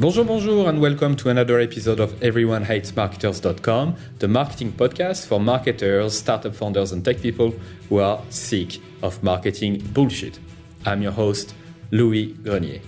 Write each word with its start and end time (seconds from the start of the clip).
Bonjour, 0.00 0.24
bonjour, 0.24 0.68
and 0.68 0.80
welcome 0.80 1.16
to 1.16 1.28
another 1.28 1.58
episode 1.58 1.98
of 1.98 2.12
EveryoneHatesMarketers.com, 2.20 3.96
the 4.20 4.28
marketing 4.28 4.70
podcast 4.70 5.26
for 5.26 5.40
marketers, 5.40 6.16
startup 6.16 6.54
founders, 6.54 6.92
and 6.92 7.04
tech 7.04 7.20
people 7.20 7.52
who 7.88 7.98
are 7.98 8.22
sick 8.30 8.78
of 9.02 9.20
marketing 9.24 9.82
bullshit. 9.92 10.38
I'm 10.86 11.02
your 11.02 11.10
host, 11.10 11.52
Louis 11.90 12.26
Grenier. 12.26 12.80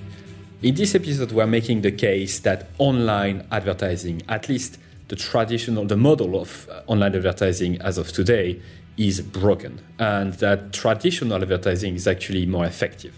In 0.63 0.77
this 0.77 0.95
episode, 0.95 1.33
we're 1.33 1.49
making 1.49 1.81
the 1.81 1.91
case 1.91 2.39
that 2.39 2.69
online 2.79 3.45
advertising, 3.51 4.23
at 4.29 4.49
least 4.49 4.79
the 5.09 5.17
traditional, 5.17 5.87
the 5.87 5.97
model 5.97 6.41
of 6.41 6.69
uh, 6.71 6.83
online 6.87 7.17
advertising 7.17 7.83
as 7.83 7.99
of 7.99 8.13
today, 8.13 8.63
is 8.97 9.21
broken, 9.21 9.81
and 9.99 10.35
that 10.35 10.73
traditional 10.73 11.43
advertising 11.43 11.97
is 11.97 12.07
actually 12.07 12.47
more 12.47 12.67
effective. 12.67 13.17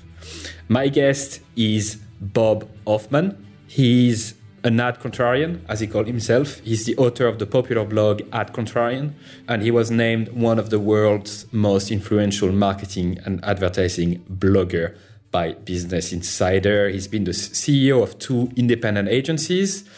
My 0.66 0.88
guest 0.88 1.40
is 1.56 1.98
Bob 2.22 2.66
Hoffman. 2.86 3.48
He's 3.72 4.34
an 4.64 4.78
ad 4.80 5.00
contrarian, 5.00 5.60
as 5.66 5.80
he 5.80 5.86
called 5.86 6.06
himself. 6.06 6.60
He's 6.60 6.84
the 6.84 6.94
author 6.98 7.26
of 7.26 7.38
the 7.38 7.46
popular 7.46 7.86
blog 7.86 8.20
Ad 8.30 8.52
Contrarian, 8.52 9.14
and 9.48 9.62
he 9.62 9.70
was 9.70 9.90
named 9.90 10.28
one 10.28 10.58
of 10.58 10.68
the 10.68 10.78
world's 10.78 11.50
most 11.54 11.90
influential 11.90 12.52
marketing 12.52 13.18
and 13.24 13.42
advertising 13.42 14.22
blogger 14.30 14.94
by 15.30 15.54
Business 15.54 16.12
Insider. 16.12 16.90
He's 16.90 17.08
been 17.08 17.24
the 17.24 17.30
CEO 17.30 18.02
of 18.02 18.18
two 18.18 18.50
independent 18.56 19.08
agencies. 19.08 19.88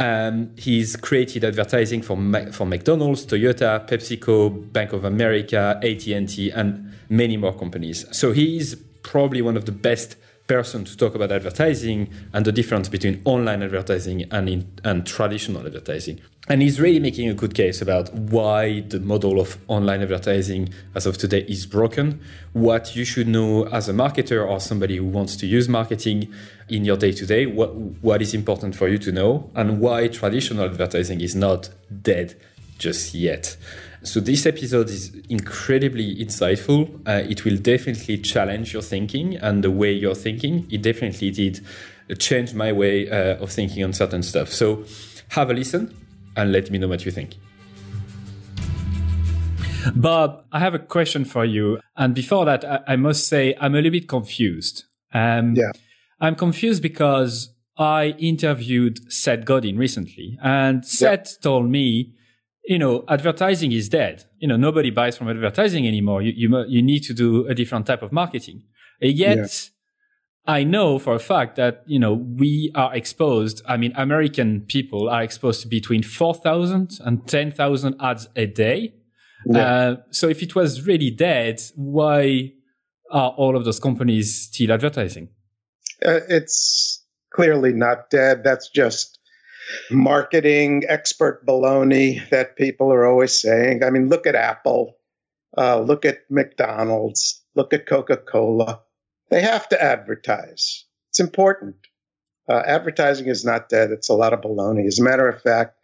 Um, 0.00 0.50
he's 0.58 0.96
created 0.96 1.44
advertising 1.44 2.02
for 2.02 2.16
for 2.50 2.66
McDonald's, 2.66 3.24
Toyota, 3.24 3.88
PepsiCo, 3.88 4.72
Bank 4.72 4.92
of 4.92 5.04
America, 5.04 5.78
AT&T, 5.80 6.50
and 6.50 6.92
many 7.08 7.36
more 7.36 7.56
companies. 7.56 8.04
So 8.10 8.32
he's 8.32 8.74
probably 9.04 9.42
one 9.42 9.56
of 9.56 9.64
the 9.66 9.72
best 9.72 10.16
person 10.52 10.84
to 10.84 10.94
talk 10.98 11.14
about 11.14 11.32
advertising 11.32 12.10
and 12.34 12.44
the 12.44 12.52
difference 12.52 12.86
between 12.96 13.22
online 13.24 13.62
advertising 13.62 14.18
and, 14.30 14.50
in, 14.50 14.60
and 14.84 15.06
traditional 15.06 15.64
advertising. 15.64 16.20
And 16.48 16.60
he's 16.60 16.78
really 16.78 17.00
making 17.00 17.28
a 17.30 17.34
good 17.42 17.54
case 17.54 17.80
about 17.80 18.12
why 18.12 18.80
the 18.80 19.00
model 19.00 19.40
of 19.40 19.56
online 19.68 20.02
advertising 20.02 20.68
as 20.94 21.06
of 21.06 21.16
today 21.16 21.42
is 21.48 21.64
broken, 21.64 22.20
what 22.52 22.94
you 22.94 23.04
should 23.06 23.28
know 23.28 23.66
as 23.68 23.88
a 23.88 23.94
marketer 23.94 24.46
or 24.46 24.60
somebody 24.60 24.96
who 24.98 25.06
wants 25.06 25.36
to 25.36 25.46
use 25.46 25.68
marketing 25.68 26.30
in 26.68 26.84
your 26.84 26.98
day 26.98 27.12
to 27.12 27.24
day, 27.24 27.46
what 27.46 27.70
what 28.08 28.20
is 28.20 28.34
important 28.34 28.76
for 28.76 28.88
you 28.88 28.98
to 28.98 29.10
know, 29.12 29.50
and 29.54 29.80
why 29.80 30.08
traditional 30.08 30.64
advertising 30.64 31.20
is 31.22 31.34
not 31.34 31.70
dead 32.02 32.34
just 32.78 33.14
yet. 33.14 33.56
So 34.04 34.18
this 34.18 34.46
episode 34.46 34.90
is 34.90 35.14
incredibly 35.28 36.16
insightful. 36.16 37.00
Uh, 37.06 37.22
it 37.28 37.44
will 37.44 37.56
definitely 37.56 38.18
challenge 38.18 38.72
your 38.72 38.82
thinking 38.82 39.36
and 39.36 39.62
the 39.62 39.70
way 39.70 39.92
you're 39.92 40.16
thinking. 40.16 40.66
It 40.70 40.82
definitely 40.82 41.30
did 41.30 41.64
change 42.18 42.52
my 42.52 42.72
way 42.72 43.08
uh, 43.08 43.36
of 43.36 43.52
thinking 43.52 43.84
on 43.84 43.92
certain 43.92 44.24
stuff. 44.24 44.48
So 44.48 44.84
have 45.28 45.50
a 45.50 45.54
listen 45.54 45.96
and 46.36 46.50
let 46.50 46.70
me 46.70 46.78
know 46.78 46.88
what 46.88 47.04
you 47.04 47.12
think. 47.12 47.36
Bob, 49.94 50.44
I 50.50 50.58
have 50.58 50.74
a 50.74 50.80
question 50.80 51.24
for 51.24 51.44
you. 51.44 51.80
And 51.96 52.12
before 52.12 52.44
that, 52.44 52.64
I, 52.64 52.80
I 52.88 52.96
must 52.96 53.28
say 53.28 53.54
I'm 53.60 53.74
a 53.74 53.76
little 53.76 53.92
bit 53.92 54.08
confused. 54.08 54.84
Um, 55.14 55.54
yeah. 55.54 55.70
I'm 56.20 56.34
confused 56.34 56.82
because 56.82 57.54
I 57.76 58.16
interviewed 58.18 59.12
Seth 59.12 59.44
Godin 59.44 59.76
recently, 59.76 60.38
and 60.42 60.84
Seth 60.84 61.40
told 61.40 61.68
me 61.68 62.12
you 62.64 62.78
know, 62.78 63.04
advertising 63.08 63.72
is 63.72 63.88
dead. 63.88 64.24
You 64.38 64.48
know, 64.48 64.56
nobody 64.56 64.90
buys 64.90 65.16
from 65.16 65.28
advertising 65.28 65.86
anymore. 65.86 66.22
You, 66.22 66.32
you, 66.34 66.64
you 66.68 66.82
need 66.82 67.00
to 67.04 67.14
do 67.14 67.46
a 67.46 67.54
different 67.54 67.86
type 67.86 68.02
of 68.02 68.12
marketing. 68.12 68.62
And 69.00 69.12
yet, 69.12 69.38
yeah. 69.38 70.52
I 70.54 70.64
know 70.64 70.98
for 70.98 71.14
a 71.14 71.18
fact 71.18 71.56
that, 71.56 71.82
you 71.86 71.98
know, 71.98 72.12
we 72.12 72.70
are 72.74 72.94
exposed. 72.94 73.62
I 73.66 73.76
mean, 73.76 73.92
American 73.96 74.62
people 74.62 75.08
are 75.08 75.22
exposed 75.22 75.62
to 75.62 75.68
between 75.68 76.02
4,000 76.02 76.98
and 77.04 77.26
10,000 77.26 77.96
ads 78.00 78.28
a 78.36 78.46
day. 78.46 78.94
Yeah. 79.46 79.60
Uh, 79.60 79.96
so 80.10 80.28
if 80.28 80.42
it 80.42 80.54
was 80.54 80.86
really 80.86 81.10
dead, 81.10 81.60
why 81.74 82.52
are 83.10 83.30
all 83.30 83.56
of 83.56 83.64
those 83.64 83.80
companies 83.80 84.48
still 84.48 84.72
advertising? 84.72 85.28
Uh, 86.04 86.20
it's 86.28 87.04
clearly 87.32 87.72
not 87.72 88.10
dead. 88.10 88.42
That's 88.44 88.68
just 88.68 89.11
marketing 89.90 90.84
expert 90.88 91.46
baloney 91.46 92.28
that 92.30 92.56
people 92.56 92.92
are 92.92 93.06
always 93.06 93.40
saying. 93.40 93.84
I 93.84 93.90
mean, 93.90 94.08
look 94.08 94.26
at 94.26 94.34
Apple, 94.34 94.96
uh, 95.56 95.80
look 95.80 96.04
at 96.04 96.30
McDonald's, 96.30 97.42
look 97.54 97.72
at 97.72 97.86
Coca 97.86 98.16
Cola. 98.16 98.80
They 99.30 99.42
have 99.42 99.68
to 99.70 99.82
advertise. 99.82 100.84
It's 101.10 101.20
important. 101.20 101.76
Uh, 102.48 102.62
advertising 102.66 103.28
is 103.28 103.44
not 103.44 103.68
dead. 103.68 103.90
It's 103.90 104.08
a 104.08 104.14
lot 104.14 104.32
of 104.32 104.40
baloney. 104.40 104.86
As 104.86 104.98
a 104.98 105.02
matter 105.02 105.28
of 105.28 105.40
fact, 105.42 105.76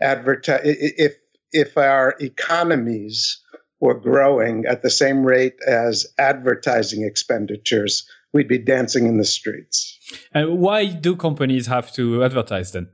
advertise 0.00 0.60
if 0.64 1.16
if 1.52 1.78
our 1.78 2.14
economies 2.20 3.40
were 3.80 3.98
growing 3.98 4.64
at 4.66 4.82
the 4.82 4.90
same 4.90 5.24
rate 5.24 5.56
as 5.66 6.06
advertising 6.18 7.04
expenditures, 7.04 8.08
we'd 8.32 8.48
be 8.48 8.58
dancing 8.58 9.06
in 9.06 9.18
the 9.18 9.24
streets. 9.24 9.98
And 10.32 10.58
why 10.58 10.86
do 10.86 11.16
companies 11.16 11.66
have 11.66 11.92
to 11.92 12.24
advertise 12.24 12.72
then? 12.72 12.88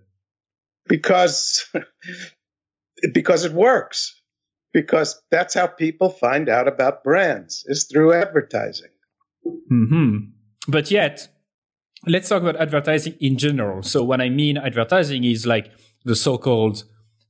Because 0.88 1.66
because 3.12 3.44
it 3.44 3.52
works 3.52 4.20
because 4.72 5.22
that's 5.30 5.54
how 5.54 5.66
people 5.66 6.10
find 6.10 6.48
out 6.48 6.68
about 6.68 7.04
brands 7.04 7.64
is 7.66 7.84
through 7.84 8.12
advertising 8.12 8.90
hmm 9.68 10.18
but 10.68 10.90
yet 10.90 11.28
let's 12.06 12.28
talk 12.28 12.42
about 12.42 12.56
advertising 12.56 13.14
in 13.20 13.36
general 13.36 13.82
so 13.82 14.02
when 14.02 14.20
i 14.20 14.28
mean 14.28 14.56
advertising 14.56 15.24
is 15.24 15.46
like 15.46 15.70
the 16.04 16.16
so-called 16.16 16.84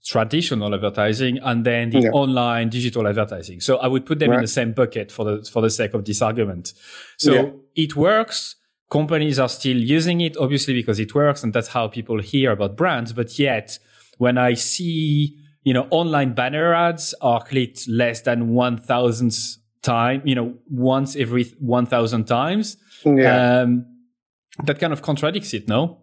traditional 0.05 0.75
advertising 0.75 1.39
and 1.39 1.65
then 1.65 1.91
the 1.91 2.01
yeah. 2.01 2.11
online 2.11 2.69
digital 2.69 3.09
advertising 3.09 3.61
so 3.61 3.79
i 3.79 3.87
would 3.87 4.05
put 4.05 4.19
them 4.19 4.31
right. 4.31 4.37
in 4.37 4.43
the 4.43 4.49
same 4.49 4.73
bucket 4.73 5.11
for 5.11 5.25
the 5.25 5.49
for 5.51 5.63
the 5.63 5.71
sake 5.71 5.95
of 5.95 6.05
this 6.05 6.21
argument 6.21 6.75
so 7.17 7.33
yeah. 7.33 7.51
it 7.75 7.97
works 7.97 8.57
companies 8.91 9.39
are 9.39 9.49
still 9.49 9.77
using 9.77 10.21
it, 10.21 10.37
obviously, 10.37 10.75
because 10.75 10.99
it 10.99 11.15
works 11.15 11.43
and 11.43 11.53
that's 11.53 11.69
how 11.69 11.89
people 11.89 12.21
hear 12.21 12.53
about 12.53 12.77
brands. 12.77 13.13
But 13.13 13.39
yet, 13.39 13.79
when 14.19 14.39
I 14.39 14.55
see, 14.55 15.39
you 15.63 15.75
know, 15.75 15.87
online 15.91 16.35
banner 16.35 16.75
ads 16.75 17.15
are 17.21 17.43
clicked 17.43 17.89
less 17.89 18.21
than 18.23 18.51
one 18.51 18.79
thousandth 18.79 19.57
time, 19.83 20.23
you 20.25 20.35
know, 20.35 20.55
once 20.69 21.15
every 21.15 21.45
1,000 21.61 22.25
times, 22.25 22.77
yeah. 23.05 23.61
um, 23.61 23.87
that 24.65 24.81
kind 24.81 24.93
of 24.93 25.03
contradicts 25.03 25.55
it, 25.55 25.69
no? 25.69 26.01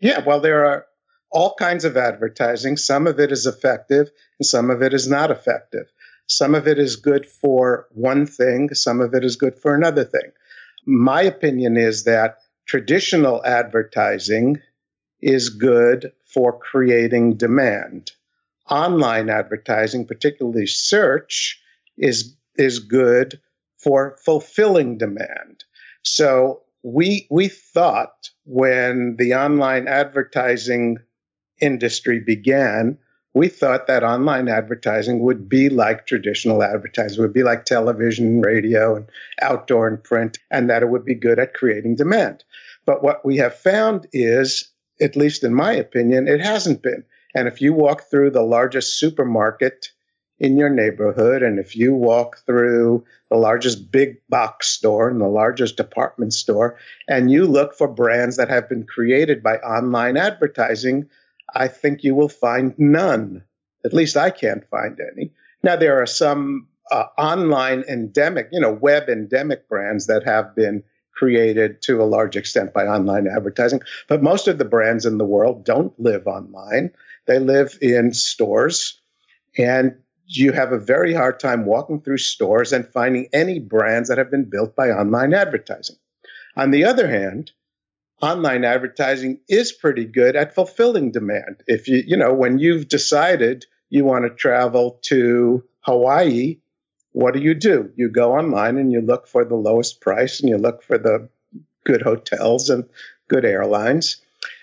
Yeah, 0.00 0.22
well, 0.24 0.40
there 0.40 0.64
are 0.64 0.86
all 1.30 1.54
kinds 1.58 1.84
of 1.84 1.96
advertising. 1.96 2.76
Some 2.76 3.06
of 3.06 3.18
it 3.18 3.32
is 3.32 3.46
effective 3.46 4.10
and 4.38 4.46
some 4.46 4.70
of 4.70 4.82
it 4.82 4.94
is 4.94 5.08
not 5.08 5.30
effective. 5.30 5.86
Some 6.28 6.54
of 6.54 6.66
it 6.66 6.78
is 6.78 6.96
good 6.96 7.26
for 7.26 7.86
one 7.90 8.26
thing, 8.26 8.72
some 8.74 9.00
of 9.00 9.14
it 9.14 9.24
is 9.24 9.36
good 9.36 9.58
for 9.58 9.74
another 9.74 10.04
thing 10.04 10.32
my 10.86 11.22
opinion 11.22 11.76
is 11.76 12.04
that 12.04 12.38
traditional 12.66 13.44
advertising 13.44 14.60
is 15.20 15.50
good 15.50 16.12
for 16.24 16.58
creating 16.58 17.36
demand. 17.36 18.12
Online 18.70 19.28
advertising, 19.28 20.06
particularly 20.06 20.66
search, 20.66 21.60
is, 21.96 22.36
is 22.56 22.80
good 22.80 23.40
for 23.78 24.16
fulfilling 24.24 24.98
demand. 24.98 25.64
So 26.02 26.62
we, 26.82 27.26
we 27.30 27.48
thought 27.48 28.30
when 28.44 29.16
the 29.18 29.34
online 29.34 29.88
advertising 29.88 30.98
industry 31.60 32.20
began 32.20 32.98
we 33.36 33.48
thought 33.48 33.86
that 33.86 34.02
online 34.02 34.48
advertising 34.48 35.20
would 35.20 35.46
be 35.46 35.68
like 35.68 36.06
traditional 36.06 36.62
advertising, 36.62 37.20
would 37.20 37.34
be 37.34 37.42
like 37.42 37.66
television, 37.66 38.40
radio, 38.40 38.96
and 38.96 39.10
outdoor 39.42 39.86
and 39.86 40.02
print, 40.02 40.38
and 40.50 40.70
that 40.70 40.82
it 40.82 40.88
would 40.88 41.04
be 41.04 41.14
good 41.14 41.38
at 41.38 41.52
creating 41.52 41.96
demand. 41.96 42.44
But 42.86 43.02
what 43.02 43.26
we 43.26 43.36
have 43.36 43.54
found 43.54 44.06
is, 44.14 44.72
at 45.02 45.16
least 45.16 45.44
in 45.44 45.52
my 45.52 45.74
opinion, 45.74 46.28
it 46.28 46.40
hasn't 46.40 46.80
been. 46.80 47.04
And 47.34 47.46
if 47.46 47.60
you 47.60 47.74
walk 47.74 48.04
through 48.10 48.30
the 48.30 48.40
largest 48.40 48.98
supermarket 48.98 49.90
in 50.38 50.56
your 50.56 50.70
neighborhood, 50.70 51.42
and 51.42 51.58
if 51.58 51.76
you 51.76 51.92
walk 51.92 52.38
through 52.46 53.04
the 53.28 53.36
largest 53.36 53.92
big 53.92 54.16
box 54.30 54.68
store 54.68 55.10
and 55.10 55.20
the 55.20 55.28
largest 55.28 55.76
department 55.76 56.32
store, 56.32 56.78
and 57.06 57.30
you 57.30 57.44
look 57.44 57.74
for 57.74 57.86
brands 57.86 58.38
that 58.38 58.48
have 58.48 58.66
been 58.66 58.86
created 58.86 59.42
by 59.42 59.56
online 59.56 60.16
advertising, 60.16 61.10
I 61.54 61.68
think 61.68 62.04
you 62.04 62.14
will 62.14 62.28
find 62.28 62.74
none. 62.78 63.44
At 63.84 63.92
least 63.92 64.16
I 64.16 64.30
can't 64.30 64.68
find 64.68 64.98
any. 65.00 65.32
Now, 65.62 65.76
there 65.76 66.00
are 66.02 66.06
some 66.06 66.68
uh, 66.90 67.06
online 67.18 67.84
endemic, 67.88 68.48
you 68.52 68.60
know, 68.60 68.72
web 68.72 69.08
endemic 69.08 69.68
brands 69.68 70.06
that 70.06 70.24
have 70.24 70.54
been 70.54 70.82
created 71.12 71.80
to 71.82 72.02
a 72.02 72.04
large 72.04 72.36
extent 72.36 72.74
by 72.74 72.86
online 72.86 73.26
advertising. 73.26 73.80
But 74.06 74.22
most 74.22 74.48
of 74.48 74.58
the 74.58 74.64
brands 74.64 75.06
in 75.06 75.18
the 75.18 75.24
world 75.24 75.64
don't 75.64 75.98
live 75.98 76.26
online, 76.26 76.92
they 77.26 77.38
live 77.38 77.78
in 77.80 78.12
stores. 78.12 79.00
And 79.56 79.96
you 80.26 80.52
have 80.52 80.72
a 80.72 80.78
very 80.78 81.14
hard 81.14 81.40
time 81.40 81.64
walking 81.64 82.00
through 82.00 82.18
stores 82.18 82.72
and 82.72 82.86
finding 82.86 83.28
any 83.32 83.58
brands 83.60 84.08
that 84.08 84.18
have 84.18 84.30
been 84.30 84.44
built 84.44 84.76
by 84.76 84.90
online 84.90 85.32
advertising. 85.32 85.96
On 86.56 86.70
the 86.70 86.84
other 86.84 87.08
hand, 87.08 87.52
online 88.22 88.64
advertising 88.64 89.40
is 89.48 89.72
pretty 89.72 90.04
good 90.04 90.36
at 90.36 90.54
fulfilling 90.54 91.12
demand. 91.12 91.62
If 91.66 91.88
you, 91.88 92.02
you 92.06 92.16
know, 92.16 92.32
when 92.32 92.58
you've 92.58 92.88
decided 92.88 93.66
you 93.90 94.04
want 94.04 94.24
to 94.24 94.30
travel 94.30 94.98
to 95.02 95.62
Hawaii, 95.80 96.58
what 97.12 97.34
do 97.34 97.40
you 97.40 97.54
do? 97.54 97.90
You 97.96 98.08
go 98.08 98.36
online 98.36 98.78
and 98.78 98.92
you 98.92 99.00
look 99.00 99.26
for 99.26 99.44
the 99.44 99.54
lowest 99.54 100.00
price 100.00 100.40
and 100.40 100.48
you 100.48 100.58
look 100.58 100.82
for 100.82 100.98
the 100.98 101.28
good 101.84 102.02
hotels 102.02 102.68
and 102.68 102.84
good 103.28 103.44
airlines. 103.44 104.16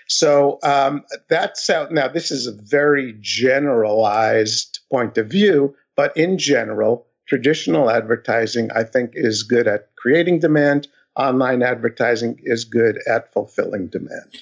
So 0.06 0.58
um, 0.62 1.04
that's 1.28 1.66
how, 1.66 1.88
now 1.90 2.08
this 2.08 2.30
is 2.30 2.46
a 2.46 2.52
very 2.52 3.16
generalized 3.20 4.80
point 4.90 5.16
of 5.16 5.28
view, 5.28 5.74
but 5.96 6.16
in 6.16 6.38
general, 6.38 7.06
traditional 7.26 7.90
advertising, 7.90 8.70
I 8.70 8.84
think, 8.84 9.12
is 9.14 9.44
good 9.44 9.66
at 9.66 9.94
creating 9.96 10.40
demand. 10.40 10.88
Online 11.16 11.62
advertising 11.62 12.40
is 12.42 12.64
good 12.64 12.98
at 13.06 13.32
fulfilling 13.32 13.88
demand. 13.88 14.34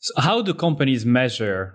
So 0.00 0.20
how 0.20 0.42
do 0.42 0.54
companies 0.54 1.04
measure 1.04 1.74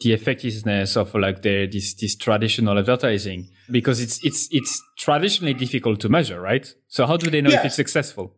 the 0.00 0.12
effectiveness 0.12 0.96
of 0.96 1.14
like 1.14 1.42
the, 1.42 1.66
this 1.66 1.94
this 1.94 2.16
traditional 2.16 2.78
advertising? 2.78 3.50
Because 3.70 4.00
it's 4.00 4.24
it's 4.24 4.48
it's 4.50 4.82
traditionally 4.98 5.54
difficult 5.54 6.00
to 6.00 6.08
measure, 6.08 6.40
right? 6.40 6.72
So 6.88 7.06
how 7.06 7.16
do 7.16 7.30
they 7.30 7.40
know 7.40 7.50
yes. 7.50 7.60
if 7.60 7.66
it's 7.66 7.76
successful? 7.76 8.34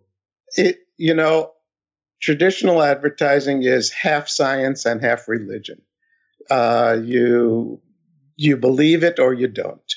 It 0.57 0.79
you 0.97 1.15
know, 1.15 1.53
traditional 2.21 2.83
advertising 2.83 3.63
is 3.63 3.91
half 3.91 4.29
science 4.29 4.85
and 4.85 5.01
half 5.01 5.29
religion. 5.29 5.83
Uh, 6.51 6.99
you 7.03 7.81
you 8.37 8.57
believe 8.57 9.05
it 9.05 9.19
or 9.19 9.35
you 9.35 9.49
don't. 9.49 9.95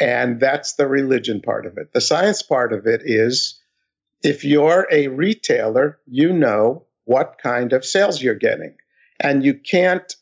And 0.00 0.40
that's 0.40 0.74
the 0.74 0.88
religion 0.88 1.40
part 1.40 1.66
of 1.66 1.78
it. 1.78 1.92
The 1.92 2.00
science 2.00 2.42
part 2.42 2.72
of 2.72 2.86
it 2.86 3.02
is 3.04 3.60
if 4.24 4.42
you're 4.42 4.88
a 4.90 5.08
retailer, 5.08 5.98
you 6.06 6.32
know 6.32 6.86
what 7.04 7.36
kind 7.40 7.74
of 7.74 7.84
sales 7.84 8.20
you're 8.20 8.34
getting. 8.34 8.74
And 9.20 9.44
you 9.44 9.54
can't 9.54 10.12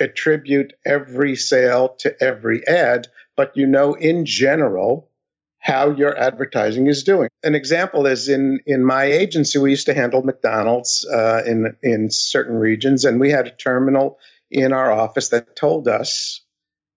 attribute 0.00 0.72
every 0.84 1.36
sale 1.36 1.90
to 1.98 2.20
every 2.22 2.66
ad, 2.66 3.06
but 3.36 3.56
you 3.56 3.66
know 3.66 3.94
in 3.94 4.24
general 4.24 5.10
how 5.58 5.90
your 5.90 6.16
advertising 6.18 6.88
is 6.88 7.04
doing. 7.04 7.28
An 7.42 7.54
example 7.54 8.06
is 8.06 8.28
in 8.28 8.60
in 8.66 8.84
my 8.84 9.04
agency, 9.04 9.58
we 9.58 9.70
used 9.70 9.86
to 9.86 9.94
handle 9.94 10.22
McDonald's 10.22 11.06
uh, 11.06 11.42
in 11.46 11.76
in 11.82 12.10
certain 12.10 12.56
regions, 12.56 13.04
and 13.04 13.20
we 13.20 13.30
had 13.30 13.46
a 13.46 13.50
terminal 13.50 14.18
in 14.50 14.72
our 14.72 14.90
office 14.92 15.28
that 15.28 15.56
told 15.56 15.88
us 15.88 16.42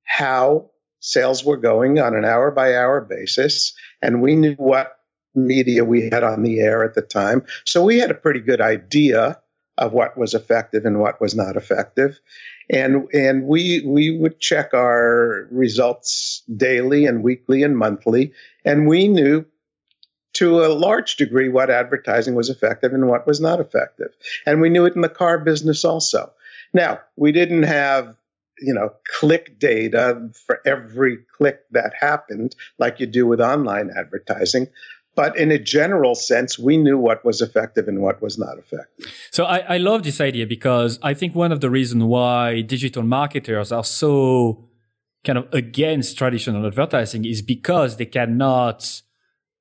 how 0.03 0.71
sales 0.99 1.45
were 1.45 1.57
going 1.57 1.99
on 1.99 2.15
an 2.15 2.25
hour 2.25 2.51
by 2.51 2.75
hour 2.75 2.99
basis, 3.01 3.73
and 4.01 4.21
we 4.21 4.35
knew 4.35 4.55
what 4.55 4.96
media 5.37 5.85
we 5.85 6.09
had 6.09 6.23
on 6.23 6.43
the 6.43 6.59
air 6.59 6.83
at 6.83 6.95
the 6.95 7.01
time. 7.01 7.45
So 7.65 7.83
we 7.83 7.99
had 7.99 8.11
a 8.11 8.15
pretty 8.15 8.39
good 8.39 8.61
idea 8.61 9.39
of 9.77 9.93
what 9.93 10.17
was 10.17 10.33
effective 10.33 10.85
and 10.85 10.99
what 10.99 11.21
was 11.21 11.35
not 11.35 11.55
effective. 11.55 12.19
And 12.69 13.07
and 13.13 13.43
we 13.43 13.83
we 13.85 14.17
would 14.17 14.39
check 14.39 14.73
our 14.73 15.47
results 15.51 16.43
daily 16.53 17.05
and 17.05 17.23
weekly 17.23 17.63
and 17.63 17.77
monthly, 17.77 18.33
and 18.65 18.87
we 18.87 19.07
knew 19.07 19.45
to 20.33 20.65
a 20.65 20.73
large 20.73 21.15
degree 21.15 21.49
what 21.49 21.69
advertising 21.69 22.35
was 22.35 22.49
effective 22.49 22.93
and 22.93 23.07
what 23.07 23.25
was 23.25 23.39
not 23.39 23.59
effective. 23.59 24.13
And 24.45 24.59
we 24.59 24.69
knew 24.69 24.85
it 24.85 24.95
in 24.95 25.01
the 25.01 25.09
car 25.09 25.39
business 25.39 25.85
also. 25.85 26.33
Now, 26.73 26.99
we 27.15 27.31
didn't 27.31 27.63
have 27.63 28.17
you 28.59 28.73
know, 28.73 28.91
click 29.19 29.59
data 29.59 30.29
for 30.45 30.61
every 30.65 31.17
click 31.37 31.61
that 31.71 31.93
happened, 31.99 32.55
like 32.79 32.99
you 32.99 33.05
do 33.05 33.25
with 33.25 33.39
online 33.39 33.91
advertising. 33.95 34.67
But 35.17 35.35
in 35.35 35.51
a 35.51 35.57
general 35.57 36.13
sense, 36.13 36.59
we 36.59 36.77
knew 36.77 36.99
what 36.99 37.25
was 37.25 37.41
effective 37.41 37.87
and 37.87 38.03
what 38.03 38.21
was 38.21 38.37
not 38.37 38.59
effective. 38.59 39.11
So 39.31 39.45
I, 39.45 39.75
I 39.75 39.77
love 39.77 40.03
this 40.03 40.21
idea 40.21 40.45
because 40.45 40.99
I 41.01 41.15
think 41.15 41.33
one 41.33 41.51
of 41.51 41.59
the 41.59 41.71
reasons 41.71 42.03
why 42.03 42.61
digital 42.61 43.01
marketers 43.01 43.71
are 43.71 43.83
so 43.83 44.69
kind 45.25 45.39
of 45.39 45.51
against 45.51 46.19
traditional 46.19 46.67
advertising 46.67 47.25
is 47.25 47.41
because 47.41 47.97
they 47.97 48.05
cannot 48.05 49.01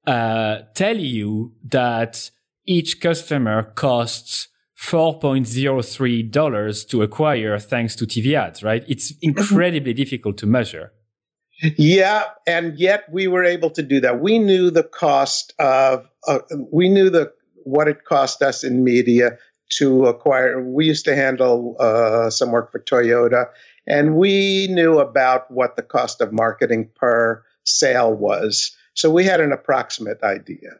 uh, 0.06 0.58
tell 0.74 0.98
you 0.98 1.54
that 1.64 2.30
each 2.66 3.00
customer 3.00 3.62
costs 3.62 4.48
$4.03 4.78 6.88
to 6.90 7.02
acquire 7.02 7.58
thanks 7.58 7.96
to 7.96 8.06
TV 8.06 8.34
ads, 8.34 8.62
right? 8.62 8.84
It's 8.86 9.14
incredibly 9.22 9.94
difficult 9.94 10.36
to 10.38 10.46
measure. 10.46 10.92
Yeah, 11.60 12.24
and 12.46 12.78
yet 12.78 13.04
we 13.10 13.28
were 13.28 13.44
able 13.44 13.70
to 13.70 13.82
do 13.82 14.00
that. 14.00 14.20
We 14.20 14.38
knew 14.38 14.70
the 14.70 14.82
cost 14.82 15.54
of, 15.58 16.06
uh, 16.26 16.40
we 16.70 16.88
knew 16.88 17.10
the 17.10 17.32
what 17.64 17.88
it 17.88 18.04
cost 18.04 18.42
us 18.42 18.62
in 18.62 18.84
media 18.84 19.38
to 19.78 20.06
acquire. 20.06 20.60
We 20.60 20.86
used 20.86 21.06
to 21.06 21.16
handle 21.16 21.76
uh, 21.80 22.30
some 22.30 22.52
work 22.52 22.70
for 22.70 22.78
Toyota, 22.78 23.46
and 23.86 24.16
we 24.16 24.68
knew 24.68 24.98
about 24.98 25.50
what 25.50 25.76
the 25.76 25.82
cost 25.82 26.20
of 26.20 26.32
marketing 26.32 26.90
per 26.94 27.42
sale 27.64 28.12
was. 28.12 28.76
So 28.94 29.10
we 29.10 29.24
had 29.24 29.40
an 29.40 29.52
approximate 29.52 30.22
idea 30.22 30.78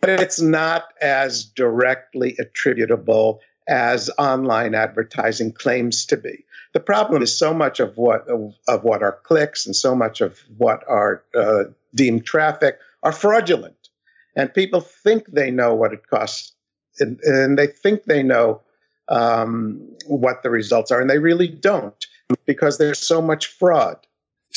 but 0.00 0.20
it's 0.20 0.40
not 0.40 0.92
as 1.00 1.44
directly 1.44 2.36
attributable 2.38 3.40
as 3.68 4.10
online 4.18 4.74
advertising 4.74 5.52
claims 5.52 6.06
to 6.06 6.16
be. 6.16 6.44
The 6.76 6.80
problem 6.80 7.22
is 7.22 7.38
so 7.38 7.54
much 7.54 7.80
of 7.80 7.96
what 7.96 8.28
of, 8.28 8.54
of 8.68 8.84
what 8.84 9.02
are 9.02 9.18
clicks 9.22 9.64
and 9.64 9.74
so 9.74 9.94
much 9.94 10.20
of 10.20 10.38
what 10.58 10.84
are 10.86 11.24
uh, 11.34 11.64
deemed 11.94 12.26
traffic 12.26 12.78
are 13.02 13.12
fraudulent, 13.12 13.88
and 14.36 14.52
people 14.52 14.82
think 14.82 15.24
they 15.28 15.50
know 15.50 15.74
what 15.74 15.94
it 15.94 16.06
costs, 16.06 16.52
and, 17.00 17.18
and 17.22 17.58
they 17.58 17.66
think 17.66 18.04
they 18.04 18.22
know 18.22 18.60
um, 19.08 19.88
what 20.06 20.42
the 20.42 20.50
results 20.50 20.90
are, 20.90 21.00
and 21.00 21.08
they 21.08 21.16
really 21.16 21.48
don't 21.48 22.06
because 22.44 22.76
there's 22.76 22.98
so 22.98 23.22
much 23.22 23.46
fraud. 23.46 24.05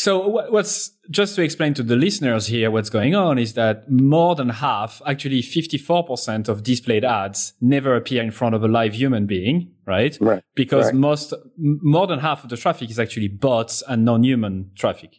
So 0.02 0.30
what's 0.30 0.92
just 1.12 1.36
to 1.36 1.42
explain 1.42 1.74
to 1.74 1.84
the 1.84 1.98
listeners 1.98 2.48
here 2.48 2.72
what's 2.72 2.90
going 2.90 3.16
on 3.16 3.38
is 3.38 3.56
that 3.56 3.92
more 3.92 4.34
than 4.34 4.48
half, 4.48 5.02
actually 5.06 5.42
54% 5.42 6.48
of 6.48 6.64
displayed 6.64 7.04
ads 7.04 7.52
never 7.60 7.98
appear 7.98 8.24
in 8.24 8.32
front 8.32 8.56
of 8.56 8.64
a 8.64 8.70
live 8.70 8.94
human 8.94 9.26
being, 9.26 9.74
right? 9.86 10.18
Right. 10.22 10.42
Because 10.56 10.86
right. 10.86 10.96
most, 10.96 11.34
more 11.58 12.08
than 12.08 12.20
half 12.20 12.46
of 12.46 12.50
the 12.50 12.56
traffic 12.56 12.90
is 12.90 12.98
actually 12.98 13.28
bots 13.28 13.84
and 13.90 14.06
non-human 14.06 14.72
traffic. 14.74 15.18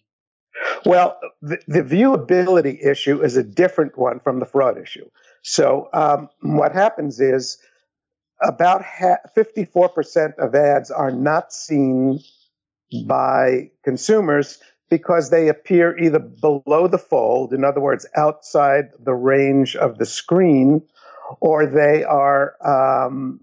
Well, 0.86 1.20
the, 1.42 1.58
the 1.66 1.82
viewability 1.82 2.82
issue 2.82 3.22
is 3.22 3.36
a 3.36 3.42
different 3.42 3.98
one 3.98 4.18
from 4.18 4.38
the 4.38 4.46
fraud 4.46 4.78
issue. 4.78 5.10
So 5.42 5.90
um, 5.92 6.30
what 6.40 6.72
happens 6.72 7.20
is 7.20 7.58
about 8.42 8.82
ha- 8.82 9.18
54% 9.36 10.38
of 10.38 10.54
ads 10.54 10.90
are 10.90 11.10
not 11.10 11.52
seen 11.52 12.20
by 13.06 13.70
consumers 13.84 14.58
because 14.90 15.30
they 15.30 15.48
appear 15.48 15.96
either 15.96 16.18
below 16.18 16.88
the 16.88 16.98
fold, 16.98 17.52
in 17.52 17.64
other 17.64 17.80
words, 17.80 18.06
outside 18.16 18.86
the 18.98 19.14
range 19.14 19.76
of 19.76 19.98
the 19.98 20.06
screen, 20.06 20.82
or 21.40 21.64
they 21.66 22.02
are, 22.02 22.56
um, 22.66 23.40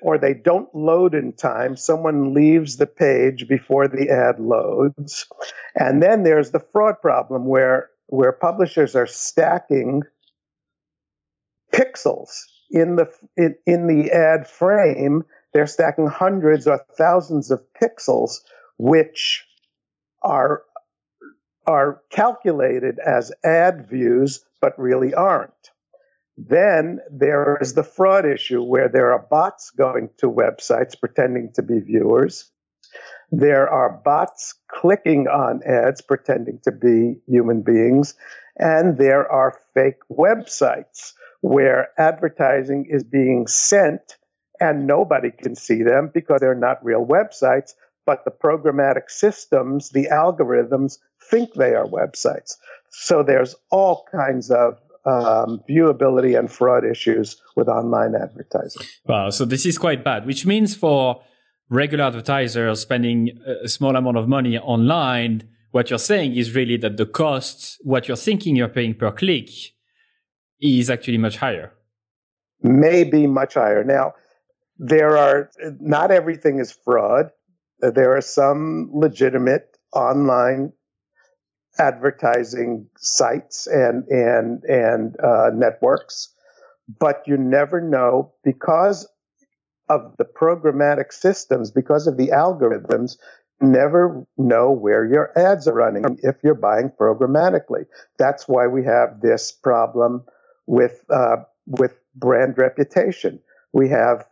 or 0.00 0.18
they 0.18 0.32
don't 0.32 0.72
load 0.72 1.14
in 1.14 1.32
time. 1.32 1.76
Someone 1.76 2.32
leaves 2.32 2.76
the 2.76 2.86
page 2.86 3.48
before 3.48 3.88
the 3.88 4.08
ad 4.08 4.38
loads, 4.38 5.26
and 5.74 6.00
then 6.00 6.22
there's 6.22 6.52
the 6.52 6.64
fraud 6.72 7.00
problem 7.02 7.46
where 7.46 7.90
where 8.06 8.32
publishers 8.32 8.94
are 8.94 9.06
stacking 9.06 10.02
pixels 11.72 12.44
in 12.70 12.96
the 12.96 13.10
in, 13.36 13.56
in 13.66 13.86
the 13.88 14.12
ad 14.12 14.46
frame. 14.48 15.24
They're 15.54 15.66
stacking 15.68 16.08
hundreds 16.08 16.66
or 16.66 16.84
thousands 16.98 17.50
of 17.50 17.62
pixels, 17.80 18.40
which 18.76 19.46
are 20.22 20.62
are 21.66 22.02
calculated 22.10 22.98
as 22.98 23.32
ad 23.42 23.88
views, 23.88 24.44
but 24.60 24.78
really 24.78 25.14
aren't. 25.14 25.52
Then 26.36 26.98
there 27.10 27.56
is 27.60 27.72
the 27.72 27.84
fraud 27.84 28.26
issue 28.26 28.62
where 28.62 28.88
there 28.88 29.12
are 29.12 29.26
bots 29.30 29.70
going 29.70 30.10
to 30.18 30.30
websites 30.30 30.98
pretending 30.98 31.52
to 31.54 31.62
be 31.62 31.78
viewers. 31.78 32.50
There 33.30 33.68
are 33.68 34.02
bots 34.04 34.54
clicking 34.68 35.26
on 35.28 35.62
ads 35.64 36.02
pretending 36.02 36.60
to 36.64 36.72
be 36.72 37.20
human 37.26 37.62
beings. 37.62 38.14
And 38.58 38.98
there 38.98 39.30
are 39.30 39.58
fake 39.72 40.00
websites 40.10 41.12
where 41.40 41.88
advertising 41.96 42.86
is 42.90 43.04
being 43.04 43.46
sent 43.46 44.16
and 44.64 44.86
nobody 44.86 45.30
can 45.30 45.54
see 45.54 45.82
them 45.82 46.10
because 46.12 46.40
they're 46.40 46.54
not 46.54 46.84
real 46.84 47.04
websites, 47.04 47.74
but 48.06 48.24
the 48.24 48.30
programmatic 48.30 49.08
systems, 49.08 49.90
the 49.90 50.06
algorithms, 50.06 50.98
think 51.30 51.54
they 51.54 51.74
are 51.74 51.86
websites. 51.86 52.56
So 52.90 53.22
there's 53.22 53.54
all 53.70 54.06
kinds 54.10 54.50
of 54.50 54.78
um, 55.04 55.62
viewability 55.68 56.38
and 56.38 56.50
fraud 56.50 56.84
issues 56.84 57.36
with 57.56 57.68
online 57.68 58.14
advertising. 58.14 58.86
Wow, 59.06 59.30
so 59.30 59.44
this 59.44 59.66
is 59.66 59.76
quite 59.78 60.02
bad, 60.02 60.26
which 60.26 60.46
means 60.46 60.74
for 60.74 61.22
regular 61.68 62.04
advertisers 62.04 62.80
spending 62.80 63.38
a 63.62 63.68
small 63.68 63.96
amount 63.96 64.16
of 64.16 64.28
money 64.28 64.58
online, 64.58 65.42
what 65.72 65.90
you're 65.90 65.98
saying 65.98 66.36
is 66.36 66.54
really 66.54 66.76
that 66.78 66.96
the 66.96 67.06
cost, 67.06 67.78
what 67.82 68.08
you're 68.08 68.16
thinking 68.16 68.56
you're 68.56 68.68
paying 68.68 68.94
per 68.94 69.10
click, 69.10 69.50
is 70.60 70.88
actually 70.88 71.18
much 71.18 71.36
higher. 71.38 71.72
may 72.62 73.04
be 73.04 73.26
much 73.26 73.54
higher. 73.54 73.84
Now, 73.84 74.14
there 74.78 75.16
are 75.16 75.50
not 75.80 76.10
everything 76.10 76.58
is 76.58 76.72
fraud. 76.72 77.30
There 77.80 78.16
are 78.16 78.20
some 78.20 78.90
legitimate 78.92 79.76
online 79.92 80.72
advertising 81.78 82.88
sites 82.98 83.66
and 83.66 84.04
and 84.08 84.62
and 84.64 85.16
uh, 85.20 85.50
networks, 85.54 86.32
but 87.00 87.22
you 87.26 87.36
never 87.36 87.80
know 87.80 88.32
because 88.42 89.08
of 89.88 90.14
the 90.18 90.24
programmatic 90.24 91.12
systems, 91.12 91.70
because 91.70 92.06
of 92.06 92.16
the 92.16 92.28
algorithms. 92.28 93.16
Never 93.60 94.26
know 94.36 94.72
where 94.72 95.04
your 95.04 95.32
ads 95.38 95.68
are 95.68 95.74
running 95.74 96.18
if 96.22 96.36
you're 96.42 96.54
buying 96.54 96.90
programmatically. 97.00 97.86
That's 98.18 98.48
why 98.48 98.66
we 98.66 98.84
have 98.84 99.20
this 99.20 99.52
problem 99.52 100.24
with 100.66 101.04
uh, 101.08 101.36
with 101.66 101.94
brand 102.16 102.58
reputation. 102.58 103.40
We 103.72 103.88
have 103.90 104.26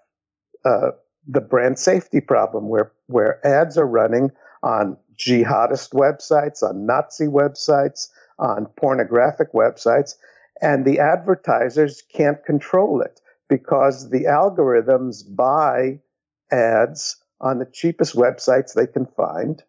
uh, 0.64 0.90
the 1.26 1.40
brand 1.40 1.78
safety 1.78 2.20
problem 2.20 2.68
where 2.68 2.92
where 3.06 3.44
ads 3.46 3.78
are 3.78 3.86
running 3.86 4.30
on 4.62 4.96
jihadist 5.16 5.92
websites, 5.92 6.62
on 6.62 6.86
Nazi 6.86 7.26
websites, 7.26 8.08
on 8.38 8.66
pornographic 8.76 9.52
websites, 9.52 10.14
and 10.60 10.84
the 10.84 10.98
advertisers 10.98 12.02
can't 12.14 12.44
control 12.44 13.02
it 13.02 13.20
because 13.48 14.10
the 14.10 14.24
algorithms 14.24 15.22
buy 15.34 16.00
ads 16.50 17.16
on 17.40 17.58
the 17.58 17.68
cheapest 17.72 18.14
websites 18.14 18.72
they 18.72 18.86
can 18.86 19.06
find. 19.06 19.62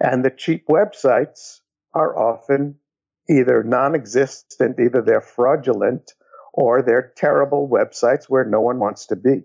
And 0.00 0.24
the 0.24 0.30
cheap 0.30 0.66
websites 0.68 1.60
are 1.94 2.18
often 2.18 2.76
either 3.28 3.62
non 3.62 3.94
existent, 3.94 4.78
either 4.78 5.00
they're 5.00 5.20
fraudulent, 5.20 6.12
or 6.52 6.82
they're 6.82 7.12
terrible 7.16 7.68
websites 7.68 8.24
where 8.24 8.44
no 8.44 8.60
one 8.60 8.78
wants 8.78 9.06
to 9.06 9.16
be. 9.16 9.42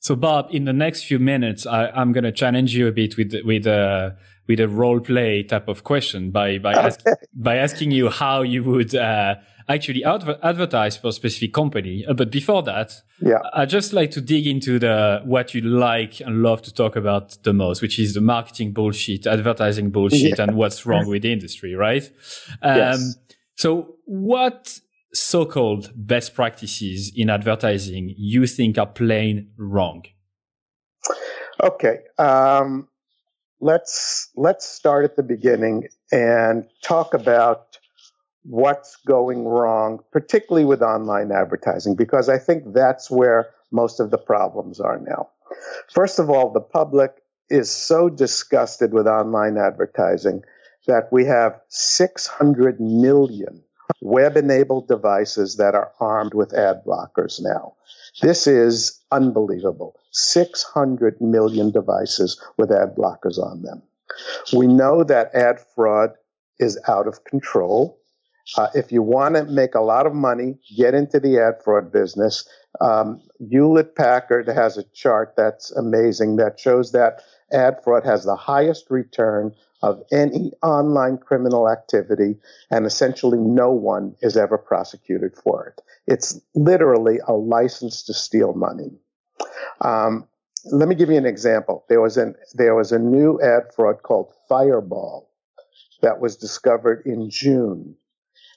So, 0.00 0.14
Bob, 0.14 0.48
in 0.50 0.64
the 0.64 0.72
next 0.72 1.04
few 1.04 1.18
minutes, 1.18 1.66
I, 1.66 1.90
am 2.00 2.12
going 2.12 2.24
to 2.24 2.32
challenge 2.32 2.74
you 2.74 2.86
a 2.86 2.92
bit 2.92 3.16
with 3.16 3.34
with 3.44 3.66
a 3.66 4.16
with 4.46 4.60
a 4.60 4.68
role 4.68 5.00
play 5.00 5.42
type 5.42 5.68
of 5.68 5.84
question 5.84 6.30
by 6.30 6.58
by 6.58 6.72
okay. 6.72 6.86
ask, 6.86 7.04
by 7.34 7.56
asking 7.56 7.90
you 7.90 8.08
how 8.08 8.42
you 8.42 8.62
would 8.62 8.94
uh, 8.94 9.34
actually 9.68 10.04
adver- 10.04 10.38
advertise 10.42 10.96
for 10.96 11.08
a 11.08 11.12
specific 11.12 11.52
company. 11.52 12.04
Uh, 12.06 12.14
but 12.14 12.30
before 12.30 12.62
that, 12.62 12.92
yeah, 13.20 13.38
I 13.52 13.66
just 13.66 13.92
like 13.92 14.12
to 14.12 14.20
dig 14.20 14.46
into 14.46 14.78
the 14.78 15.20
what 15.24 15.52
you 15.52 15.62
like 15.62 16.20
and 16.20 16.42
love 16.42 16.62
to 16.62 16.72
talk 16.72 16.94
about 16.94 17.42
the 17.42 17.52
most, 17.52 17.82
which 17.82 17.98
is 17.98 18.14
the 18.14 18.20
marketing 18.20 18.72
bullshit, 18.72 19.26
advertising 19.26 19.90
bullshit, 19.90 20.38
yeah. 20.38 20.44
and 20.44 20.56
what's 20.56 20.86
wrong 20.86 21.06
with 21.08 21.22
the 21.22 21.32
industry, 21.32 21.74
right? 21.74 22.08
Um, 22.62 22.76
yes. 22.76 23.16
So, 23.56 23.96
what 24.04 24.78
so-called 25.12 25.92
best 25.94 26.34
practices 26.34 27.12
in 27.14 27.30
advertising 27.30 28.14
you 28.16 28.46
think 28.46 28.78
are 28.78 28.86
plain 28.86 29.50
wrong? 29.56 30.02
Okay, 31.62 32.00
um, 32.18 32.88
let's 33.60 34.30
let's 34.36 34.68
start 34.68 35.04
at 35.04 35.16
the 35.16 35.22
beginning 35.22 35.88
and 36.12 36.64
talk 36.82 37.14
about 37.14 37.78
what's 38.44 38.96
going 39.06 39.44
wrong, 39.44 40.00
particularly 40.12 40.64
with 40.64 40.82
online 40.82 41.32
advertising, 41.32 41.96
because 41.96 42.28
I 42.28 42.38
think 42.38 42.72
that's 42.72 43.10
where 43.10 43.50
most 43.72 44.00
of 44.00 44.10
the 44.10 44.18
problems 44.18 44.80
are 44.80 44.98
now. 44.98 45.30
First 45.92 46.18
of 46.18 46.30
all, 46.30 46.52
the 46.52 46.60
public 46.60 47.12
is 47.50 47.70
so 47.70 48.08
disgusted 48.08 48.92
with 48.92 49.06
online 49.06 49.56
advertising 49.58 50.42
that 50.86 51.08
we 51.12 51.24
have 51.24 51.60
600 51.68 52.80
million 52.80 53.62
web 54.00 54.36
enabled 54.36 54.88
devices 54.88 55.56
that 55.56 55.74
are 55.74 55.92
armed 56.00 56.34
with 56.34 56.54
ad 56.54 56.82
blockers 56.86 57.40
now. 57.40 57.74
This 58.20 58.46
is 58.46 59.00
unbelievable. 59.10 59.98
600 60.12 61.20
million 61.20 61.70
devices 61.70 62.40
with 62.56 62.70
ad 62.70 62.94
blockers 62.96 63.38
on 63.38 63.62
them. 63.62 63.82
We 64.52 64.66
know 64.66 65.04
that 65.04 65.34
ad 65.34 65.60
fraud 65.74 66.10
is 66.58 66.78
out 66.88 67.06
of 67.06 67.24
control. 67.24 67.98
Uh, 68.56 68.68
if 68.74 68.90
you 68.90 69.02
want 69.02 69.34
to 69.34 69.44
make 69.44 69.74
a 69.74 69.80
lot 69.80 70.06
of 70.06 70.14
money, 70.14 70.58
get 70.76 70.94
into 70.94 71.20
the 71.20 71.38
ad 71.38 71.62
fraud 71.62 71.92
business. 71.92 72.48
Um, 72.80 73.20
Hewlett 73.38 73.94
Packard 73.94 74.48
has 74.48 74.78
a 74.78 74.84
chart 74.94 75.34
that's 75.36 75.70
amazing 75.72 76.36
that 76.36 76.58
shows 76.58 76.92
that 76.92 77.22
ad 77.52 77.82
fraud 77.84 78.04
has 78.04 78.24
the 78.24 78.36
highest 78.36 78.90
return 78.90 79.54
of 79.82 80.02
any 80.10 80.52
online 80.62 81.18
criminal 81.18 81.68
activity, 81.68 82.36
and 82.70 82.84
essentially 82.84 83.38
no 83.38 83.70
one 83.70 84.14
is 84.20 84.36
ever 84.36 84.58
prosecuted 84.58 85.36
for 85.36 85.66
it. 85.66 85.82
It's 86.06 86.40
literally 86.54 87.18
a 87.26 87.32
license 87.32 88.02
to 88.04 88.14
steal 88.14 88.54
money. 88.54 88.90
Um, 89.80 90.26
let 90.64 90.88
me 90.88 90.94
give 90.94 91.10
you 91.10 91.16
an 91.16 91.26
example. 91.26 91.84
There 91.88 92.00
was 92.00 92.16
an 92.16 92.34
there 92.54 92.74
was 92.74 92.90
a 92.90 92.98
new 92.98 93.40
ad 93.40 93.72
fraud 93.74 94.02
called 94.02 94.32
Fireball 94.48 95.30
that 96.02 96.20
was 96.20 96.36
discovered 96.36 97.02
in 97.06 97.30
June, 97.30 97.94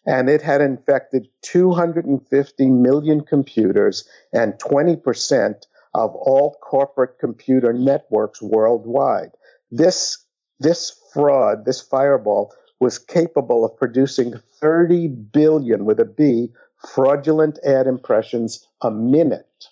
and 0.06 0.30
it 0.30 0.42
had 0.42 0.62
infected 0.62 1.28
250 1.44 2.66
million 2.72 3.22
computers 3.22 4.08
and 4.34 4.60
20 4.60 4.96
percent 4.98 5.68
of 5.94 6.16
all 6.16 6.58
corporate 6.62 7.20
computer 7.20 7.74
networks 7.74 8.42
worldwide. 8.42 9.32
This 9.70 10.26
this 10.60 11.01
fraud, 11.14 11.66
this 11.66 11.82
fireball, 11.82 12.54
was 12.80 12.98
capable 12.98 13.64
of 13.64 13.78
producing 13.78 14.34
30 14.60 15.08
billion 15.08 15.86
with 15.86 16.00
a 16.00 16.06
B 16.06 16.50
fraudulent 16.94 17.60
ad 17.64 17.88
impressions 17.88 18.68
a 18.82 18.90
minute. 18.90 19.68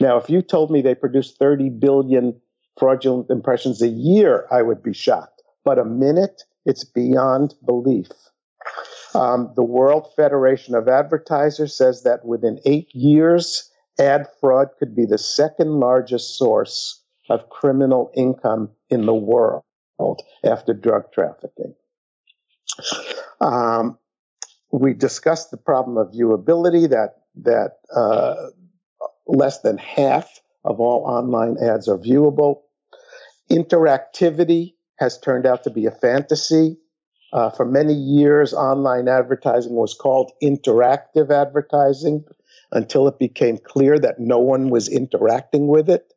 Now, 0.00 0.16
if 0.16 0.30
you 0.30 0.42
told 0.42 0.70
me 0.70 0.80
they 0.80 0.94
produced 0.94 1.38
30 1.38 1.70
billion 1.70 2.40
fraudulent 2.78 3.30
impressions 3.30 3.82
a 3.82 3.88
year, 3.88 4.46
I 4.50 4.62
would 4.62 4.82
be 4.82 4.94
shocked. 4.94 5.42
But 5.64 5.78
a 5.78 5.84
minute, 5.84 6.44
it's 6.64 6.84
beyond 6.84 7.54
belief. 7.64 8.08
Um, 9.14 9.52
the 9.54 9.64
World 9.64 10.08
Federation 10.16 10.74
of 10.74 10.88
Advertisers 10.88 11.74
says 11.74 12.02
that 12.02 12.24
within 12.24 12.58
eight 12.64 12.94
years, 12.94 13.70
ad 13.98 14.26
fraud 14.40 14.68
could 14.78 14.94
be 14.94 15.06
the 15.06 15.18
second 15.18 15.80
largest 15.80 16.36
source 16.36 17.02
of 17.28 17.48
criminal 17.48 18.10
income 18.14 18.70
in 18.90 19.06
the 19.06 19.14
world 19.14 19.62
after 20.44 20.74
drug 20.74 21.12
trafficking. 21.12 21.74
Um, 23.40 23.98
we 24.70 24.92
discussed 24.92 25.50
the 25.50 25.56
problem 25.56 25.96
of 25.96 26.12
viewability 26.12 26.88
that 26.90 27.16
that 27.42 27.78
uh, 27.94 28.48
less 29.26 29.60
than 29.60 29.78
half 29.78 30.40
of 30.64 30.80
all 30.80 31.04
online 31.04 31.56
ads 31.62 31.88
are 31.88 31.98
viewable. 31.98 32.62
Interactivity 33.50 34.74
has 34.98 35.18
turned 35.18 35.46
out 35.46 35.62
to 35.64 35.70
be 35.70 35.86
a 35.86 35.90
fantasy. 35.90 36.76
Uh, 37.32 37.50
for 37.50 37.66
many 37.66 37.92
years, 37.92 38.54
online 38.54 39.08
advertising 39.08 39.74
was 39.74 39.94
called 39.94 40.32
interactive 40.42 41.30
advertising 41.30 42.24
until 42.72 43.06
it 43.06 43.18
became 43.18 43.58
clear 43.58 43.98
that 43.98 44.18
no 44.18 44.38
one 44.38 44.70
was 44.70 44.88
interacting 44.88 45.68
with 45.68 45.90
it 45.90 46.12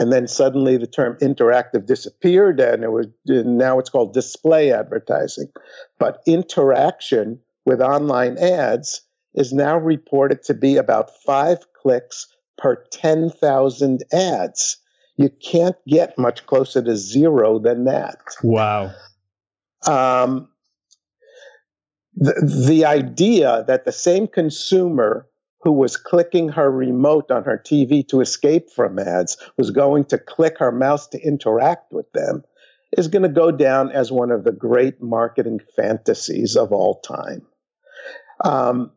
and 0.00 0.10
then 0.10 0.26
suddenly 0.26 0.78
the 0.78 0.86
term 0.86 1.18
interactive 1.20 1.84
disappeared 1.84 2.58
and 2.58 2.82
it 2.82 2.90
was 2.90 3.06
now 3.26 3.78
it's 3.78 3.90
called 3.90 4.14
display 4.14 4.72
advertising. 4.72 5.48
But 5.98 6.22
interaction 6.26 7.38
with 7.66 7.82
online 7.82 8.38
ads 8.38 9.02
is 9.34 9.52
now 9.52 9.76
reported 9.76 10.42
to 10.44 10.54
be 10.54 10.78
about 10.78 11.10
5 11.26 11.58
clicks 11.74 12.28
per 12.56 12.82
10,000 12.90 14.02
ads. 14.10 14.78
You 15.18 15.28
can't 15.28 15.76
get 15.86 16.16
much 16.16 16.46
closer 16.46 16.80
to 16.82 16.96
zero 16.96 17.58
than 17.58 17.84
that. 17.84 18.20
Wow. 18.42 18.92
Um, 19.86 20.48
the, 22.14 22.64
the 22.68 22.86
idea 22.86 23.64
that 23.66 23.84
the 23.84 23.92
same 23.92 24.28
consumer 24.28 25.26
who 25.62 25.72
was 25.72 25.96
clicking 25.96 26.48
her 26.50 26.70
remote 26.70 27.30
on 27.30 27.44
her 27.44 27.62
TV 27.64 28.06
to 28.08 28.20
escape 28.20 28.70
from 28.70 28.98
ads 28.98 29.36
was 29.56 29.70
going 29.70 30.04
to 30.06 30.18
click 30.18 30.58
her 30.58 30.72
mouse 30.72 31.08
to 31.08 31.20
interact 31.20 31.92
with 31.92 32.10
them 32.12 32.44
is 32.96 33.08
going 33.08 33.22
to 33.22 33.28
go 33.28 33.50
down 33.50 33.90
as 33.92 34.10
one 34.10 34.30
of 34.30 34.44
the 34.44 34.52
great 34.52 35.00
marketing 35.02 35.60
fantasies 35.76 36.56
of 36.56 36.72
all 36.72 37.00
time. 37.00 37.46
Um, 38.44 38.92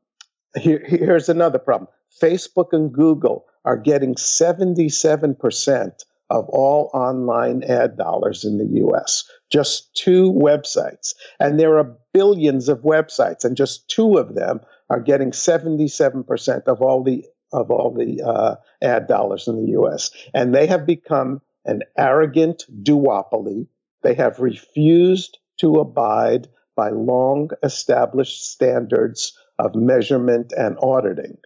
here, 0.55 0.83
here's 0.85 1.29
another 1.29 1.59
problem 1.59 1.89
Facebook 2.21 2.69
and 2.71 2.93
Google 2.93 3.45
are 3.65 3.77
getting 3.77 4.15
77% 4.15 6.03
of 6.29 6.49
all 6.49 6.89
online 6.93 7.63
ad 7.63 7.97
dollars 7.97 8.45
in 8.45 8.57
the 8.57 8.81
US. 8.85 9.29
Just 9.53 9.95
two 9.95 10.33
websites. 10.33 11.13
And 11.39 11.59
there 11.59 11.77
are 11.77 11.95
billions 12.11 12.69
of 12.69 12.79
websites, 12.79 13.45
and 13.45 13.55
just 13.55 13.87
two 13.87 14.17
of 14.17 14.33
them 14.33 14.61
are 14.89 14.99
getting 14.99 15.29
77% 15.29 16.63
of 16.63 16.81
all 16.81 17.03
the 17.03 17.23
of 17.51 17.69
all 17.69 17.93
the 17.93 18.23
uh, 18.23 18.55
ad 18.81 19.07
dollars 19.07 19.47
in 19.47 19.63
the 19.63 19.71
U.S. 19.73 20.09
And 20.33 20.55
they 20.55 20.65
have 20.65 20.87
become 20.87 21.39
an 21.65 21.83
arrogant 21.95 22.65
duopoly. 22.83 23.67
They 24.01 24.15
have 24.15 24.39
refused 24.39 25.37
to 25.59 25.75
abide 25.75 26.47
by 26.75 26.89
long 26.89 27.51
established 27.61 28.51
standards 28.51 29.37
of 29.59 29.75
measurement 29.75 30.51
and 30.57 30.77
auditing. 30.81 31.37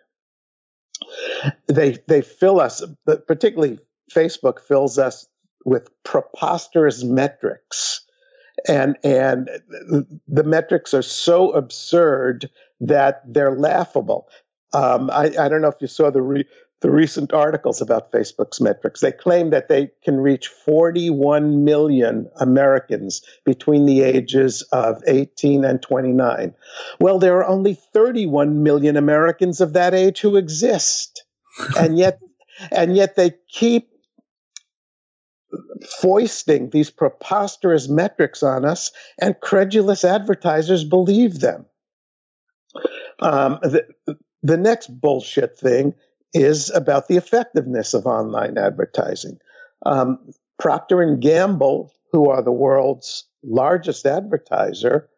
They 1.68 1.98
they 2.08 2.22
fill 2.22 2.62
us, 2.62 2.82
particularly 3.06 3.80
Facebook 4.12 4.62
fills 4.62 4.98
us 4.98 5.28
with 5.66 5.90
preposterous 6.04 7.04
metrics. 7.04 8.02
And 8.68 8.98
and 9.04 9.50
the 10.28 10.44
metrics 10.44 10.94
are 10.94 11.04
so 11.04 11.52
absurd 11.52 12.50
that 12.82 13.22
they're 13.26 13.56
laughable. 13.56 14.28
Um, 14.74 15.10
I, 15.12 15.32
I 15.40 15.48
don't 15.48 15.62
know 15.62 15.70
if 15.70 15.80
you 15.80 15.88
saw 15.88 16.10
the 16.10 16.22
re, 16.22 16.46
the 16.82 16.92
recent 16.92 17.34
articles 17.34 17.82
about 17.82 18.12
Facebook's 18.12 18.62
metrics. 18.62 19.02
They 19.02 19.12
claim 19.12 19.50
that 19.50 19.68
they 19.68 19.90
can 20.04 20.18
reach 20.18 20.48
41 20.48 21.64
million 21.64 22.30
Americans 22.40 23.22
between 23.46 23.86
the 23.86 24.04
ages 24.04 24.62
of 24.72 25.02
18 25.08 25.66
and 25.66 25.82
29. 25.82 26.54
Well, 27.00 27.20
there 27.20 27.38
are 27.38 27.48
only 27.48 27.74
31 27.74 28.62
million 28.62 28.96
Americans 28.96 29.60
of 29.60 29.74
that 29.74 29.94
age 29.94 30.22
who 30.22 30.36
exist. 30.36 31.24
and 31.78 31.98
yet 31.98 32.20
and 32.72 32.96
yet 32.96 33.16
they 33.16 33.34
keep 33.50 33.90
foisting 36.02 36.70
these 36.70 36.90
preposterous 36.90 37.88
metrics 37.88 38.44
on 38.44 38.66
us 38.66 38.92
and 39.20 39.40
credulous 39.40 40.04
advertisers 40.04 40.84
believe 40.84 41.40
them. 41.40 41.66
Um, 43.20 43.60
the, 43.62 43.88
the 44.44 44.58
next 44.58 44.88
bullshit 44.88 45.58
thing 45.58 45.94
is 46.34 46.70
about 46.70 47.08
the 47.08 47.18
effectiveness 47.18 47.94
of 47.94 48.06
online 48.06 48.58
advertising. 48.58 49.40
Um, 49.86 50.20
Procter 50.60 51.02
and 51.02 51.22
Gamble, 51.22 51.94
who 52.12 52.30
are 52.30 52.42
the 52.42 52.52
world's 52.52 53.26
largest 53.44 54.06
advertiser, 54.06 55.10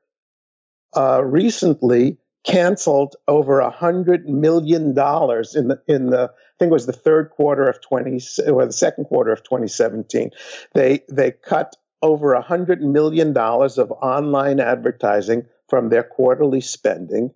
uh, 0.95 1.24
recently 1.24 2.17
canceled 2.46 3.15
over 3.27 3.60
a 3.60 3.69
hundred 3.69 4.27
million 4.27 4.93
dollars 4.93 5.55
in 5.55 5.67
the 5.67 5.81
in 5.88 6.10
the 6.10 6.31
I 6.31 6.55
think 6.60 6.72
it 6.72 6.74
was 6.74 6.86
the 6.86 6.93
third 6.93 7.29
quarter 7.31 7.67
of 7.67 7.81
twenty 7.81 8.19
or 8.48 8.65
the 8.65 8.74
second 8.74 9.05
quarter 9.05 9.31
of 9.31 9.43
2017. 9.43 10.31
They 10.74 11.01
they 11.10 11.31
cut 11.31 11.75
over 12.01 12.34
a 12.34 12.41
hundred 12.41 12.81
million 12.81 13.34
dollars 13.34 13.77
of 13.77 13.91
online 13.91 14.60
advertising 14.60 15.46
from 15.67 15.89
their 15.89 16.03
quarterly 16.03 16.62
spending, 16.62 17.31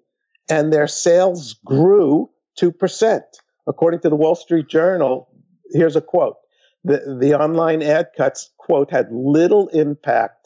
and 0.49 0.71
their 0.71 0.87
sales 0.87 1.55
grew 1.65 2.29
two 2.57 2.71
percent. 2.71 3.23
According 3.67 4.01
to 4.01 4.09
the 4.09 4.15
Wall 4.15 4.35
Street 4.35 4.67
Journal, 4.67 5.29
here's 5.71 5.95
a 5.95 6.01
quote. 6.01 6.37
The, 6.85 7.17
the 7.19 7.33
online 7.33 7.81
ad 7.81 8.09
cuts, 8.17 8.51
quote, 8.57 8.91
had 8.91 9.07
little 9.09 9.69
impact 9.69 10.42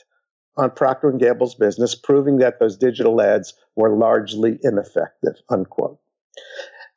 on 0.58 0.72
Procter 0.72 1.12
& 1.12 1.20
Gamble's 1.20 1.56
business, 1.56 1.96
proving 1.96 2.38
that 2.38 2.60
those 2.60 2.78
digital 2.78 3.22
ads 3.22 3.54
were 3.76 3.96
largely 3.96 4.60
ineffective, 4.64 5.36
unquote. 5.50 6.00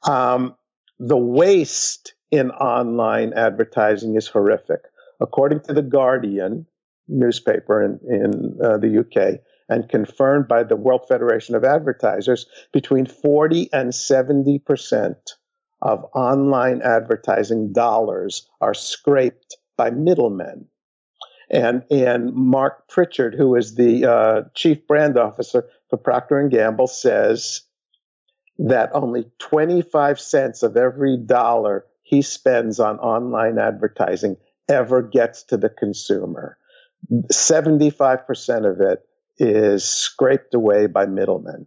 Um, 0.02 0.56
the 0.98 1.16
waste 1.16 2.14
in 2.30 2.50
online 2.50 3.32
advertising 3.34 4.16
is 4.16 4.28
horrific. 4.28 4.80
According 5.20 5.60
to 5.60 5.74
The 5.74 5.82
Guardian 5.82 6.66
newspaper 7.08 7.82
in, 7.82 8.00
in 8.08 8.58
uh, 8.64 8.78
the 8.78 9.00
UK, 9.00 9.40
and 9.68 9.88
confirmed 9.88 10.48
by 10.48 10.64
the 10.64 10.76
World 10.76 11.02
Federation 11.06 11.54
of 11.54 11.64
Advertisers, 11.64 12.46
between 12.72 13.06
40 13.06 13.72
and 13.72 13.94
70 13.94 14.58
percent 14.60 15.36
of 15.82 16.04
online 16.14 16.82
advertising 16.82 17.72
dollars 17.72 18.48
are 18.60 18.74
scraped 18.74 19.56
by 19.76 19.90
middlemen. 19.90 20.66
And, 21.50 21.82
and 21.90 22.32
Mark 22.32 22.88
Pritchard, 22.88 23.34
who 23.34 23.56
is 23.56 23.74
the 23.74 24.06
uh, 24.06 24.42
chief 24.54 24.86
brand 24.86 25.18
officer 25.18 25.68
for 25.88 25.96
Procter 25.96 26.38
and 26.38 26.50
Gamble, 26.50 26.86
says 26.86 27.62
that 28.58 28.90
only 28.94 29.26
25 29.38 30.20
cents 30.20 30.62
of 30.62 30.76
every 30.76 31.16
dollar 31.16 31.86
he 32.02 32.22
spends 32.22 32.78
on 32.78 32.98
online 32.98 33.58
advertising 33.58 34.36
ever 34.68 35.02
gets 35.02 35.42
to 35.44 35.56
the 35.56 35.68
consumer. 35.68 36.56
75% 37.12 38.70
of 38.70 38.80
it 38.80 39.04
is 39.38 39.84
scraped 39.84 40.54
away 40.54 40.86
by 40.86 41.06
middlemen. 41.06 41.66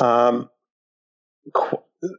Um, 0.00 0.48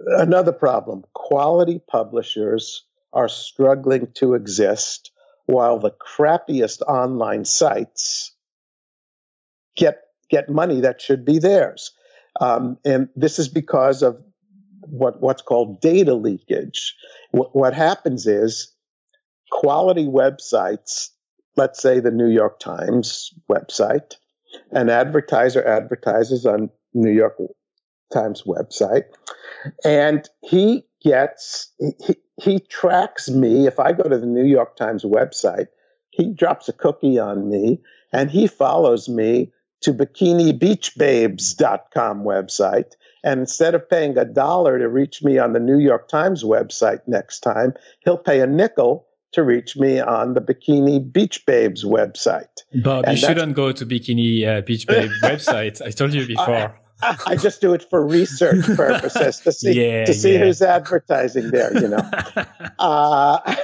another 0.05 0.51
problem 0.51 1.03
quality 1.13 1.79
publishers 1.87 2.83
are 3.13 3.29
struggling 3.29 4.07
to 4.15 4.33
exist 4.33 5.11
while 5.45 5.79
the 5.79 5.91
crappiest 5.91 6.81
online 6.81 7.45
sites 7.45 8.33
get 9.75 9.99
get 10.29 10.49
money 10.49 10.81
that 10.81 11.01
should 11.01 11.25
be 11.25 11.39
theirs. 11.39 11.91
Um, 12.39 12.77
and 12.83 13.09
this 13.15 13.39
is 13.39 13.47
because 13.47 14.01
of 14.01 14.21
what 14.81 15.21
what's 15.21 15.41
called 15.41 15.81
data 15.81 16.13
leakage. 16.13 16.95
What, 17.31 17.55
what 17.55 17.73
happens 17.73 18.27
is 18.27 18.75
quality 19.51 20.05
websites 20.05 21.09
let's 21.55 21.81
say 21.81 21.99
the 21.99 22.11
new 22.11 22.27
york 22.27 22.59
times 22.59 23.33
website 23.49 24.15
an 24.71 24.89
advertiser 24.89 25.65
advertises 25.65 26.45
on 26.45 26.69
new 26.93 27.11
york 27.11 27.35
times 28.13 28.43
website 28.43 29.03
and 29.83 30.27
he 30.41 30.83
gets 31.03 31.73
he, 31.79 32.15
he 32.37 32.59
tracks 32.59 33.29
me 33.29 33.67
if 33.67 33.79
i 33.79 33.91
go 33.91 34.03
to 34.03 34.17
the 34.17 34.25
new 34.25 34.45
york 34.45 34.75
times 34.75 35.03
website 35.03 35.67
he 36.09 36.33
drops 36.33 36.67
a 36.69 36.73
cookie 36.73 37.19
on 37.19 37.47
me 37.49 37.79
and 38.11 38.31
he 38.31 38.47
follows 38.47 39.07
me 39.09 39.51
to 39.81 39.93
bikinibeachbabes.com 39.93 42.23
website 42.23 42.93
and 43.23 43.39
instead 43.39 43.75
of 43.75 43.89
paying 43.89 44.17
a 44.17 44.25
dollar 44.25 44.79
to 44.79 44.87
reach 44.87 45.21
me 45.23 45.37
on 45.37 45.53
the 45.53 45.59
new 45.59 45.77
york 45.79 46.07
times 46.07 46.43
website 46.43 47.01
next 47.07 47.41
time 47.41 47.73
he'll 48.03 48.17
pay 48.17 48.41
a 48.41 48.47
nickel 48.47 49.05
to 49.35 49.43
reach 49.43 49.75
me 49.75 49.99
on 49.99 50.33
the 50.33 50.39
Bikini 50.39 51.11
Beach 51.11 51.45
Babes 51.45 51.83
website. 51.83 52.63
Bob, 52.73 53.03
and 53.05 53.17
you 53.17 53.27
shouldn't 53.27 53.53
go 53.53 53.73
to 53.73 53.85
Bikini 53.85 54.47
uh, 54.47 54.61
Beach 54.61 54.87
Babe 54.87 55.11
website. 55.23 55.85
I 55.85 55.91
told 55.91 56.13
you 56.13 56.25
before. 56.25 56.79
I 57.01 57.35
just 57.35 57.61
do 57.61 57.73
it 57.73 57.85
for 57.89 58.05
research 58.05 58.65
purposes 58.65 59.39
to 59.41 59.51
see 59.51 59.73
yeah, 59.73 60.05
to 60.05 60.13
see 60.13 60.33
yeah. 60.33 60.39
who's 60.39 60.61
advertising 60.61 61.51
there, 61.51 61.73
you 61.73 61.89
know. 61.89 62.11
uh, 62.79 63.55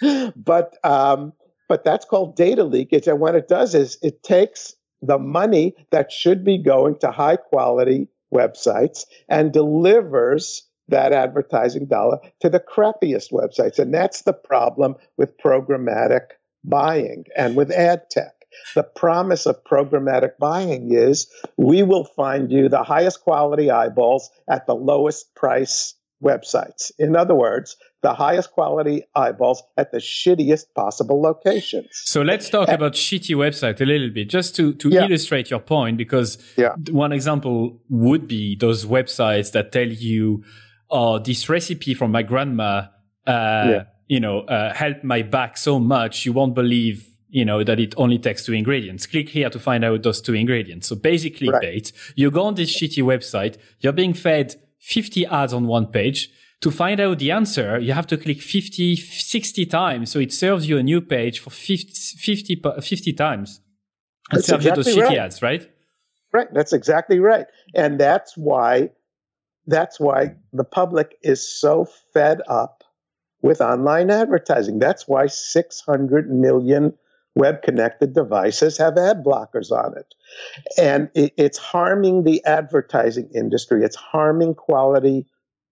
but 0.36 0.76
um, 0.82 1.32
but 1.68 1.84
that's 1.84 2.04
called 2.04 2.36
data 2.36 2.64
leakage, 2.64 3.06
and 3.06 3.20
what 3.20 3.34
it 3.34 3.48
does 3.48 3.74
is 3.74 3.98
it 4.02 4.22
takes 4.22 4.74
the 5.02 5.18
money 5.18 5.74
that 5.90 6.10
should 6.10 6.44
be 6.44 6.58
going 6.58 6.98
to 6.98 7.10
high 7.10 7.36
quality 7.36 8.08
websites 8.32 9.04
and 9.28 9.52
delivers 9.52 10.66
that 10.88 11.12
advertising 11.12 11.86
dollar 11.86 12.18
to 12.40 12.48
the 12.48 12.60
crappiest 12.60 13.30
websites, 13.32 13.78
and 13.78 13.92
that's 13.92 14.22
the 14.22 14.32
problem 14.32 14.94
with 15.16 15.36
programmatic 15.38 16.32
buying 16.64 17.24
and 17.36 17.56
with 17.56 17.70
ad 17.70 18.02
tech. 18.10 18.32
The 18.74 18.82
promise 18.82 19.46
of 19.46 19.62
programmatic 19.64 20.38
buying 20.38 20.92
is 20.92 21.28
we 21.56 21.82
will 21.82 22.04
find 22.04 22.50
you 22.50 22.68
the 22.68 22.82
highest 22.82 23.22
quality 23.22 23.70
eyeballs 23.70 24.30
at 24.48 24.66
the 24.66 24.74
lowest 24.74 25.34
price 25.34 25.94
websites. 26.22 26.90
In 26.98 27.16
other 27.16 27.34
words, 27.34 27.76
the 28.02 28.14
highest 28.14 28.52
quality 28.52 29.02
eyeballs 29.14 29.62
at 29.76 29.92
the 29.92 29.98
shittiest 29.98 30.66
possible 30.74 31.20
locations. 31.20 31.88
So 32.04 32.22
let's 32.22 32.48
talk 32.48 32.68
and, 32.68 32.76
about 32.76 32.92
shitty 32.92 33.34
website 33.34 33.80
a 33.80 33.84
little 33.84 34.10
bit, 34.10 34.28
just 34.30 34.54
to, 34.56 34.74
to 34.74 34.88
yeah. 34.88 35.04
illustrate 35.04 35.50
your 35.50 35.60
point, 35.60 35.96
because 35.98 36.38
yeah. 36.56 36.74
one 36.90 37.12
example 37.12 37.80
would 37.88 38.26
be 38.26 38.56
those 38.56 38.84
websites 38.86 39.52
that 39.52 39.72
tell 39.72 39.88
you, 39.88 40.44
oh, 40.90 41.18
this 41.18 41.48
recipe 41.48 41.94
from 41.94 42.12
my 42.12 42.22
grandma, 42.22 42.86
uh, 43.26 43.66
yeah. 43.66 43.82
you 44.06 44.20
know, 44.20 44.40
uh, 44.40 44.72
helped 44.74 45.04
my 45.04 45.22
back 45.22 45.56
so 45.56 45.78
much, 45.78 46.24
you 46.24 46.32
won't 46.32 46.54
believe 46.54 47.08
you 47.34 47.44
know, 47.44 47.64
that 47.64 47.80
it 47.80 47.92
only 47.96 48.16
takes 48.16 48.44
two 48.44 48.52
ingredients. 48.52 49.08
Click 49.08 49.28
here 49.28 49.50
to 49.50 49.58
find 49.58 49.84
out 49.84 50.04
those 50.04 50.20
two 50.20 50.34
ingredients. 50.34 50.86
So 50.86 50.94
basically, 50.94 51.50
right. 51.50 51.90
You 52.14 52.30
go 52.30 52.44
on 52.44 52.54
this 52.54 52.70
shitty 52.72 53.02
website. 53.02 53.56
You're 53.80 53.92
being 53.92 54.14
fed 54.14 54.54
50 54.78 55.26
ads 55.26 55.52
on 55.52 55.66
one 55.66 55.86
page. 55.86 56.30
To 56.60 56.70
find 56.70 57.00
out 57.00 57.18
the 57.18 57.32
answer, 57.32 57.80
you 57.80 57.92
have 57.92 58.06
to 58.06 58.16
click 58.16 58.40
50, 58.40 58.94
60 58.94 59.66
times. 59.66 60.12
So 60.12 60.20
it 60.20 60.32
serves 60.32 60.68
you 60.68 60.78
a 60.78 60.82
new 60.84 61.00
page 61.00 61.40
for 61.40 61.50
50, 61.50 61.92
50, 62.16 62.62
50 62.80 63.12
times. 63.14 63.60
And 64.30 64.38
that's 64.38 64.46
serves 64.46 64.64
exactly 64.64 64.92
you 64.92 64.96
those 65.00 65.04
shitty 65.04 65.08
right. 65.08 65.24
ads, 65.24 65.42
right? 65.42 65.70
Right. 66.32 66.46
That's 66.54 66.72
exactly 66.72 67.18
right. 67.18 67.46
And 67.74 67.98
that's 67.98 68.36
why, 68.36 68.90
that's 69.66 69.98
why 69.98 70.36
the 70.52 70.62
public 70.62 71.16
is 71.24 71.44
so 71.44 71.88
fed 72.12 72.42
up 72.48 72.84
with 73.42 73.60
online 73.60 74.12
advertising. 74.12 74.78
That's 74.78 75.08
why 75.08 75.26
600 75.26 76.30
million 76.30 76.94
web 77.34 77.62
connected 77.62 78.14
devices 78.14 78.78
have 78.78 78.96
ad 78.96 79.24
blockers 79.24 79.70
on 79.70 79.96
it. 79.96 80.14
And 80.78 81.10
it, 81.14 81.32
it's 81.36 81.58
harming 81.58 82.24
the 82.24 82.44
advertising 82.44 83.28
industry, 83.34 83.84
it's 83.84 83.96
harming 83.96 84.54
quality 84.54 85.26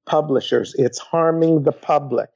publishers, 0.07 0.75
it's 0.75 0.99
harming 0.99 1.63
the 1.63 1.73
public. 1.73 2.29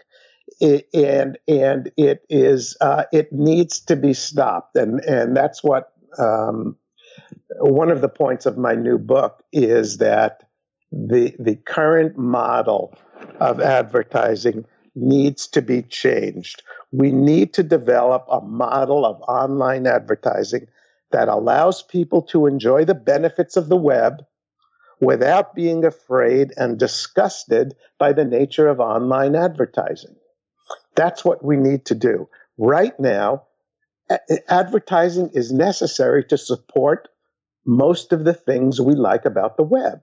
It, 0.61 0.89
and 0.95 1.37
and 1.49 1.91
it 1.97 2.25
is 2.31 2.77
uh, 2.81 3.05
it 3.13 3.33
needs 3.33 3.81
to 3.81 3.97
be 3.97 4.15
stopped 4.15 4.77
and 4.77 5.01
and 5.01 5.37
that's 5.37 5.63
what 5.63 5.93
um, 6.19 6.77
one 7.59 7.91
of 7.91 8.01
the 8.01 8.09
points 8.09 8.47
of 8.47 8.57
my 8.57 8.75
new 8.75 8.97
book 8.97 9.43
is 9.53 9.99
that 9.99 10.49
the 10.93 11.35
the 11.39 11.57
current 11.57 12.17
model 12.17 12.97
of 13.41 13.61
advertising 13.61 14.65
needs 14.95 15.47
to 15.49 15.63
be 15.63 15.83
changed. 15.83 16.63
We 16.97 17.13
need 17.13 17.53
to 17.55 17.63
develop 17.63 18.25
a 18.31 18.41
model 18.41 19.05
of 19.05 19.21
online 19.29 19.87
advertising 19.87 20.69
that 21.13 21.29
allows 21.29 21.83
people 21.83 22.23
to 22.23 22.47
enjoy 22.47 22.87
the 22.87 22.95
benefits 22.95 23.59
of 23.59 23.69
the 23.69 23.77
web 23.77 24.25
without 24.99 25.55
being 25.55 25.85
afraid 25.85 26.55
and 26.57 26.79
disgusted 26.79 27.75
by 27.99 28.15
the 28.15 28.25
nature 28.25 28.67
of 28.67 28.81
online 28.81 29.37
advertising. 29.37 30.17
That's 30.95 31.23
what 31.23 31.45
we 31.45 31.59
need 31.59 31.85
to 31.87 31.95
do. 31.95 32.31
Right 32.57 32.99
now, 32.99 33.43
advertising 34.49 35.33
is 35.35 35.53
necessary 35.53 36.25
to 36.25 36.39
support 36.39 37.09
most 37.67 38.15
of 38.15 38.25
the 38.25 38.33
things 38.33 38.81
we 38.81 38.95
like 38.95 39.27
about 39.27 39.59
the 39.59 39.65
web. 39.65 40.01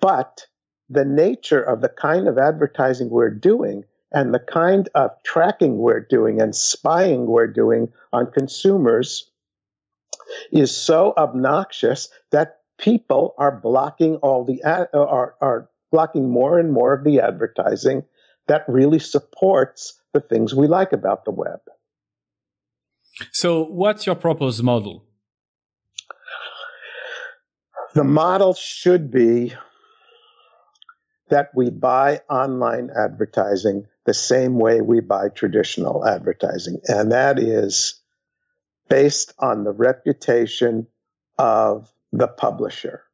But 0.00 0.46
the 0.88 1.04
nature 1.04 1.60
of 1.60 1.82
the 1.82 1.90
kind 1.90 2.28
of 2.28 2.38
advertising 2.38 3.10
we're 3.10 3.28
doing 3.28 3.84
and 4.12 4.34
the 4.34 4.38
kind 4.38 4.88
of 4.94 5.10
tracking 5.24 5.78
we're 5.78 6.00
doing 6.00 6.40
and 6.40 6.54
spying 6.54 7.26
we're 7.26 7.46
doing 7.46 7.92
on 8.12 8.30
consumers 8.30 9.30
is 10.50 10.76
so 10.76 11.14
obnoxious 11.16 12.08
that 12.30 12.60
people 12.78 13.34
are 13.38 13.60
blocking 13.60 14.16
all 14.16 14.44
the 14.44 14.62
ad, 14.62 14.88
are, 14.92 15.34
are 15.40 15.70
blocking 15.90 16.30
more 16.30 16.58
and 16.58 16.72
more 16.72 16.94
of 16.94 17.04
the 17.04 17.20
advertising 17.20 18.02
that 18.48 18.64
really 18.68 18.98
supports 18.98 20.00
the 20.12 20.20
things 20.20 20.54
we 20.54 20.66
like 20.66 20.92
about 20.92 21.24
the 21.24 21.30
web. 21.30 21.60
So, 23.30 23.64
what's 23.64 24.06
your 24.06 24.14
proposed 24.14 24.62
model? 24.62 25.04
The 27.94 28.04
model 28.04 28.54
should 28.54 29.10
be 29.10 29.54
that 31.28 31.50
we 31.54 31.70
buy 31.70 32.20
online 32.28 32.90
advertising 32.96 33.86
the 34.04 34.14
same 34.14 34.58
way 34.58 34.80
we 34.80 35.00
buy 35.00 35.28
traditional 35.28 36.06
advertising, 36.06 36.80
and 36.86 37.12
that 37.12 37.38
is 37.38 38.00
based 38.88 39.32
on 39.38 39.64
the 39.64 39.72
reputation 39.72 40.86
of 41.38 41.92
the 42.12 42.28
publisher. 42.28 43.04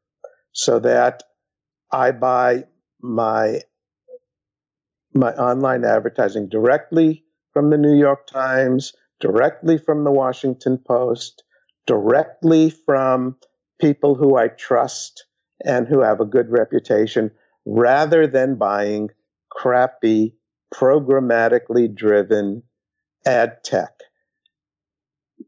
So 0.51 0.79
that 0.79 1.23
I 1.91 2.11
buy 2.11 2.65
my 3.01 3.61
my 5.13 5.31
online 5.33 5.85
advertising 5.85 6.49
directly 6.49 7.23
from 7.53 7.69
the 7.69 7.77
New 7.77 7.97
York 7.97 8.27
Times, 8.27 8.93
directly 9.19 9.77
from 9.77 10.03
the 10.03 10.11
Washington 10.11 10.77
Post, 10.77 11.43
directly 11.87 12.69
from 12.69 13.35
people 13.81 14.15
who 14.15 14.37
I 14.37 14.49
trust 14.49 15.25
and 15.65 15.87
who 15.87 16.01
have 16.01 16.19
a 16.19 16.25
good 16.25 16.49
reputation, 16.49 17.31
rather 17.65 18.27
than 18.27 18.55
buying 18.55 19.09
crappy, 19.49 20.35
programmatically 20.73 21.93
driven 21.93 22.63
ad 23.25 23.63
tech 23.63 23.91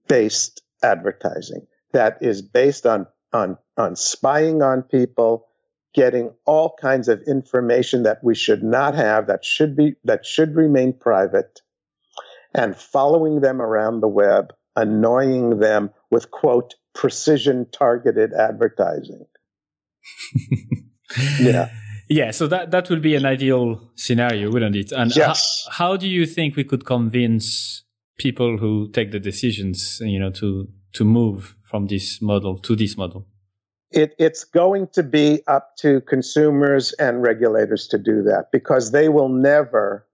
based 0.07 0.61
advertising 0.83 1.67
that 1.93 2.17
is 2.21 2.41
based 2.41 2.85
on, 2.85 3.07
on, 3.33 3.57
on 3.77 3.95
spying 3.95 4.61
on 4.61 4.81
people 4.81 5.47
getting 5.93 6.31
all 6.45 6.75
kinds 6.79 7.07
of 7.07 7.21
information 7.27 8.03
that 8.03 8.23
we 8.23 8.33
should 8.33 8.63
not 8.63 8.95
have 8.95 9.27
that 9.27 9.43
should 9.43 9.75
be 9.75 9.95
that 10.05 10.25
should 10.25 10.55
remain 10.55 10.93
private 10.93 11.59
and 12.53 12.77
following 12.77 13.41
them 13.41 13.61
around 13.61 13.99
the 13.99 14.07
web 14.07 14.53
annoying 14.75 15.59
them 15.59 15.89
with 16.09 16.31
quote 16.31 16.75
precision 16.93 17.67
targeted 17.71 18.33
advertising. 18.33 19.25
Yeah 21.41 21.69
yeah 22.11 22.31
so 22.31 22.47
that 22.47 22.71
that 22.71 22.89
would 22.89 23.01
be 23.01 23.15
an 23.15 23.25
ideal 23.25 23.81
scenario 23.95 24.51
wouldn't 24.51 24.75
it 24.75 24.91
and 24.91 25.15
yes. 25.15 25.65
how, 25.69 25.91
how 25.91 25.97
do 25.97 26.07
you 26.07 26.25
think 26.25 26.55
we 26.55 26.63
could 26.63 26.85
convince 26.85 27.83
people 28.17 28.57
who 28.57 28.89
take 28.91 29.11
the 29.11 29.19
decisions 29.19 29.99
you 30.03 30.19
know 30.19 30.29
to 30.29 30.67
to 30.93 31.03
move 31.03 31.55
from 31.63 31.87
this 31.87 32.21
model 32.21 32.57
to 32.57 32.75
this 32.75 32.97
model 32.97 33.25
it, 33.91 34.15
it's 34.17 34.45
going 34.45 34.87
to 34.93 35.03
be 35.03 35.41
up 35.47 35.75
to 35.77 36.01
consumers 36.01 36.93
and 36.93 37.21
regulators 37.21 37.87
to 37.87 37.97
do 37.97 38.23
that 38.23 38.47
because 38.51 38.91
they 38.91 39.09
will 39.09 39.27
never, 39.27 40.07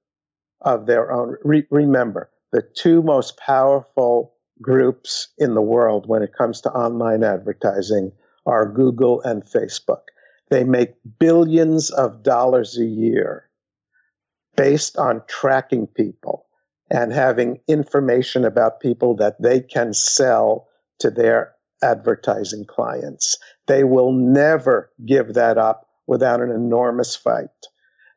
of 0.62 0.88
their 0.88 1.12
own, 1.12 1.36
re- 1.44 1.68
remember 1.70 2.32
the 2.52 2.64
two 2.76 3.04
most 3.04 3.38
powerful 3.38 4.34
groups 4.62 5.28
in 5.38 5.54
the 5.54 5.62
world 5.62 6.08
when 6.08 6.24
it 6.24 6.32
comes 6.36 6.62
to 6.62 6.72
online 6.72 7.24
advertising 7.24 8.12
are 8.48 8.72
Google 8.72 9.22
and 9.22 9.44
Facebook. 9.44 10.02
They 10.50 10.64
make 10.64 10.96
billions 11.20 11.90
of 11.90 12.24
dollars 12.24 12.78
a 12.78 12.86
year 12.86 13.50
based 14.56 14.98
on 14.98 15.24
tracking 15.28 15.88
people 15.88 16.46
and 16.90 17.12
having 17.12 17.60
information 17.68 18.46
about 18.46 18.80
people 18.80 19.18
that 19.18 19.42
they 19.42 19.60
can 19.60 19.94
sell 19.94 20.68
to 21.00 21.12
their 21.12 21.54
advertising 21.84 22.66
clients. 22.66 23.38
They 23.68 23.84
will 23.84 24.12
never 24.12 24.92
give 25.06 25.34
that 25.36 25.58
up 25.58 25.88
without 26.08 26.42
an 26.42 26.50
enormous 26.50 27.16
fight. 27.16 27.50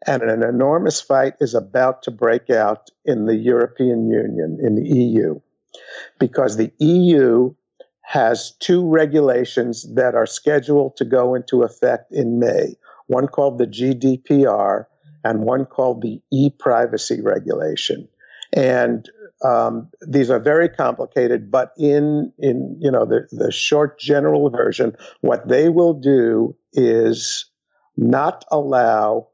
And 0.06 0.22
an 0.22 0.42
enormous 0.42 1.00
fight 1.00 1.34
is 1.40 1.54
about 1.54 2.04
to 2.04 2.10
break 2.10 2.48
out 2.48 2.90
in 3.04 3.26
the 3.26 3.36
European 3.36 4.08
Union, 4.08 4.58
in 4.62 4.76
the 4.76 4.88
EU, 4.88 5.40
because 6.18 6.56
the 6.56 6.72
EU 6.78 7.54
has 8.10 8.56
two 8.58 8.84
regulations 8.88 9.86
that 9.94 10.16
are 10.16 10.26
scheduled 10.26 10.96
to 10.96 11.04
go 11.04 11.32
into 11.36 11.62
effect 11.62 12.10
in 12.10 12.40
May 12.40 12.74
one 13.06 13.28
called 13.28 13.58
the 13.58 13.68
GDPR 13.68 14.86
and 15.22 15.44
one 15.44 15.64
called 15.64 16.02
the 16.02 16.20
e 16.32 16.50
privacy 16.50 17.20
regulation. 17.20 18.08
And 18.52 19.08
um, 19.44 19.90
these 20.04 20.28
are 20.28 20.40
very 20.40 20.68
complicated, 20.68 21.52
but 21.52 21.72
in 21.78 22.32
in 22.36 22.76
you 22.80 22.90
know 22.90 23.04
the, 23.04 23.28
the 23.30 23.52
short 23.52 24.00
general 24.00 24.50
version, 24.50 24.96
what 25.20 25.46
they 25.46 25.68
will 25.68 25.94
do 25.94 26.56
is 26.72 27.46
not 27.96 28.44
allow 28.50 29.28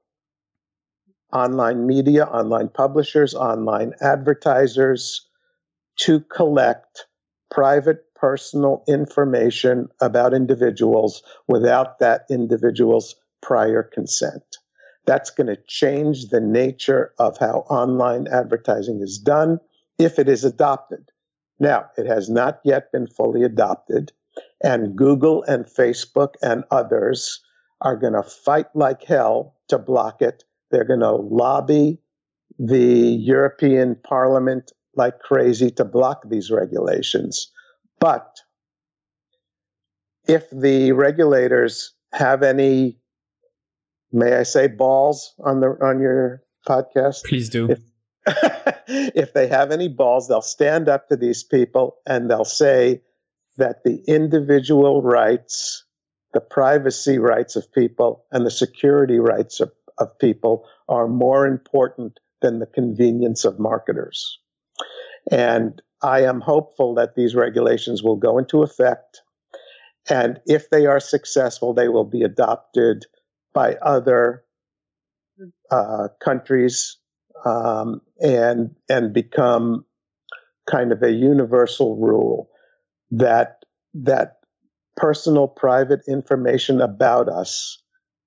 online 1.33 1.87
media, 1.87 2.27
online 2.27 2.69
publishers, 2.69 3.35
online 3.35 3.95
advertisers 4.03 5.27
to 6.01 6.21
collect 6.21 7.07
private 7.51 8.06
personal 8.21 8.85
information 8.89 9.89
about 10.01 10.35
individuals 10.35 11.23
without 11.47 11.99
that 12.01 12.27
individual's 12.31 13.17
prior 13.43 13.83
consent. 13.83 14.59
That's 15.07 15.31
going 15.31 15.47
to 15.47 15.59
change 15.69 16.29
the 16.29 16.41
nature 16.41 17.13
of 17.19 17.39
how 17.39 17.65
online 17.71 18.27
advertising 18.27 19.01
is 19.01 19.19
done 19.19 19.61
if 19.99 20.19
it 20.19 20.29
is 20.29 20.45
adopted. 20.45 21.11
Now, 21.61 21.87
it 21.97 22.07
has 22.07 22.29
not 22.29 22.61
yet 22.65 22.93
been 22.93 23.07
fully 23.07 23.45
adopted, 23.45 24.13
and 24.63 24.97
Google 24.97 25.43
and 25.45 25.65
Facebook 25.65 26.35
and 26.43 26.65
others 26.71 27.41
are 27.81 27.97
going 27.97 28.15
to 28.15 28.23
fight 28.23 28.67
like 28.75 29.05
hell 29.05 29.55
to 29.69 29.79
block 29.79 30.23
it. 30.23 30.45
They're 30.71 30.85
going 30.85 31.01
to 31.01 31.13
lobby 31.13 31.99
the 32.59 32.79
European 32.79 33.97
Parliament 33.97 34.73
like 34.95 35.19
crazy 35.21 35.71
to 35.73 35.85
block 35.85 36.23
these 36.29 36.51
regulations. 36.51 37.53
But 37.99 38.41
if 40.27 40.49
the 40.51 40.93
regulators 40.93 41.95
have 42.13 42.43
any, 42.43 42.99
may 44.13 44.35
I 44.35 44.43
say, 44.43 44.69
balls 44.69 45.35
on 45.43 45.61
the 45.61 45.69
on 45.69 46.01
your 46.01 46.43
podcast, 46.67 47.25
please 47.25 47.49
do. 47.49 47.71
If, 47.71 47.81
if 48.89 49.33
they 49.33 49.47
have 49.49 49.71
any 49.71 49.89
balls, 49.89 50.29
they'll 50.29 50.43
stand 50.43 50.89
up 50.89 51.09
to 51.09 51.17
these 51.17 51.45
people 51.45 51.97
and 52.07 52.29
they'll 52.31 52.45
say 52.45 53.03
that 53.57 53.85
the 53.85 54.03
individual 54.07 55.03
rights, 55.03 55.85
the 56.33 56.41
privacy 56.41 57.19
rights 57.19 57.57
of 57.57 57.73
people, 57.73 58.25
and 58.31 58.45
the 58.45 58.51
security 58.51 59.19
rights 59.19 59.61
of, 59.61 59.73
of 59.99 60.19
people 60.19 60.67
are 60.89 61.09
more 61.09 61.47
important 61.47 62.19
than 62.43 62.59
the 62.59 62.67
convenience 62.67 63.45
of 63.45 63.59
marketers. 63.59 64.39
And 65.31 65.81
I 66.03 66.23
am 66.23 66.41
hopeful 66.41 66.95
that 66.95 67.15
these 67.15 67.35
regulations 67.35 68.03
will 68.03 68.17
go 68.17 68.39
into 68.39 68.63
effect. 68.63 69.23
And 70.09 70.41
if 70.47 70.71
they 70.71 70.87
are 70.87 71.01
successful, 71.01 71.75
they 71.75 71.89
will 71.89 72.05
be 72.05 72.23
adopted 72.23 73.07
by 73.53 73.75
other 73.77 74.45
uh, 75.71 76.09
countries 76.23 76.99
um, 77.45 78.01
and 78.21 78.75
and 78.89 79.13
become 79.13 79.85
kind 80.71 80.93
of 80.93 81.03
a 81.03 81.13
universal 81.13 81.97
rule 81.97 82.49
that 83.11 83.65
that 83.95 84.39
personal 84.97 85.49
private 85.49 86.01
information 86.09 86.81
about 86.81 87.29
us 87.29 87.83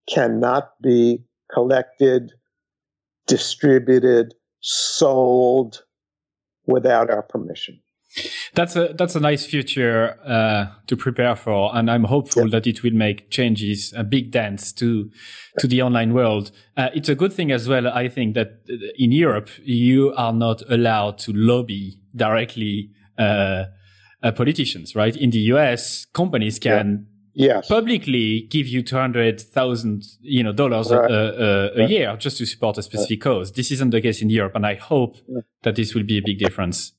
cannot 0.10 0.72
be 0.82 1.24
collected, 1.52 2.32
distributed, 3.28 4.34
sold 4.62 5.84
without 6.70 7.10
our 7.10 7.24
permission. 7.24 7.82
That's 8.56 8.76
a 8.76 8.94
that's 8.98 9.16
a 9.16 9.20
nice 9.20 9.46
future 9.46 10.18
uh, 10.26 10.66
to 10.88 10.98
prepare 10.98 11.36
for, 11.36 11.76
and 11.76 11.92
I'm 11.92 12.06
hopeful 12.06 12.46
yeah. 12.46 12.60
that 12.60 12.66
it 12.66 12.82
will 12.82 12.94
make 12.94 13.30
changes, 13.30 13.94
a 13.96 14.04
big 14.04 14.32
dance 14.32 14.74
to 14.74 15.12
to 15.60 15.68
the 15.68 15.84
online 15.84 16.14
world. 16.14 16.50
Uh, 16.76 16.90
it's 16.96 17.08
a 17.08 17.14
good 17.14 17.32
thing 17.32 17.52
as 17.52 17.68
well. 17.68 17.88
I 17.88 18.10
think 18.10 18.34
that 18.34 18.62
in 18.98 19.12
Europe 19.12 19.50
you 19.64 20.12
are 20.18 20.34
not 20.34 20.64
allowed 20.72 21.20
to 21.20 21.34
lobby 21.34 22.00
directly 22.16 22.90
uh, 23.20 23.66
uh 24.24 24.32
politicians, 24.32 24.96
right? 24.96 25.16
In 25.16 25.30
the 25.30 25.54
US, 25.54 26.06
companies 26.06 26.58
can. 26.58 27.06
Yes. 27.34 27.68
publicly 27.68 28.48
give 28.50 28.68
you 28.68 28.82
two 28.82 28.96
hundred 28.96 29.40
thousand, 29.40 30.04
you 30.22 30.44
know, 30.44 30.52
dollars 30.52 30.92
right. 30.92 31.10
a, 31.10 31.78
a, 31.78 31.84
a, 31.84 31.88
year 31.88 32.18
just 32.18 32.38
to 32.38 32.46
support 32.46 32.78
a 32.78 32.84
specific 32.84 33.24
right. 33.24 33.34
cause. 33.34 33.52
This 33.52 33.72
isn't 33.72 33.92
the 33.92 34.02
case 34.02 34.22
in 34.22 34.30
Europe, 34.30 34.56
and 34.56 34.66
I 34.66 34.76
hope 34.76 35.18
that 35.64 35.76
this 35.76 35.94
will 35.94 36.04
be 36.04 36.18
a 36.18 36.22
big 36.22 36.40
difference. 36.40 36.94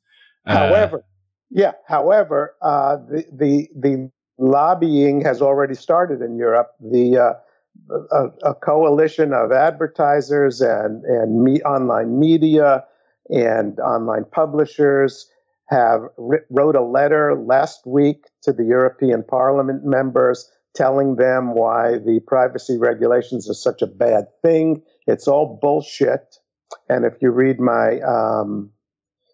However, 0.46 1.04
yeah. 1.50 1.72
However, 1.86 2.54
uh, 2.62 2.96
the, 2.96 3.24
the 3.32 3.68
the 3.74 4.10
lobbying 4.38 5.20
has 5.22 5.42
already 5.42 5.74
started 5.74 6.22
in 6.22 6.36
Europe. 6.36 6.70
The 6.80 7.18
uh, 7.18 7.32
a, 8.12 8.50
a, 8.50 8.54
coalition 8.54 9.32
of 9.32 9.52
advertisers 9.52 10.60
and 10.60 11.04
and 11.04 11.42
me, 11.42 11.60
online 11.62 12.18
media 12.18 12.84
and 13.28 13.78
online 13.80 14.24
publishers 14.30 15.28
have 15.68 16.02
wrote 16.50 16.76
a 16.76 16.82
letter 16.82 17.34
last 17.34 17.86
week 17.86 18.24
to 18.42 18.52
the 18.52 18.64
European 18.64 19.22
Parliament 19.22 19.84
members 19.84 20.50
telling 20.74 21.16
them 21.16 21.54
why 21.54 21.98
the 21.98 22.20
privacy 22.26 22.78
regulations 22.78 23.50
are 23.50 23.54
such 23.54 23.82
a 23.82 23.86
bad 23.86 24.26
thing. 24.42 24.82
It's 25.06 25.26
all 25.26 25.58
bullshit. 25.60 26.36
And 26.88 27.04
if 27.04 27.14
you 27.20 27.30
read 27.30 27.58
my 27.58 28.00
um, 28.00 28.70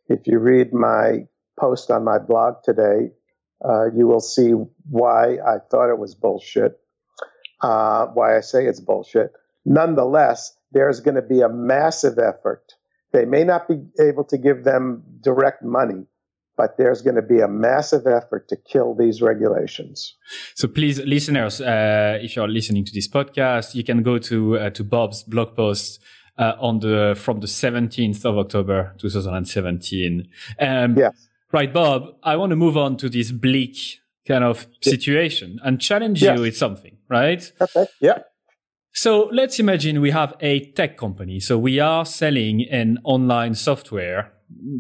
if 0.09 0.27
you 0.27 0.39
read 0.39 0.73
my 0.73 1.27
post 1.59 1.91
on 1.91 2.05
my 2.05 2.19
blog 2.19 2.57
today, 2.65 3.11
uh, 3.65 3.87
you 3.95 4.07
will 4.07 4.21
see 4.21 4.53
why 4.89 5.35
I 5.35 5.59
thought 5.71 5.91
it 5.91 5.99
was 5.99 6.15
bullshit, 6.15 6.79
uh, 7.61 8.07
why 8.07 8.37
I 8.37 8.41
say 8.41 8.67
it's 8.67 8.81
bullshit. 8.81 9.33
Nonetheless, 9.65 10.57
there's 10.73 11.01
going 11.01 11.17
to 11.17 11.23
be 11.23 11.41
a 11.41 11.49
massive 11.49 12.19
effort. 12.19 12.75
They 13.13 13.25
may 13.25 13.45
not 13.45 13.69
be 13.69 13.83
able 14.01 14.25
to 14.25 14.39
give 14.39 14.65
them 14.65 15.03
direct 15.21 15.63
money, 15.63 16.07
but 16.57 16.77
there's 16.79 17.03
going 17.03 17.17
to 17.17 17.23
be 17.23 17.41
a 17.41 17.49
massive 17.49 18.07
effort 18.07 18.49
to 18.49 18.57
kill 18.57 18.95
these 18.95 19.21
regulations. 19.21 20.15
So 20.55 20.69
please, 20.69 21.01
listeners, 21.01 21.61
uh, 21.61 22.19
if 22.21 22.37
you're 22.37 22.49
listening 22.49 22.85
to 22.85 22.93
this 22.93 23.09
podcast, 23.09 23.75
you 23.75 23.85
can 23.85 24.03
go 24.03 24.19
to 24.19 24.59
uh, 24.59 24.71
to 24.71 24.85
Bob's 24.85 25.23
blog 25.23 25.55
post 25.57 26.01
uh, 26.39 26.55
on 26.59 26.81
the 26.81 27.15
from 27.17 27.41
the 27.41 27.47
17th 27.47 28.25
of 28.25 28.39
October 28.39 28.95
2017. 28.99 30.29
Um, 30.59 30.97
yes. 30.97 31.29
Right, 31.53 31.73
Bob, 31.73 32.17
I 32.23 32.37
want 32.37 32.51
to 32.51 32.57
move 32.57 32.77
on 32.77 32.97
to 32.99 33.09
this 33.09 33.31
bleak 33.31 34.01
kind 34.27 34.43
of 34.43 34.67
situation 34.83 35.59
and 35.63 35.81
challenge 35.81 36.23
yes. 36.23 36.37
you 36.37 36.43
with 36.43 36.57
something, 36.57 36.97
right? 37.09 37.51
Okay. 37.61 37.87
Yeah. 38.01 38.19
So 38.93 39.29
let's 39.31 39.59
imagine 39.59 40.01
we 40.01 40.11
have 40.11 40.35
a 40.41 40.73
tech 40.73 40.97
company. 40.97 41.39
So 41.39 41.59
we 41.59 41.79
are 41.81 42.05
selling 42.05 42.63
an 42.63 42.99
online 43.05 43.55
software 43.55 44.33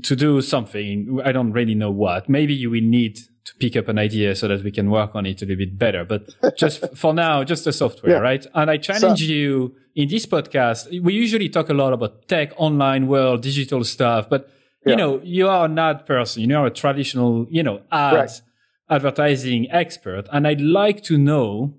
to 0.03 0.17
do 0.17 0.41
something. 0.41 1.21
I 1.25 1.33
don't 1.33 1.53
really 1.53 1.75
know 1.75 1.91
what. 1.91 2.29
Maybe 2.29 2.55
you 2.55 2.71
will 2.71 2.83
need 2.83 3.17
to 3.17 3.55
pick 3.61 3.77
up 3.77 3.89
an 3.89 3.99
idea 3.99 4.35
so 4.35 4.49
that 4.49 4.65
we 4.65 4.71
can 4.71 4.91
work 4.91 5.15
on 5.15 5.27
it 5.27 5.41
a 5.43 5.45
little 5.45 5.57
bit 5.57 5.79
better. 5.79 6.05
But 6.05 6.29
just 6.57 6.97
for 6.97 7.15
now, 7.15 7.45
just 7.45 7.65
the 7.65 7.73
software, 7.73 8.13
yeah. 8.13 8.19
right? 8.19 8.47
And 8.55 8.71
I 8.71 8.77
challenge 8.77 9.21
so, 9.21 9.25
you 9.25 9.77
in 9.95 10.09
this 10.09 10.27
podcast. 10.27 11.01
We 11.03 11.15
usually 11.15 11.49
talk 11.49 11.69
a 11.69 11.75
lot 11.75 11.93
about 11.93 12.29
tech, 12.29 12.53
online 12.57 13.07
world, 13.07 13.43
digital 13.43 13.85
stuff, 13.85 14.29
but 14.29 14.51
you 14.87 14.95
know, 14.95 15.21
you 15.25 15.49
are 15.49 15.65
an 15.65 15.79
ad 15.79 16.07
person, 16.07 16.49
you 16.49 16.57
are 16.57 16.67
a 16.67 16.71
traditional, 16.71 17.47
you 17.51 17.63
know, 17.63 17.83
ad 17.91 18.15
right. 18.15 18.43
advertising 18.89 19.69
expert. 19.71 20.29
And 20.33 20.47
I'd 20.47 20.61
like 20.61 21.03
to 21.05 21.19
know 21.19 21.75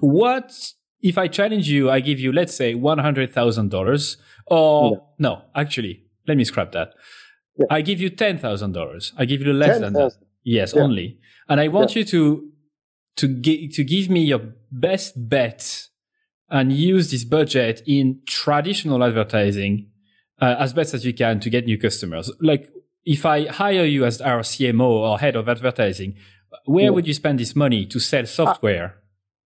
what, 0.00 0.72
if 1.02 1.18
I 1.18 1.28
challenge 1.28 1.68
you, 1.68 1.90
I 1.90 2.00
give 2.00 2.18
you, 2.18 2.32
let's 2.32 2.54
say 2.54 2.74
$100,000 2.74 4.16
or 4.46 4.90
yeah. 4.92 4.98
no, 5.18 5.42
actually, 5.54 6.05
let 6.26 6.36
me 6.36 6.44
scrap 6.44 6.72
that. 6.72 6.94
Yeah. 7.58 7.66
I 7.70 7.82
give 7.82 8.00
you 8.00 8.10
$10,000. 8.10 9.12
I 9.16 9.24
give 9.24 9.40
you 9.40 9.52
less 9.52 9.78
10, 9.78 9.80
than 9.80 9.92
that. 9.94 10.12
Yes, 10.44 10.74
only. 10.74 11.18
And 11.48 11.60
I 11.60 11.68
want 11.68 11.96
you 11.96 12.04
to, 12.04 12.50
to, 13.16 13.28
gi- 13.28 13.68
to 13.68 13.84
give 13.84 14.10
me 14.10 14.24
your 14.24 14.40
best 14.70 15.28
bet 15.28 15.88
and 16.48 16.72
use 16.72 17.10
this 17.10 17.24
budget 17.24 17.82
in 17.86 18.20
traditional 18.26 19.02
advertising 19.02 19.90
uh, 20.40 20.56
as 20.58 20.72
best 20.72 20.94
as 20.94 21.04
you 21.04 21.14
can 21.14 21.40
to 21.40 21.50
get 21.50 21.64
new 21.64 21.78
customers. 21.78 22.30
Like 22.40 22.70
if 23.04 23.24
I 23.24 23.46
hire 23.46 23.84
you 23.84 24.04
as 24.04 24.20
our 24.20 24.40
CMO 24.40 24.88
or 24.88 25.18
head 25.18 25.36
of 25.36 25.48
advertising, 25.48 26.16
where 26.64 26.84
yeah. 26.84 26.90
would 26.90 27.06
you 27.06 27.14
spend 27.14 27.40
this 27.40 27.56
money 27.56 27.86
to 27.86 27.98
sell 27.98 28.26
software? 28.26 28.98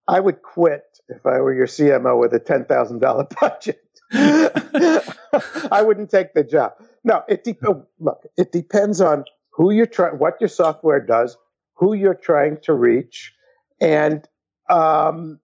I, 0.08 0.16
I 0.16 0.20
would 0.20 0.42
quit 0.42 0.82
if 1.08 1.24
I 1.26 1.40
were 1.40 1.54
your 1.54 1.66
CMO 1.66 2.18
with 2.18 2.32
a 2.32 2.38
ten 2.38 2.64
thousand 2.64 3.00
dollar 3.00 3.26
budget. 3.40 3.80
I 4.12 5.82
wouldn't 5.82 6.10
take 6.10 6.34
the 6.34 6.44
job. 6.44 6.72
No, 7.04 7.22
it 7.28 7.44
de- 7.44 7.56
oh, 7.64 7.86
look. 7.98 8.26
It 8.36 8.52
depends 8.52 9.00
on 9.00 9.24
who 9.50 9.70
you're 9.70 9.86
trying, 9.86 10.18
what 10.18 10.34
your 10.40 10.48
software 10.48 11.00
does, 11.00 11.36
who 11.74 11.94
you're 11.94 12.14
trying 12.14 12.58
to 12.62 12.72
reach, 12.72 13.32
and 13.80 14.26
um, 14.68 15.38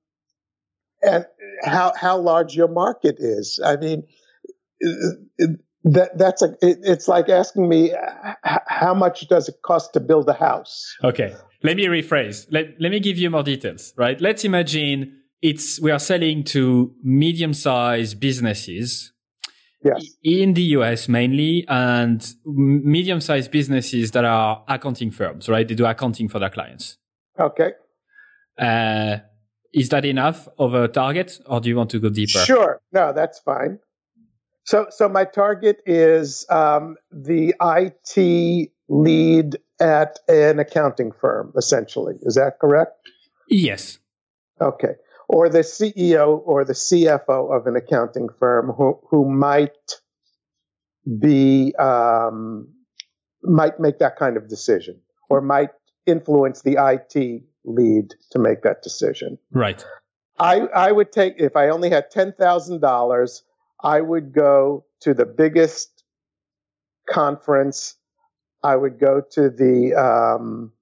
and 1.02 1.26
how 1.64 1.92
how 1.96 2.18
large 2.18 2.56
your 2.56 2.68
market 2.68 3.16
is. 3.18 3.60
I 3.64 3.76
mean, 3.76 4.04
that 5.86 6.18
that's 6.18 6.42
a 6.42 6.50
it, 6.60 6.78
it's 6.82 7.08
like 7.08 7.28
asking 7.28 7.68
me 7.68 7.92
how 8.42 8.92
much 8.92 9.28
does 9.28 9.48
it 9.48 9.56
cost 9.62 9.92
to 9.92 10.00
build 10.00 10.28
a 10.28 10.32
house 10.32 10.96
okay 11.04 11.34
let 11.62 11.76
me 11.76 11.84
rephrase 11.86 12.46
let, 12.50 12.74
let 12.80 12.90
me 12.90 12.98
give 13.00 13.16
you 13.16 13.30
more 13.30 13.44
details 13.44 13.94
right 13.96 14.20
let's 14.20 14.44
imagine 14.44 15.22
it's 15.46 15.80
we 15.80 15.90
are 15.90 15.98
selling 15.98 16.42
to 16.42 16.94
medium-sized 17.02 18.18
businesses 18.18 19.12
yes. 19.84 20.04
in 20.22 20.54
the 20.54 20.62
us 20.62 21.08
mainly 21.08 21.64
and 21.68 22.34
medium-sized 22.44 23.50
businesses 23.50 24.10
that 24.10 24.24
are 24.24 24.64
accounting 24.68 25.10
firms 25.10 25.48
right 25.48 25.68
they 25.68 25.74
do 25.74 25.86
accounting 25.86 26.28
for 26.28 26.38
their 26.38 26.50
clients 26.50 26.98
okay 27.38 27.72
uh, 28.58 29.18
is 29.72 29.90
that 29.90 30.04
enough 30.04 30.48
of 30.58 30.74
a 30.74 30.88
target 30.88 31.38
or 31.46 31.60
do 31.60 31.68
you 31.68 31.76
want 31.76 31.90
to 31.90 31.98
go 31.98 32.08
deeper 32.08 32.38
sure 32.40 32.80
no 32.92 33.12
that's 33.12 33.38
fine 33.40 33.78
so, 34.66 34.86
so 34.90 35.08
my 35.08 35.24
target 35.24 35.80
is 35.86 36.44
um, 36.50 36.96
the 37.12 37.54
IT 37.60 38.70
lead 38.88 39.56
at 39.80 40.18
an 40.28 40.58
accounting 40.58 41.12
firm, 41.12 41.52
essentially. 41.56 42.16
Is 42.22 42.34
that 42.34 42.58
correct? 42.60 42.92
Yes. 43.48 43.98
Okay. 44.60 44.94
Or 45.28 45.48
the 45.48 45.60
CEO 45.60 46.40
or 46.44 46.64
the 46.64 46.72
CFO 46.72 47.56
of 47.56 47.66
an 47.66 47.76
accounting 47.76 48.28
firm 48.38 48.70
who, 48.70 49.00
who 49.10 49.28
might 49.28 50.00
be 51.18 51.74
um, 51.78 52.68
might 53.42 53.78
make 53.78 53.98
that 53.98 54.16
kind 54.16 54.36
of 54.36 54.48
decision 54.48 55.00
or 55.30 55.40
might 55.40 55.70
influence 56.06 56.62
the 56.62 56.76
IT 56.78 57.42
lead 57.64 58.14
to 58.30 58.38
make 58.38 58.62
that 58.62 58.82
decision. 58.82 59.38
Right. 59.52 59.84
I, 60.38 60.60
I 60.60 60.92
would 60.92 61.12
take 61.12 61.34
if 61.38 61.56
I 61.56 61.68
only 61.68 61.90
had 61.90 62.10
ten 62.10 62.32
thousand 62.32 62.80
dollars, 62.80 63.42
I 63.82 64.00
would 64.00 64.32
go 64.32 64.84
to 65.00 65.14
the 65.14 65.26
biggest 65.26 66.04
conference. 67.08 67.96
I 68.62 68.76
would 68.76 68.98
go 68.98 69.22
to 69.32 69.50
the 69.50 69.94
um, 69.94 70.72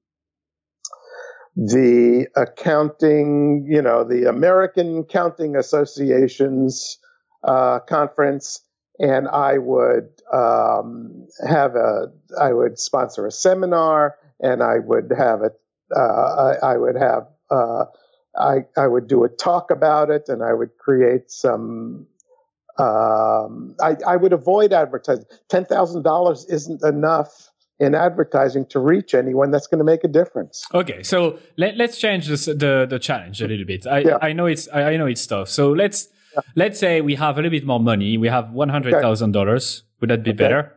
the 1.57 2.27
accounting, 2.37 3.67
you 3.69 3.81
know, 3.81 4.05
the 4.05 4.29
American 4.29 5.01
Accounting 5.01 5.57
Association's 5.57 6.99
uh, 7.45 7.79
conference, 7.81 8.61
and 8.99 9.29
I 9.29 9.59
would 9.59 10.09
um, 10.33 11.27
have 11.47 11.77
a, 11.77 12.13
I 12.41 12.53
would 12.53 12.79
sponsor 12.79 13.27
a 13.27 13.31
seminar, 13.31 14.17
and 14.41 14.63
I 14.63 14.79
would 14.79 15.13
have 15.17 15.43
a, 15.43 15.51
uh, 15.95 16.57
I, 16.63 16.73
I, 16.73 16.77
would 16.77 16.97
have, 16.97 17.29
uh, 17.51 17.85
I, 18.37 18.65
I 18.77 18.87
would 18.89 19.07
do 19.07 19.23
a 19.25 19.29
talk 19.29 19.71
about 19.71 20.11
it, 20.11 20.29
and 20.29 20.43
I 20.43 20.55
would 20.55 20.77
create 20.79 21.31
some 21.31 22.07
um, 22.77 23.77
I, 23.81 23.97
I, 24.05 24.17
would 24.17 24.33
avoid 24.33 24.73
advertising. 24.73 25.27
Ten 25.49 25.65
thousand 25.65 26.03
dollars 26.03 26.45
isn't 26.47 26.83
enough 26.83 27.51
in 27.81 27.95
advertising 27.95 28.67
to 28.67 28.79
reach 28.79 29.15
anyone 29.15 29.51
that's 29.51 29.67
going 29.67 29.79
to 29.79 29.85
make 29.85 30.05
a 30.05 30.09
difference. 30.09 30.65
Okay, 30.73 31.03
so 31.03 31.39
let, 31.57 31.81
us 31.81 31.99
change 31.99 32.29
this, 32.29 32.47
the 32.47 32.87
the 32.89 32.99
challenge 32.99 33.43
a 33.43 33.49
little 33.49 33.67
bit. 33.67 33.87
I, 33.87 33.99
yeah. 33.99 34.19
I 34.23 34.33
know 34.33 34.47
it's 34.47 34.69
I, 34.73 34.97
know 34.97 35.07
it's 35.07 35.27
tough. 35.27 35.49
So 35.49 35.73
let's 35.73 36.09
yeah. 36.35 36.41
let's 36.55 36.79
say 36.79 37.01
we 37.01 37.17
have 37.17 37.37
a 37.37 37.43
little 37.43 37.51
bit 37.51 37.67
more 37.67 37.81
money. 37.81 38.17
We 38.17 38.29
have 38.29 38.53
one 38.53 38.69
hundred 38.69 39.01
thousand 39.01 39.37
okay. 39.37 39.45
dollars. 39.45 39.83
Would 40.01 40.11
that 40.11 40.23
be 40.23 40.31
okay. 40.31 40.37
better? 40.37 40.73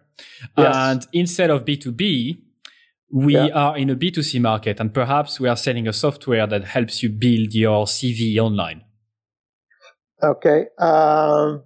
Yes. 0.58 0.76
And 0.76 1.08
instead 1.14 1.50
of 1.50 1.66
B 1.66 1.78
two 1.78 1.92
B, 1.92 2.44
we 3.12 3.36
yeah. 3.36 3.48
are 3.50 3.78
in 3.78 3.90
a 3.90 3.96
B 3.96 4.10
two 4.10 4.24
C 4.24 4.40
market, 4.40 4.80
and 4.80 4.94
perhaps 4.94 5.40
we 5.40 5.48
are 5.48 5.58
selling 5.58 5.88
a 5.88 5.94
software 5.94 6.48
that 6.48 6.64
helps 6.64 7.04
you 7.04 7.10
build 7.10 7.54
your 7.54 7.86
CV 7.86 8.38
online. 8.40 8.82
Okay. 10.24 10.66
Um, 10.80 11.64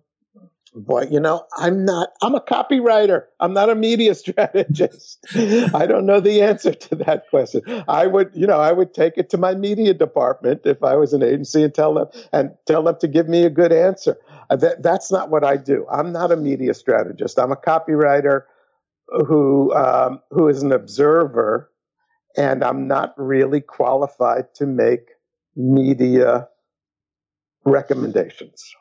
Boy, 0.73 1.07
you 1.11 1.19
know, 1.19 1.45
I'm 1.57 1.83
not, 1.83 2.09
I'm 2.21 2.33
a 2.33 2.39
copywriter. 2.39 3.25
I'm 3.41 3.53
not 3.53 3.69
a 3.69 3.75
media 3.75 4.15
strategist. 4.15 5.25
I 5.35 5.85
don't 5.85 6.05
know 6.05 6.21
the 6.21 6.41
answer 6.41 6.73
to 6.73 6.95
that 6.95 7.29
question. 7.29 7.61
I 7.89 8.07
would, 8.07 8.31
you 8.33 8.47
know, 8.47 8.59
I 8.59 8.71
would 8.71 8.93
take 8.93 9.17
it 9.17 9.29
to 9.31 9.37
my 9.37 9.53
media 9.53 9.93
department 9.93 10.61
if 10.63 10.81
I 10.81 10.95
was 10.95 11.11
an 11.11 11.23
agency 11.23 11.63
and 11.63 11.73
tell 11.73 11.93
them 11.93 12.07
and 12.31 12.51
tell 12.65 12.83
them 12.83 12.95
to 13.01 13.07
give 13.09 13.27
me 13.27 13.43
a 13.43 13.49
good 13.49 13.73
answer. 13.73 14.17
Uh, 14.49 14.55
that, 14.57 14.81
that's 14.81 15.11
not 15.11 15.29
what 15.29 15.43
I 15.43 15.57
do. 15.57 15.85
I'm 15.91 16.13
not 16.13 16.31
a 16.31 16.37
media 16.37 16.73
strategist. 16.73 17.37
I'm 17.37 17.51
a 17.51 17.57
copywriter 17.57 18.43
who, 19.27 19.73
um, 19.73 20.21
who 20.29 20.47
is 20.47 20.63
an 20.63 20.71
observer 20.71 21.69
and 22.37 22.63
I'm 22.63 22.87
not 22.87 23.13
really 23.17 23.59
qualified 23.59 24.53
to 24.55 24.65
make 24.65 25.09
media 25.55 26.47
recommendations. 27.65 28.73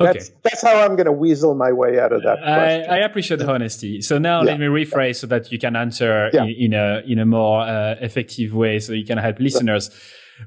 Okay. 0.00 0.12
That's, 0.12 0.30
that's 0.42 0.62
how 0.62 0.80
I'm 0.82 0.96
going 0.96 1.06
to 1.06 1.12
weasel 1.12 1.54
my 1.54 1.72
way 1.72 1.98
out 1.98 2.12
of 2.12 2.22
that. 2.22 2.38
I, 2.42 2.82
I, 2.82 2.96
appreciate 2.98 3.38
the 3.38 3.50
honesty. 3.50 4.00
So 4.00 4.18
now 4.18 4.40
yeah. 4.40 4.52
let 4.52 4.60
me 4.60 4.66
rephrase 4.66 5.16
so 5.16 5.26
that 5.28 5.52
you 5.52 5.58
can 5.58 5.76
answer 5.76 6.30
yeah. 6.32 6.44
in, 6.44 6.50
in, 6.50 6.74
a 6.74 7.02
in 7.06 7.18
a 7.18 7.26
more 7.26 7.62
uh, 7.62 7.96
effective 8.00 8.54
way, 8.54 8.78
so 8.78 8.92
you 8.92 9.04
can 9.04 9.18
help 9.18 9.38
listeners. 9.38 9.90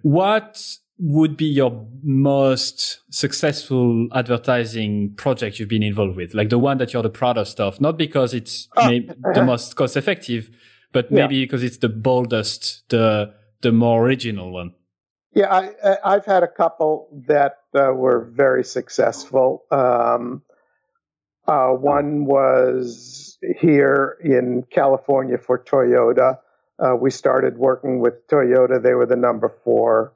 What 0.02 0.62
would 0.98 1.36
be 1.36 1.46
your 1.46 1.88
most 2.04 3.02
successful 3.14 4.08
advertising 4.14 5.14
project 5.16 5.60
you've 5.60 5.70
been 5.70 5.84
involved 5.84 6.16
with? 6.16 6.34
Like 6.34 6.50
the 6.50 6.60
one 6.60 6.78
that 6.78 6.94
you're 6.94 7.04
the 7.04 7.10
proudest 7.10 7.60
of, 7.60 7.82
not 7.82 7.98
because 7.98 8.34
it's 8.34 8.68
oh, 8.78 8.90
the 9.34 9.44
most 9.46 9.76
cost 9.76 9.98
effective, 9.98 10.50
but 10.92 11.12
maybe 11.12 11.44
because 11.44 11.64
it's 11.64 11.78
the 11.78 11.90
boldest, 11.90 12.88
the 12.90 13.34
the 13.62 13.72
more 13.72 14.06
original 14.06 14.52
one. 14.52 14.74
Yeah, 15.36 15.54
I, 15.54 15.98
I've 16.16 16.26
had 16.26 16.44
a 16.44 16.48
couple 16.48 17.10
that 17.28 17.58
uh, 17.78 17.92
were 17.92 18.22
very 18.32 18.64
successful. 18.64 19.66
Um, 19.70 20.44
uh, 21.46 21.72
one 21.72 22.24
was 22.26 23.38
here 23.60 24.18
in 24.24 24.64
California 24.72 25.38
for 25.38 25.60
Toyota. 25.60 26.40
Uh, 26.80 26.96
we 26.96 27.12
started 27.12 27.58
working 27.58 28.00
with 28.00 28.26
Toyota. 28.28 28.82
They 28.82 28.94
were 28.94 29.06
the 29.06 29.18
number 29.18 29.54
four 29.66 30.14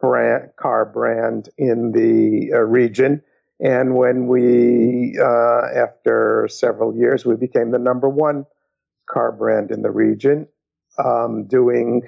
brand, 0.00 0.50
car 0.56 0.84
brand 0.84 1.48
in 1.56 1.92
the 1.92 2.52
uh, 2.52 2.58
region. 2.58 3.22
And 3.60 3.94
when 3.94 4.26
we, 4.26 5.16
uh, 5.16 5.60
after 5.76 6.48
several 6.50 6.96
years, 6.96 7.24
we 7.24 7.36
became 7.36 7.70
the 7.70 7.78
number 7.78 8.08
one 8.08 8.46
car 9.08 9.30
brand 9.30 9.70
in 9.70 9.82
the 9.82 9.90
region, 9.92 10.48
um, 10.98 11.44
doing 11.44 12.02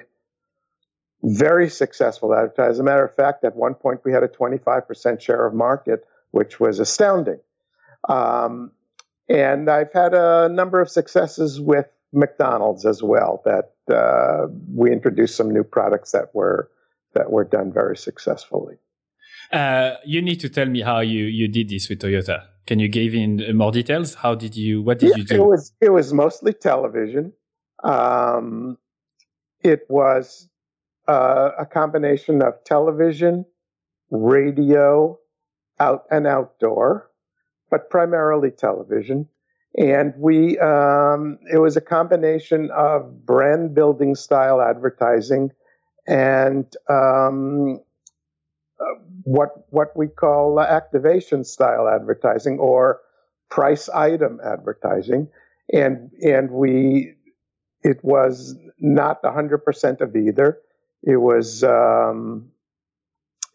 very 1.23 1.69
successful 1.69 2.33
advertising. 2.33 2.71
As 2.71 2.79
a 2.79 2.83
matter 2.83 3.05
of 3.05 3.15
fact, 3.15 3.43
at 3.45 3.55
one 3.55 3.75
point 3.75 4.01
we 4.03 4.11
had 4.11 4.23
a 4.23 4.27
25% 4.27 5.21
share 5.21 5.45
of 5.45 5.53
market, 5.53 6.05
which 6.31 6.59
was 6.59 6.79
astounding. 6.79 7.39
Um, 8.07 8.71
and 9.29 9.69
I've 9.69 9.93
had 9.93 10.13
a 10.13 10.49
number 10.49 10.81
of 10.81 10.89
successes 10.89 11.61
with 11.61 11.87
McDonald's 12.11 12.85
as 12.85 13.01
well. 13.01 13.41
That 13.45 13.73
uh, 13.93 14.47
we 14.73 14.91
introduced 14.91 15.35
some 15.35 15.49
new 15.49 15.63
products 15.63 16.11
that 16.11 16.35
were 16.35 16.69
that 17.13 17.31
were 17.31 17.45
done 17.45 17.71
very 17.71 17.95
successfully. 17.95 18.75
Uh, 19.51 19.95
you 20.03 20.21
need 20.21 20.39
to 20.41 20.49
tell 20.49 20.65
me 20.65 20.81
how 20.81 20.99
you 20.99 21.23
you 21.23 21.47
did 21.47 21.69
this 21.69 21.87
with 21.87 21.99
Toyota. 21.99 22.43
Can 22.67 22.79
you 22.79 22.89
give 22.89 23.13
in 23.13 23.55
more 23.55 23.71
details? 23.71 24.15
How 24.15 24.35
did 24.35 24.55
you? 24.55 24.81
What 24.81 24.99
did 24.99 25.11
yeah, 25.11 25.15
you 25.17 25.23
do? 25.23 25.35
It 25.35 25.47
was 25.47 25.71
it 25.79 25.89
was 25.89 26.13
mostly 26.13 26.53
television. 26.53 27.31
Um, 27.81 28.77
it 29.63 29.85
was 29.89 30.49
uh, 31.07 31.51
a 31.59 31.65
combination 31.65 32.41
of 32.41 32.63
television, 32.63 33.45
radio, 34.11 35.19
out 35.79 36.03
and 36.11 36.27
outdoor, 36.27 37.09
but 37.69 37.89
primarily 37.89 38.51
television. 38.51 39.27
And 39.77 40.13
we, 40.17 40.59
um, 40.59 41.39
it 41.51 41.57
was 41.57 41.75
a 41.75 41.81
combination 41.81 42.69
of 42.71 43.25
brand 43.25 43.73
building 43.73 44.15
style 44.15 44.61
advertising 44.61 45.51
and 46.05 46.65
um, 46.89 47.79
what 49.23 49.65
what 49.69 49.95
we 49.95 50.07
call 50.07 50.59
activation 50.59 51.43
style 51.43 51.87
advertising 51.87 52.59
or 52.59 52.99
price 53.49 53.89
item 53.89 54.39
advertising, 54.43 55.29
and 55.71 56.11
and 56.21 56.51
we 56.51 57.15
it 57.83 58.03
was 58.03 58.55
not 58.79 59.21
100% 59.23 60.01
of 60.01 60.15
either. 60.15 60.57
It 61.03 61.17
was 61.17 61.63
um, 61.63 62.51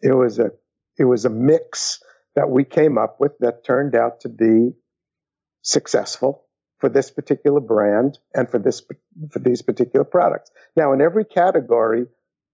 it 0.01 0.13
was 0.13 0.39
a 0.39 0.51
it 0.97 1.05
was 1.05 1.25
a 1.25 1.29
mix 1.29 2.01
that 2.35 2.49
we 2.49 2.63
came 2.63 2.97
up 2.97 3.19
with 3.19 3.37
that 3.39 3.65
turned 3.65 3.95
out 3.95 4.21
to 4.21 4.29
be 4.29 4.73
successful 5.61 6.45
for 6.77 6.89
this 6.89 7.11
particular 7.11 7.59
brand 7.59 8.17
and 8.33 8.49
for 8.49 8.59
this 8.59 8.81
for 9.31 9.39
these 9.39 9.61
particular 9.61 10.05
products. 10.05 10.51
Now, 10.75 10.93
in 10.93 11.01
every 11.01 11.25
category, 11.25 12.05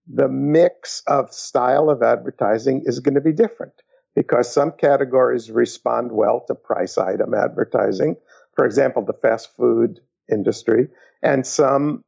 the 0.08 0.28
mix 0.28 1.04
of 1.08 1.34
style 1.34 1.90
of 1.90 2.02
advertising 2.02 2.84
is 2.86 3.00
going 3.00 3.16
to 3.16 3.22
be 3.22 3.34
different 3.34 3.74
because 4.16 4.52
some 4.52 4.72
categories 4.72 5.52
respond 5.52 6.12
well 6.12 6.44
to 6.48 6.56
price 6.56 6.98
item 6.98 7.34
advertising, 7.34 8.16
for 8.56 8.66
example, 8.66 9.04
the 9.04 9.14
fast 9.14 9.56
food 9.58 10.00
industry, 10.32 10.88
and 11.22 11.46
some 11.46 12.04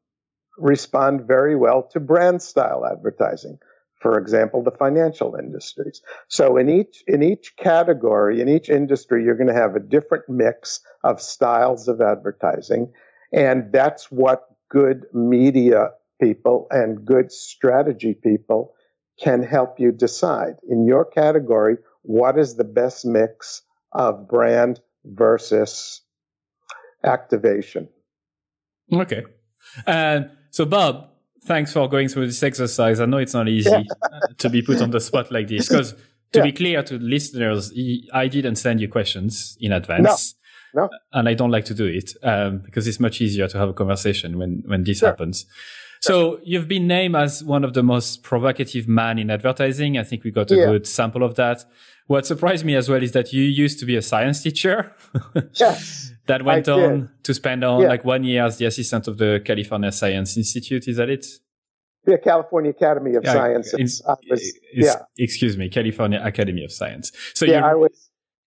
respond 0.58 1.28
very 1.28 1.56
well 1.56 1.84
to 1.92 2.00
brand 2.00 2.42
style 2.42 2.86
advertising. 2.86 3.60
For 4.02 4.20
example, 4.20 4.64
the 4.64 4.72
financial 4.72 5.36
industries. 5.36 6.02
So 6.28 6.58
in 6.58 6.70
each, 6.70 7.04
in 7.08 7.24
each 7.24 7.56
category, 7.58 8.42
in 8.42 8.48
each 8.48 8.70
industry, 8.70 9.24
you're 9.24 9.36
going 9.36 9.48
to 9.48 9.54
have 9.54 9.76
a 9.76 9.80
different 9.80 10.26
mix 10.30 10.82
of 11.04 11.20
styles 11.20 11.88
of 11.88 12.00
advertising. 12.00 12.94
And 13.34 13.72
that's 13.72 14.12
what 14.12 14.44
good 14.70 15.06
media 15.14 15.92
people 16.22 16.68
and 16.70 17.06
good 17.06 17.32
strategy 17.32 18.14
people 18.14 18.74
can 19.20 19.42
help 19.42 19.80
you 19.80 19.92
decide 19.92 20.58
in 20.70 20.86
your 20.86 21.06
category 21.06 21.78
what 22.04 22.38
is 22.38 22.56
the 22.56 22.64
best 22.64 23.06
mix 23.06 23.64
of 23.92 24.28
brand 24.28 24.80
versus 25.04 26.02
activation. 27.04 27.90
Okay. 28.94 29.24
And 29.86 30.30
so, 30.58 30.66
Bob, 30.66 31.10
thanks 31.44 31.72
for 31.72 31.88
going 31.88 32.08
through 32.08 32.26
this 32.26 32.42
exercise. 32.42 33.00
I 33.00 33.06
know 33.06 33.20
it's 33.20 33.36
not 33.36 33.48
easy 33.48 33.70
yeah. 33.70 33.84
to 34.40 34.50
be 34.50 34.64
put 34.64 34.82
on 34.82 34.90
the 34.90 35.00
spot 35.00 35.32
like 35.32 35.50
this 35.50 35.70
because, 35.70 35.94
to 36.32 36.40
yeah. 36.40 36.46
be 36.46 36.52
clear 36.52 36.82
to 36.82 36.98
listeners, 36.98 37.72
I 38.12 38.28
didn't 38.28 38.56
send 38.56 38.82
you 38.82 38.88
questions 38.88 39.56
in 39.62 39.72
advance. 39.72 40.34
No. 40.74 40.82
No. 40.82 40.90
And 41.14 41.30
I 41.30 41.36
don't 41.36 41.52
like 41.52 41.66
to 41.66 41.76
do 41.76 41.86
it 41.86 42.12
um, 42.24 42.64
because 42.66 42.88
it's 42.88 43.00
much 43.00 43.22
easier 43.22 43.48
to 43.48 43.58
have 43.60 43.70
a 43.70 43.74
conversation 43.74 44.40
when, 44.40 44.64
when 44.66 44.84
this 44.84 44.98
sure. 44.98 45.10
happens. 45.10 45.46
So 46.02 46.40
you've 46.44 46.68
been 46.68 46.88
named 46.88 47.16
as 47.16 47.44
one 47.44 47.64
of 47.64 47.76
the 47.76 47.84
most 47.84 48.24
provocative 48.24 48.88
man 48.88 49.20
in 49.20 49.30
advertising. 49.30 50.00
I 50.00 50.04
think 50.04 50.24
we 50.24 50.32
got 50.32 50.50
a 50.50 50.56
yeah. 50.56 50.66
good 50.66 50.88
sample 50.88 51.22
of 51.22 51.36
that. 51.36 51.66
What 52.08 52.26
surprised 52.26 52.66
me 52.66 52.76
as 52.76 52.90
well 52.90 53.04
is 53.04 53.12
that 53.12 53.32
you 53.32 53.44
used 53.44 53.78
to 53.80 53.86
be 53.86 53.96
a 53.96 54.02
science 54.02 54.42
teacher. 54.42 54.92
yes. 55.54 56.14
that 56.28 56.44
went 56.44 56.68
I 56.68 56.72
on 56.72 57.00
did. 57.00 57.24
to 57.24 57.34
spend 57.34 57.64
on 57.64 57.82
yeah. 57.82 57.88
like 57.88 58.06
one 58.06 58.24
year 58.24 58.46
as 58.46 58.58
the 58.58 58.66
assistant 58.66 59.08
of 59.08 59.18
the 59.18 59.42
California 59.44 59.92
Science 59.92 60.38
Institute. 60.38 60.88
Is 60.88 60.98
that 60.98 61.10
it? 61.10 61.26
The 62.06 62.18
California 62.18 62.72
Academy 62.72 63.16
of 63.16 63.24
yeah, 63.24 63.34
Sciences. 63.34 64.02
Yeah. 64.74 64.96
Excuse 65.18 65.58
me, 65.58 65.68
California 65.70 66.22
Academy 66.24 66.64
of 66.64 66.72
Science. 66.72 67.12
So 67.34 67.46
yeah, 67.46 67.66
I 67.66 67.74
was 67.74 68.10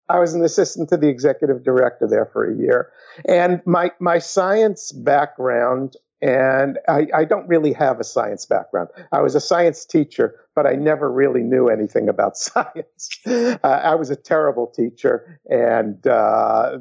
I 0.09 0.19
was 0.19 0.35
an 0.35 0.45
assistant 0.45 0.89
to 0.91 0.97
the 0.97 1.09
executive 1.09 1.65
director 1.65 2.07
there 2.09 2.27
for 2.27 2.51
a 2.51 2.57
year, 2.57 2.91
and 3.27 3.63
my 3.65 3.93
my 3.99 4.19
science 4.19 4.93
background 4.93 5.97
and 6.23 6.79
I, 6.89 7.07
I, 7.15 7.25
don't 7.25 7.47
really 7.47 7.75
have 7.75 8.01
a 8.01 8.05
science 8.05 8.47
background. 8.47 8.89
I 9.13 9.21
was 9.21 9.35
a 9.35 9.41
science 9.41 9.85
teacher, 9.85 10.35
but 10.55 10.67
I 10.67 10.73
never 10.73 11.13
really 11.13 11.43
knew 11.43 11.69
anything 11.69 12.09
about 12.09 12.37
science. 12.39 13.11
Uh, 13.27 13.59
I 13.63 13.95
was 13.97 14.11
a 14.11 14.17
terrible 14.17 14.67
teacher, 14.67 15.41
and 15.51 16.05
uh, 16.07 16.79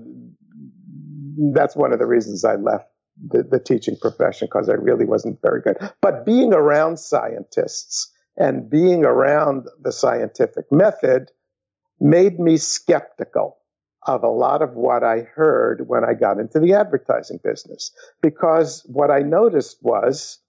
that's 1.54 1.76
one 1.76 1.94
of 1.94 2.00
the 2.00 2.06
reasons 2.06 2.44
I 2.44 2.56
left 2.56 2.88
the, 3.30 3.44
the 3.44 3.60
teaching 3.60 3.98
profession 4.00 4.48
because 4.48 4.70
I 4.70 4.74
really 4.74 5.06
wasn't 5.06 5.42
very 5.42 5.62
good. 5.62 5.78
But 6.02 6.26
being 6.26 6.54
around 6.54 7.00
scientists 7.00 8.12
and 8.38 8.70
being 8.70 9.06
around 9.06 9.68
the 9.82 9.92
scientific 9.92 10.72
method 10.72 11.32
made 12.00 12.40
me 12.40 12.58
skeptical 12.58 13.58
of 14.06 14.24
a 14.24 14.30
lot 14.30 14.62
of 14.62 14.74
what 14.74 15.04
I 15.04 15.22
heard 15.22 15.88
when 15.88 16.04
I 16.04 16.14
got 16.14 16.40
into 16.40 16.60
the 16.60 16.74
advertising 16.74 17.40
business. 17.44 17.92
Because 18.22 18.84
what 18.86 19.10
I 19.10 19.20
noticed 19.20 19.78
was 19.82 20.40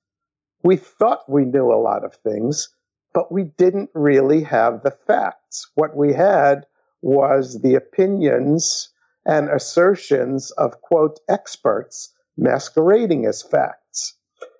we 0.62 0.76
thought 0.76 1.30
we 1.30 1.44
knew 1.44 1.72
a 1.72 1.80
lot 1.80 2.04
of 2.04 2.14
things, 2.16 2.68
but 3.14 3.32
we 3.32 3.44
didn't 3.44 3.90
really 3.94 4.42
have 4.42 4.82
the 4.82 4.90
facts. 5.06 5.70
What 5.74 5.96
we 5.96 6.12
had 6.12 6.66
was 7.00 7.62
the 7.62 7.76
opinions 7.76 8.90
and 9.26 9.50
assertions 9.50 10.52
of, 10.52 10.80
quote, 10.80 11.20
experts 11.28 12.14
masquerading 12.38 13.26
as 13.26 13.42
facts. 13.42 14.14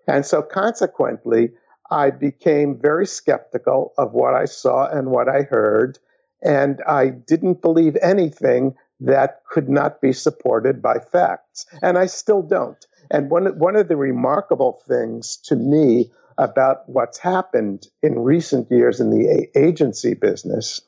And 0.07 0.27
so 0.27 0.43
consequently, 0.43 1.53
I 1.91 2.11
became 2.11 2.79
very 2.81 3.07
skeptical 3.07 3.95
of 3.97 4.13
what 4.13 4.35
I 4.35 4.47
saw 4.47 4.89
and 4.89 5.11
what 5.11 5.29
I 5.29 5.43
heard, 5.43 5.99
and 6.43 6.83
I 6.87 7.11
didn't 7.11 7.63
believe 7.63 7.97
anything 8.03 8.75
that 9.01 9.43
could 9.49 9.69
not 9.69 10.01
be 10.01 10.13
supported 10.13 10.83
by 10.83 10.99
facts. 10.99 11.67
And 11.83 11.97
I 11.99 12.07
still 12.07 12.43
don't. 12.43 12.85
And 13.11 13.31
one, 13.31 13.47
one 13.59 13.77
of 13.77 13.89
the 13.89 13.97
remarkable 13.97 14.83
things 14.89 15.37
to 15.45 15.55
me 15.55 16.11
about 16.39 16.89
what's 16.89 17.19
happened 17.19 17.87
in 18.03 18.19
recent 18.19 18.71
years 18.71 19.01
in 19.01 19.11
the 19.11 19.49
agency 19.55 20.15
business 20.15 20.81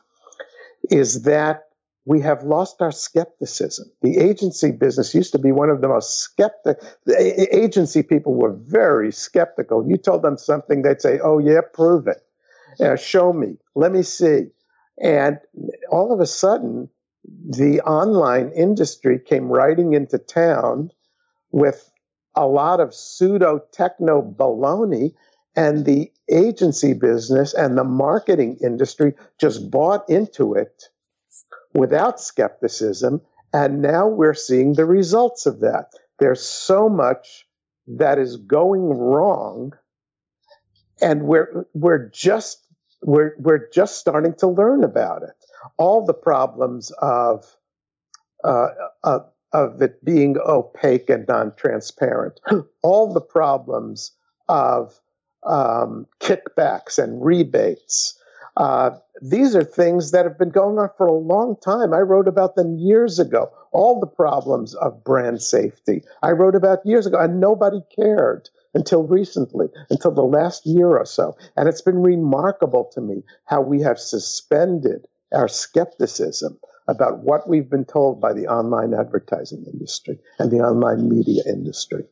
is 0.91 1.23
that 1.23 1.68
we 2.09 2.23
have 2.23 2.43
lost 2.43 2.81
our 2.81 2.91
skepticism. 2.91 3.87
The 4.01 4.17
agency 4.17 4.71
business 4.73 5.15
used 5.15 5.33
to 5.33 5.39
be 5.39 5.53
one 5.53 5.69
of 5.69 5.83
the 5.83 5.89
most 5.89 6.21
skeptic. 6.21 6.79
The 7.05 7.55
agency 7.55 8.03
people 8.03 8.33
were 8.35 8.55
very 8.55 9.13
skeptical. 9.13 9.87
You 9.87 9.99
told 9.99 10.23
them 10.23 10.39
something, 10.39 10.81
they'd 10.81 11.03
say, 11.03 11.21
"Oh 11.23 11.39
yeah, 11.39 11.61
prove 11.61 12.09
it, 12.09 12.23
uh, 12.81 12.97
show 12.97 13.35
me, 13.35 13.59
let 13.75 13.93
me 13.93 14.03
see." 14.03 14.47
And 14.99 15.39
all 15.91 16.11
of 16.11 16.21
a 16.21 16.27
sudden, 16.27 16.89
the 17.47 17.83
online 17.83 18.53
industry 18.53 19.19
came 19.19 19.53
riding 19.53 19.93
into 19.93 20.17
town 20.17 20.91
with 21.53 21.91
a 22.35 22.47
lot 22.47 22.81
of 22.81 22.95
pseudo 22.95 23.61
techno 23.71 24.23
baloney, 24.23 25.13
and 25.55 25.85
the 25.85 26.11
agency 26.31 26.95
business 26.95 27.53
and 27.53 27.77
the 27.77 27.85
marketing 27.85 28.57
industry 28.63 29.13
just 29.39 29.71
bought 29.71 30.09
into 30.09 30.55
it 30.55 30.89
without 31.75 32.21
skepticism. 32.21 33.21
And 33.53 33.81
now 33.81 34.09
we're 34.09 34.35
seeing 34.35 34.75
the 34.75 34.85
results 34.85 35.47
of 35.47 35.61
that. 35.61 35.93
There's 36.19 36.43
so 36.43 36.89
much 36.89 37.47
that 37.87 38.19
is 38.19 38.37
going 38.37 38.89
wrong. 38.89 39.73
And 41.01 41.23
we're, 41.23 41.67
we're 41.75 42.09
just, 42.11 42.63
we're, 43.03 43.35
we're 43.39 43.69
just 43.71 43.99
starting 43.99 44.35
to 44.35 44.49
learn 44.49 44.85
about 44.85 45.23
it. 45.23 45.35
All 45.77 46.05
the 46.05 46.15
problems 46.15 46.91
of, 46.91 47.45
uh, 48.45 48.69
of, 49.05 49.31
of 49.53 49.81
it 49.81 50.05
being 50.05 50.37
opaque 50.45 51.09
and 51.09 51.27
non-transparent, 51.27 52.41
all 52.83 53.13
the 53.13 53.21
problems 53.21 54.13
of 54.49 54.99
um, 55.47 56.07
kickbacks 56.21 56.99
and 57.03 57.25
rebates, 57.25 58.19
uh, 58.59 58.91
these 59.23 59.55
are 59.55 59.63
things 59.63 60.11
that 60.11 60.25
have 60.25 60.37
been 60.37 60.51
going 60.51 60.79
on 60.79 60.91
for 60.99 61.07
a 61.07 61.13
long 61.13 61.55
time. 61.65 61.95
I 61.95 62.01
wrote 62.01 62.27
about 62.27 62.57
them 62.57 62.77
years 62.77 63.21
ago. 63.21 63.51
All 63.71 64.01
the 64.01 64.07
problems 64.07 64.75
of 64.75 65.05
brand 65.05 65.41
safety 65.41 66.03
I 66.23 66.31
wrote 66.33 66.57
about 66.57 66.85
years 66.85 67.07
ago, 67.07 67.19
and 67.21 67.41
nobody 67.41 67.81
cared 67.95 68.51
until 68.75 69.05
recently, 69.05 69.67
until 69.91 70.11
the 70.11 70.23
last 70.23 70.67
year 70.67 70.89
or 70.89 71.07
so. 71.07 71.37
And 71.57 71.69
it's 71.69 71.83
been 71.83 72.03
remarkable 72.03 72.91
to 72.95 73.01
me 73.01 73.23
how 73.45 73.61
we 73.61 73.83
have 73.83 74.01
suspended 74.01 75.07
our 75.33 75.47
skepticism 75.47 76.59
about 76.89 77.21
what 77.21 77.49
we've 77.49 77.71
been 77.71 77.85
told 77.85 78.21
by 78.21 78.33
the 78.33 78.49
online 78.49 78.93
advertising 78.93 79.65
industry 79.73 80.19
and 80.41 80.51
the 80.51 80.59
online 80.59 81.09
media 81.09 81.43
industry. 81.47 82.03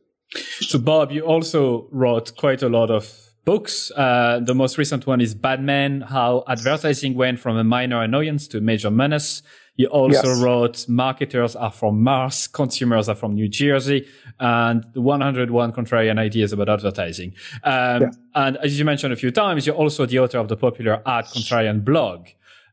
So, 0.61 0.78
Bob, 0.78 1.11
you 1.11 1.22
also 1.22 1.88
wrote 1.90 2.36
quite 2.36 2.62
a 2.62 2.68
lot 2.68 2.90
of 2.90 3.26
books. 3.47 3.90
Uh, 3.92 4.40
the 4.44 4.55
most 4.55 4.76
recent 4.76 5.07
one 5.07 5.22
is 5.22 5.34
Bad 5.34 5.62
Men, 5.62 6.03
How 6.03 6.44
Advertising 6.47 7.14
Went 7.14 7.38
from 7.40 7.57
a 7.57 7.64
Minor 7.64 8.03
Annoyance 8.03 8.47
to 8.49 8.59
a 8.59 8.61
Major 8.61 8.90
Menace. 8.90 9.42
You 9.76 9.86
also 9.86 10.28
yes. 10.28 10.42
wrote 10.42 10.88
Marketers 10.88 11.55
Are 11.55 11.70
from 11.70 12.03
Mars, 12.03 12.49
Consumers 12.49 13.09
Are 13.09 13.14
from 13.14 13.34
New 13.34 13.49
Jersey, 13.49 14.07
and 14.40 14.84
the 14.92 15.01
101 15.01 15.72
Contrarian 15.72 16.18
Ideas 16.18 16.53
About 16.53 16.68
Advertising. 16.68 17.34
Um, 17.62 18.03
yes. 18.03 18.16
And 18.34 18.57
as 18.59 18.78
you 18.78 18.84
mentioned 18.84 19.12
a 19.12 19.16
few 19.16 19.30
times, 19.30 19.66
you're 19.66 19.76
also 19.76 20.05
the 20.07 20.18
author 20.18 20.38
of 20.38 20.49
the 20.49 20.57
popular 20.57 21.01
Ad 21.07 21.26
Contrarian 21.26 21.84
blog. 21.84 22.28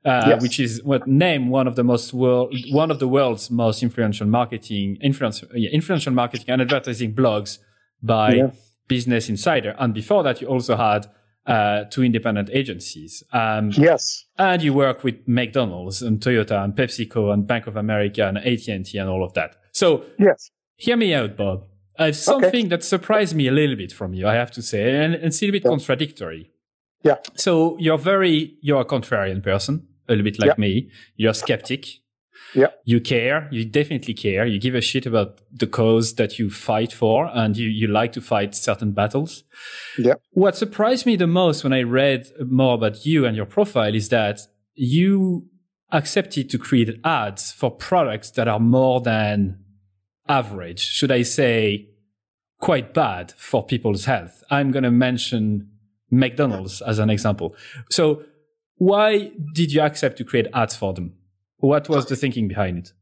Uh, 0.06 0.26
yes. 0.28 0.42
which 0.42 0.60
is 0.60 0.84
what 0.84 1.08
name 1.08 1.48
one 1.48 1.66
of 1.66 1.78
the 1.78 1.84
most 1.84 2.14
world, 2.14 2.54
one 2.72 2.92
of 2.92 3.00
the 3.00 3.08
world's 3.08 3.50
most 3.50 3.82
influential 3.82 4.28
marketing, 4.28 4.98
influence, 5.02 5.46
yeah, 5.54 5.70
influential 5.70 6.12
marketing 6.12 6.44
and 6.50 6.62
advertising 6.62 7.16
blogs 7.16 7.60
by 8.02 8.34
yeah. 8.34 8.52
Business 8.88 9.30
Insider. 9.30 9.76
And 9.80 9.94
before 9.94 10.24
that, 10.24 10.42
you 10.42 10.48
also 10.48 10.76
had 10.76 11.08
uh, 11.46 11.86
two 11.86 12.04
independent 12.04 12.50
agencies. 12.52 13.24
Um, 13.34 13.72
yes. 13.72 14.26
And 14.38 14.62
you 14.62 14.74
work 14.74 15.04
with 15.04 15.16
McDonald's 15.28 16.02
and 16.02 16.20
Toyota 16.20 16.64
and 16.64 16.76
PepsiCo 16.76 17.34
and 17.34 17.46
Bank 17.46 17.68
of 17.68 17.76
America 17.76 18.28
and 18.28 18.38
AT&T 18.38 18.98
and 18.98 19.10
all 19.10 19.24
of 19.24 19.34
that. 19.34 19.56
So 19.72 20.06
yes. 20.20 20.52
hear 20.76 20.98
me 20.98 21.14
out, 21.14 21.36
Bob. 21.36 21.66
Uh, 22.00 22.12
something 22.12 22.66
okay. 22.66 22.68
that 22.68 22.84
surprised 22.84 23.36
me 23.36 23.48
a 23.48 23.52
little 23.52 23.76
bit 23.76 23.92
from 23.92 24.14
you, 24.14 24.28
I 24.28 24.34
have 24.34 24.52
to 24.52 24.62
say, 24.64 25.04
and, 25.04 25.14
and 25.14 25.26
it's 25.26 25.42
a 25.42 25.46
little 25.46 25.60
bit 25.60 25.64
yeah. 25.64 25.70
contradictory. 25.70 26.50
Yeah. 27.04 27.16
So 27.36 27.78
you're 27.78 27.98
very, 27.98 28.58
you're 28.62 28.82
a 28.82 28.86
contrarian 28.86 29.44
person, 29.44 29.88
a 30.08 30.14
little 30.14 30.24
bit 30.24 30.40
like 30.40 30.52
yeah. 30.52 30.56
me. 30.58 30.90
You're 31.18 31.32
a 31.32 31.36
skeptic. 31.36 32.00
Yeah. 32.54 32.68
You 32.86 33.02
care. 33.02 33.48
You 33.52 33.66
definitely 33.66 34.14
care. 34.14 34.46
You 34.46 34.60
give 34.60 34.76
a 34.76 34.82
shit 34.82 35.06
about 35.06 35.42
the 35.52 35.68
cause 35.68 36.16
that 36.16 36.38
you 36.38 36.50
fight 36.50 36.94
for 36.94 37.30
and 37.34 37.58
you, 37.58 37.68
you 37.68 37.88
like 37.88 38.14
to 38.14 38.22
fight 38.22 38.56
certain 38.56 38.92
battles. 38.92 39.44
Yeah. 39.98 40.16
What 40.32 40.56
surprised 40.56 41.06
me 41.06 41.16
the 41.16 41.28
most 41.28 41.64
when 41.64 41.74
I 41.74 41.82
read 41.82 42.28
more 42.46 42.76
about 42.76 43.06
you 43.06 43.26
and 43.26 43.36
your 43.36 43.46
profile 43.46 43.96
is 43.96 44.10
that 44.10 44.42
you 44.76 45.48
accepted 45.92 46.50
to 46.50 46.58
create 46.58 47.00
ads 47.04 47.52
for 47.52 47.72
products 47.72 48.32
that 48.32 48.48
are 48.48 48.60
more 48.60 49.00
than 49.02 49.60
average. 50.28 50.80
Should 50.80 51.12
I 51.12 51.22
say 51.22 51.90
quite 52.60 52.94
bad 52.94 53.34
for 53.38 53.64
people's 53.66 54.06
health? 54.06 54.44
I'm 54.50 54.72
going 54.72 54.84
to 54.84 54.92
mention 54.92 55.70
McDonald's 56.10 56.82
as 56.82 57.00
an 57.00 57.10
example. 57.10 57.56
So 57.90 58.24
why 58.78 59.32
did 59.54 59.72
you 59.72 59.82
accept 59.82 60.18
to 60.18 60.24
create 60.24 60.48
ads 60.54 60.76
for 60.76 60.94
them? 60.94 61.14
What 61.64 61.88
was 61.88 62.08
the 62.08 62.18
thinking 62.18 62.50
behind 62.50 62.78
it? 62.78 62.94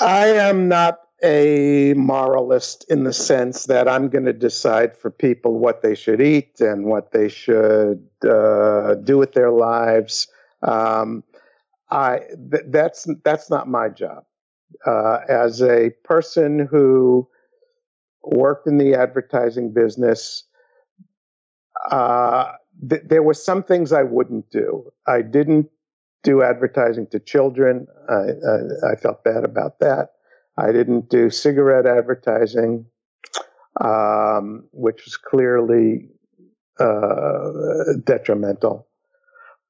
I 0.00 0.28
am 0.28 0.68
not 0.68 1.00
a 1.22 1.92
moralist 1.92 2.86
in 2.88 3.04
the 3.04 3.12
sense 3.12 3.66
that 3.66 3.88
I'm 3.88 4.08
going 4.08 4.24
to 4.24 4.32
decide 4.32 4.96
for 4.96 5.10
people 5.10 5.58
what 5.58 5.82
they 5.82 5.94
should 5.94 6.22
eat 6.22 6.58
and 6.60 6.86
what 6.86 7.12
they 7.12 7.28
should 7.28 8.08
uh, 8.26 8.94
do 8.94 9.18
with 9.18 9.34
their 9.34 9.50
lives. 9.50 10.28
Um, 10.62 11.24
I 11.90 12.20
th- 12.50 12.64
that's 12.68 13.06
that's 13.22 13.50
not 13.50 13.68
my 13.68 13.90
job. 13.90 14.24
Uh, 14.86 15.18
as 15.28 15.60
a 15.60 15.90
person 16.02 16.60
who 16.60 17.28
worked 18.22 18.66
in 18.66 18.78
the 18.78 18.94
advertising 18.94 19.74
business, 19.74 20.44
uh, 21.90 22.52
th- 22.88 23.02
there 23.04 23.22
were 23.22 23.34
some 23.34 23.62
things 23.62 23.92
I 23.92 24.04
wouldn't 24.04 24.48
do. 24.50 24.90
I 25.06 25.20
didn't 25.20 25.68
do 26.22 26.42
advertising 26.42 27.06
to 27.08 27.20
children. 27.20 27.86
I, 28.08 28.14
I, 28.14 28.92
I, 28.92 28.96
felt 28.96 29.22
bad 29.24 29.44
about 29.44 29.78
that. 29.80 30.10
I 30.58 30.72
didn't 30.72 31.08
do 31.08 31.30
cigarette 31.30 31.86
advertising, 31.86 32.86
um, 33.80 34.68
which 34.72 35.04
was 35.04 35.16
clearly 35.16 36.08
uh, 36.80 37.50
detrimental. 38.04 38.88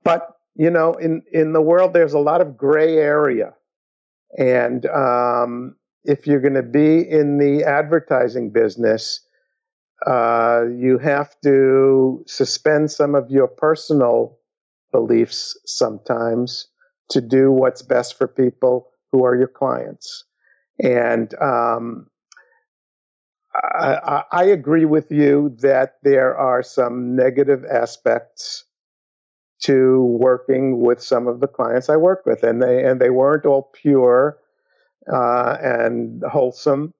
But 0.04 0.36
you 0.54 0.70
know, 0.70 0.94
in 0.94 1.22
in 1.32 1.52
the 1.52 1.60
world, 1.60 1.92
there's 1.92 2.14
a 2.14 2.18
lot 2.18 2.40
of 2.40 2.56
gray 2.56 2.96
area, 2.96 3.54
and 4.38 4.86
um, 4.86 5.76
if 6.04 6.26
you're 6.26 6.40
going 6.40 6.54
to 6.54 6.62
be 6.62 7.00
in 7.00 7.38
the 7.38 7.64
advertising 7.64 8.50
business, 8.50 9.20
uh, 10.06 10.64
you 10.74 10.98
have 10.98 11.34
to 11.42 12.24
suspend 12.26 12.90
some 12.90 13.14
of 13.14 13.30
your 13.30 13.48
personal 13.48 14.35
beliefs 14.96 15.58
sometimes 15.66 16.68
to 17.10 17.20
do 17.20 17.52
what's 17.52 17.82
best 17.82 18.16
for 18.16 18.26
people 18.26 18.88
who 19.12 19.26
are 19.26 19.36
your 19.36 19.48
clients. 19.48 20.24
And 20.82 21.34
um, 21.34 22.06
I, 23.54 24.22
I, 24.32 24.44
agree 24.44 24.86
with 24.86 25.10
you 25.10 25.54
that 25.60 25.96
there 26.02 26.34
are 26.36 26.62
some 26.62 27.14
negative 27.14 27.62
aspects 27.64 28.64
to 29.64 30.02
working 30.02 30.80
with 30.80 31.02
some 31.02 31.26
of 31.28 31.40
the 31.40 31.46
clients 31.46 31.90
I 31.90 31.96
work 31.96 32.24
with, 32.24 32.42
and 32.42 32.62
they 32.62 32.84
and 32.84 33.00
they 33.00 33.10
weren't 33.10 33.46
all 33.46 33.70
pure 33.72 34.38
uh, 35.12 35.56
and 35.62 36.22
wholesome. 36.30 36.92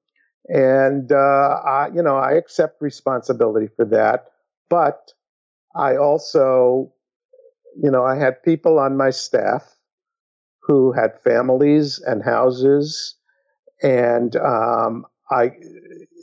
And 0.49 1.13
uh, 1.13 1.61
I, 1.67 1.89
you 1.95 2.03
know, 2.03 2.17
I 2.17 2.33
accept 2.33 2.81
responsibility 2.81 3.69
for 3.77 3.85
that, 3.87 4.27
but 4.71 5.13
I 5.75 5.97
also 5.97 6.93
you 7.83 7.91
know, 7.91 8.05
I 8.05 8.17
had 8.17 8.43
people 8.43 8.79
on 8.79 8.97
my 8.97 9.11
staff 9.11 9.77
who 10.63 10.93
had 10.93 11.21
families 11.23 12.01
and 12.07 12.23
houses, 12.25 13.17
and 13.83 14.37
um, 14.37 15.07
I, 15.31 15.53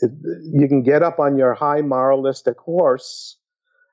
you 0.01 0.67
can 0.67 0.83
get 0.83 1.03
up 1.03 1.19
on 1.19 1.37
your 1.37 1.53
high 1.53 1.81
moralistic 1.81 2.59
horse. 2.59 3.37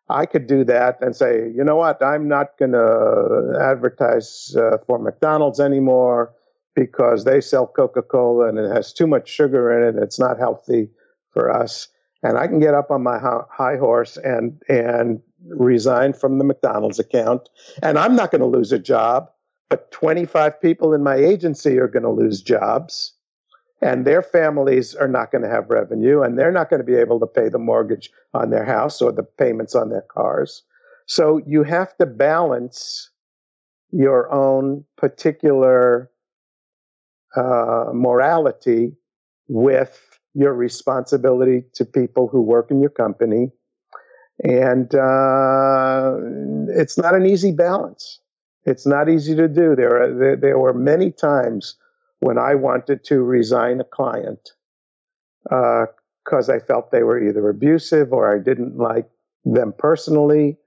I 0.09 0.27
could 0.27 0.47
do 0.47 0.65
that 0.65 0.99
and 1.01 1.15
say, 1.15 1.51
you 1.55 1.65
know 1.65 1.77
what, 1.77 2.03
I'm 2.03 2.29
not 2.29 2.59
going 2.59 2.73
to 2.73 3.59
advertise 3.61 4.55
uh, 4.57 4.79
for 4.87 4.99
McDonald's 4.99 5.61
anymore 5.61 6.35
because 6.75 7.25
they 7.25 7.41
sell 7.41 7.67
Coca 7.67 8.03
Cola 8.03 8.49
and 8.49 8.59
it 8.59 8.71
has 8.73 8.93
too 8.93 9.07
much 9.07 9.29
sugar 9.29 9.71
in 9.71 9.97
it. 9.97 10.03
It's 10.03 10.19
not 10.19 10.39
healthy 10.39 10.91
for 11.31 11.51
us. 11.51 11.89
And 12.23 12.39
I 12.39 12.49
can 12.49 12.61
get 12.61 12.75
up 12.75 12.91
on 12.91 13.03
my 13.03 13.19
high 13.19 13.77
horse 13.77 14.17
and 14.19 14.61
and 14.69 15.21
resign 15.49 16.12
from 16.12 16.38
the 16.38 16.45
McDonald's 16.45 16.99
account, 16.99 17.49
and 17.82 17.99
I'm 17.99 18.16
not 18.16 18.30
going 18.30 18.41
to 18.41 18.47
lose 18.47 18.72
a 18.72 18.78
job, 18.78 19.30
but 19.68 19.91
25 19.93 20.61
people 20.61 20.95
in 20.95 21.03
my 21.03 21.16
agency 21.16 21.78
are 21.78 21.88
going 21.88 22.03
to 22.03 22.11
lose 22.11 22.43
jobs 22.43 23.14
and 23.82 24.07
their 24.07 24.22
families 24.22 24.95
are 24.95 25.09
not 25.09 25.32
going 25.32 25.43
to 25.43 25.49
have 25.49 25.70
revenue 25.70 26.22
and 26.22 26.38
they're 26.38 26.53
not 26.53 26.68
going 26.68 26.80
to 26.80 26.84
be 26.84 26.97
able 26.97 27.18
to 27.20 27.26
pay 27.26 27.49
the 27.49 27.59
mortgage 27.59 28.11
on 28.34 28.51
their 28.51 28.64
house 28.64 29.01
or 29.01 29.12
the 29.12 29.22
payments 29.22 29.74
on 29.74 29.88
their 29.88 30.05
cars. 30.12 30.62
So 31.07 31.41
you 31.47 31.62
have 31.62 31.97
to 31.97 32.07
balance 32.07 33.11
your 33.91 34.30
own 34.32 34.84
particular 34.97 36.11
uh, 37.36 37.86
morality 37.93 38.93
with 39.49 40.18
your 40.34 40.55
responsibility 40.55 41.64
to 41.74 41.84
people 41.84 42.28
who 42.28 42.43
work 42.43 42.70
in 42.70 42.80
your 42.80 42.91
company. 42.91 43.51
And 44.43 44.95
uh, 44.95 46.16
it's 46.68 46.97
not 46.99 47.14
an 47.14 47.26
easy 47.26 47.53
balance. 47.53 48.20
It's 48.64 48.86
not 48.86 49.09
easy 49.09 49.34
to 49.36 49.49
do. 49.49 49.76
There, 49.76 50.03
are, 50.03 50.14
there, 50.14 50.36
there 50.36 50.59
were 50.59 50.72
many 50.72 51.11
times 51.11 51.76
when 52.20 52.38
I 52.38 52.55
wanted 52.55 53.05
to 53.05 53.22
resign 53.22 53.80
a 53.80 53.84
client 53.84 54.53
because 55.45 56.49
uh, 56.49 56.55
I 56.55 56.59
felt 56.61 56.91
they 56.91 57.03
were 57.03 57.22
either 57.22 57.49
abusive 57.49 58.12
or 58.12 58.34
I 58.34 58.38
didn't 58.43 58.76
like 58.76 59.11
them 59.45 59.74
personally. 59.76 60.59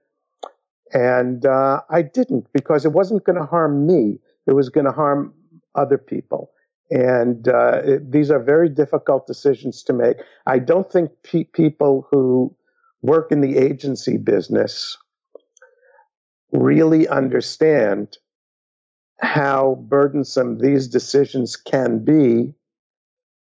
And 0.92 1.46
uh, 1.46 1.80
I 1.90 2.02
didn't 2.02 2.46
because 2.52 2.84
it 2.84 2.92
wasn't 2.92 3.24
going 3.24 3.38
to 3.38 3.46
harm 3.46 3.86
me. 3.86 4.18
It 4.46 4.52
was 4.52 4.68
going 4.68 4.86
to 4.86 4.92
harm 4.92 5.34
other 5.74 5.98
people. 5.98 6.50
And 6.90 7.48
uh, 7.48 7.80
it, 7.84 8.12
these 8.12 8.30
are 8.30 8.38
very 8.42 8.68
difficult 8.68 9.26
decisions 9.26 9.82
to 9.84 9.92
make. 9.92 10.18
I 10.46 10.58
don't 10.58 10.90
think 10.90 11.10
pe- 11.24 11.44
people 11.44 12.06
who 12.10 12.54
work 13.04 13.30
in 13.30 13.42
the 13.42 13.58
agency 13.58 14.16
business 14.16 14.96
really 16.52 17.06
understand 17.06 18.16
how 19.20 19.74
burdensome 19.88 20.58
these 20.58 20.88
decisions 20.88 21.54
can 21.54 22.02
be 22.02 22.54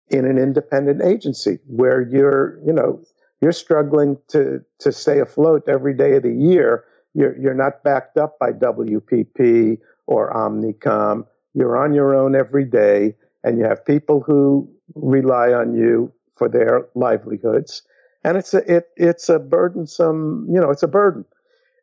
in 0.09 0.25
an 0.25 0.37
independent 0.37 1.01
agency 1.01 1.59
where 1.65 2.01
you're, 2.01 2.59
you 2.65 2.73
know, 2.73 3.01
you're 3.41 3.53
struggling 3.53 4.17
to, 4.27 4.59
to 4.79 4.91
stay 4.91 5.19
afloat 5.19 5.63
every 5.69 5.93
day 5.93 6.17
of 6.17 6.23
the 6.23 6.33
year. 6.33 6.83
You're, 7.13 7.37
you're 7.39 7.53
not 7.53 7.83
backed 7.83 8.17
up 8.17 8.37
by 8.39 8.51
WPP 8.51 9.77
or 10.07 10.33
Omnicom. 10.33 11.25
You're 11.53 11.77
on 11.77 11.93
your 11.93 12.13
own 12.13 12.35
every 12.35 12.65
day 12.65 13.15
and 13.45 13.57
you 13.57 13.63
have 13.63 13.85
people 13.85 14.19
who 14.19 14.69
rely 14.95 15.53
on 15.53 15.73
you 15.73 16.11
for 16.35 16.49
their 16.49 16.87
livelihoods. 16.95 17.83
And 18.27 18.37
it's 18.37 18.53
a, 18.53 18.77
it, 18.77 18.89
it's 18.97 19.29
a 19.29 19.39
burdensome, 19.39 20.47
you 20.51 20.59
know, 20.59 20.69
it's 20.69 20.83
a 20.83 20.87
burden. 20.87 21.25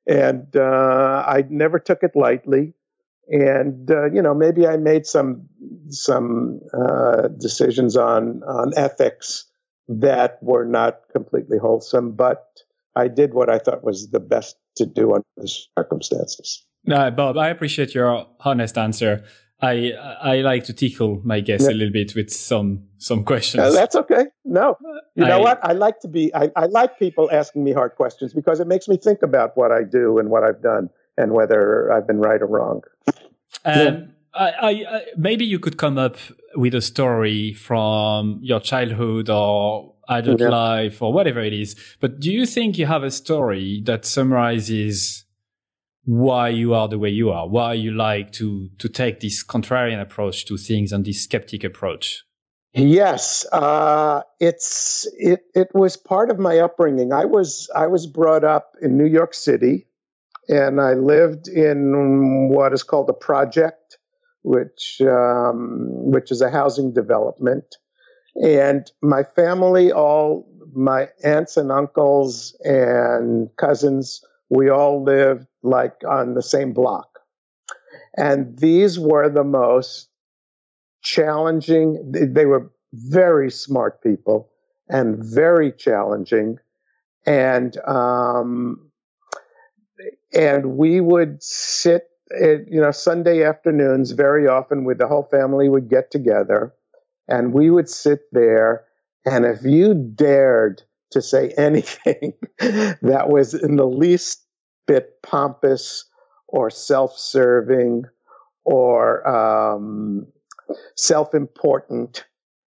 And 0.06 0.54
uh, 0.54 1.24
I 1.26 1.44
never 1.48 1.78
took 1.78 2.02
it 2.02 2.12
lightly 2.14 2.74
and 3.28 3.90
uh, 3.90 4.10
you 4.10 4.20
know 4.20 4.34
maybe 4.34 4.66
I 4.66 4.76
made 4.76 5.06
some 5.06 5.48
some 5.88 6.60
uh, 6.72 7.28
decisions 7.28 7.96
on 7.96 8.42
on 8.44 8.72
ethics 8.76 9.46
that 9.88 10.38
were 10.42 10.64
not 10.64 11.00
completely 11.12 11.58
wholesome, 11.58 12.12
but 12.12 12.46
I 12.96 13.08
did 13.08 13.34
what 13.34 13.50
I 13.50 13.58
thought 13.58 13.84
was 13.84 14.10
the 14.10 14.20
best 14.20 14.56
to 14.76 14.86
do 14.86 15.14
under 15.14 15.26
the 15.36 15.48
circumstances. 15.78 16.64
No, 16.86 17.10
Bob, 17.10 17.36
I 17.36 17.48
appreciate 17.48 17.94
your 17.94 18.26
honest 18.40 18.78
answer. 18.78 19.24
I 19.64 19.92
I 20.22 20.36
like 20.40 20.64
to 20.64 20.72
tickle 20.72 21.20
my 21.24 21.40
guests 21.40 21.66
yeah. 21.66 21.74
a 21.74 21.76
little 21.76 21.92
bit 21.92 22.14
with 22.14 22.30
some 22.30 22.84
some 22.98 23.24
questions. 23.24 23.62
Uh, 23.62 23.70
that's 23.70 23.96
okay. 23.96 24.26
No, 24.44 24.76
you 25.14 25.24
know 25.24 25.40
what? 25.40 25.58
I 25.62 25.72
like 25.72 26.00
to 26.00 26.08
be. 26.08 26.34
I, 26.34 26.50
I 26.56 26.66
like 26.66 26.98
people 26.98 27.28
asking 27.32 27.64
me 27.64 27.72
hard 27.72 27.94
questions 27.96 28.34
because 28.34 28.60
it 28.60 28.66
makes 28.66 28.88
me 28.88 28.96
think 28.96 29.22
about 29.22 29.56
what 29.56 29.72
I 29.72 29.82
do 29.82 30.18
and 30.18 30.28
what 30.28 30.44
I've 30.44 30.62
done 30.62 30.90
and 31.16 31.32
whether 31.32 31.92
I've 31.92 32.06
been 32.06 32.20
right 32.20 32.42
or 32.42 32.46
wrong. 32.46 32.82
Um, 33.64 33.78
yeah. 33.78 34.00
I, 34.36 34.68
I, 34.68 35.04
maybe 35.16 35.44
you 35.44 35.60
could 35.60 35.78
come 35.78 35.96
up 35.96 36.16
with 36.56 36.74
a 36.74 36.82
story 36.82 37.54
from 37.54 38.40
your 38.42 38.60
childhood 38.60 39.30
or 39.30 39.94
adult 40.08 40.40
yeah. 40.40 40.48
life 40.48 41.00
or 41.00 41.12
whatever 41.12 41.40
it 41.40 41.52
is. 41.52 41.76
But 42.00 42.20
do 42.20 42.32
you 42.32 42.44
think 42.44 42.76
you 42.76 42.86
have 42.86 43.04
a 43.04 43.10
story 43.10 43.80
that 43.84 44.04
summarizes 44.04 45.23
why 46.04 46.48
you 46.48 46.74
are 46.74 46.88
the 46.88 46.98
way 46.98 47.08
you 47.08 47.30
are, 47.30 47.48
why 47.48 47.72
you 47.72 47.90
like 47.90 48.32
to 48.32 48.68
to 48.78 48.88
take 48.88 49.20
this 49.20 49.44
contrarian 49.44 50.00
approach 50.00 50.44
to 50.46 50.56
things 50.56 50.92
and 50.92 51.04
this 51.04 51.22
skeptic 51.22 51.64
approach? 51.64 52.24
Yes, 52.74 53.46
uh, 53.52 54.22
it's 54.40 55.06
it. 55.16 55.44
It 55.54 55.68
was 55.72 55.96
part 55.96 56.30
of 56.30 56.38
my 56.38 56.58
upbringing. 56.58 57.12
I 57.12 57.24
was 57.24 57.70
I 57.74 57.86
was 57.86 58.06
brought 58.06 58.44
up 58.44 58.72
in 58.82 58.98
New 58.98 59.06
York 59.06 59.32
City, 59.32 59.86
and 60.48 60.80
I 60.80 60.94
lived 60.94 61.46
in 61.46 62.48
what 62.50 62.72
is 62.72 62.82
called 62.82 63.08
a 63.08 63.14
project, 63.14 63.98
which 64.42 65.00
um, 65.00 66.10
which 66.10 66.32
is 66.32 66.42
a 66.42 66.50
housing 66.50 66.92
development. 66.92 67.76
And 68.34 68.90
my 69.00 69.22
family, 69.22 69.92
all 69.92 70.48
my 70.74 71.10
aunts 71.22 71.56
and 71.56 71.70
uncles 71.70 72.56
and 72.64 73.48
cousins, 73.56 74.20
we 74.50 74.70
all 74.70 75.02
lived 75.02 75.46
like 75.62 75.94
on 76.08 76.34
the 76.34 76.42
same 76.42 76.72
block. 76.72 77.20
And 78.16 78.58
these 78.58 78.98
were 78.98 79.28
the 79.28 79.44
most 79.44 80.08
challenging, 81.02 82.12
they 82.12 82.46
were 82.46 82.70
very 82.92 83.50
smart 83.50 84.02
people 84.02 84.50
and 84.88 85.22
very 85.24 85.72
challenging. 85.72 86.58
And 87.26 87.76
um, 87.86 88.90
and 90.34 90.76
we 90.76 91.00
would 91.00 91.42
sit 91.42 92.08
at, 92.32 92.68
you 92.68 92.80
know 92.80 92.90
sunday 92.90 93.44
afternoons 93.44 94.10
very 94.10 94.46
often 94.48 94.84
with 94.84 94.98
the 94.98 95.06
whole 95.06 95.28
family 95.30 95.68
would 95.68 95.88
get 95.88 96.10
together 96.10 96.74
and 97.28 97.52
we 97.52 97.70
would 97.70 97.88
sit 97.88 98.20
there 98.32 98.84
and 99.24 99.44
if 99.44 99.62
you 99.62 99.94
dared 99.94 100.82
to 101.14 101.22
say 101.22 101.52
anything 101.58 102.34
that 102.60 103.26
was 103.28 103.54
in 103.54 103.76
the 103.76 103.86
least 103.88 104.44
bit 104.86 105.22
pompous 105.22 106.06
or 106.48 106.70
self-serving 106.70 108.04
or 108.64 109.28
um, 109.28 110.26
self-important 110.96 112.26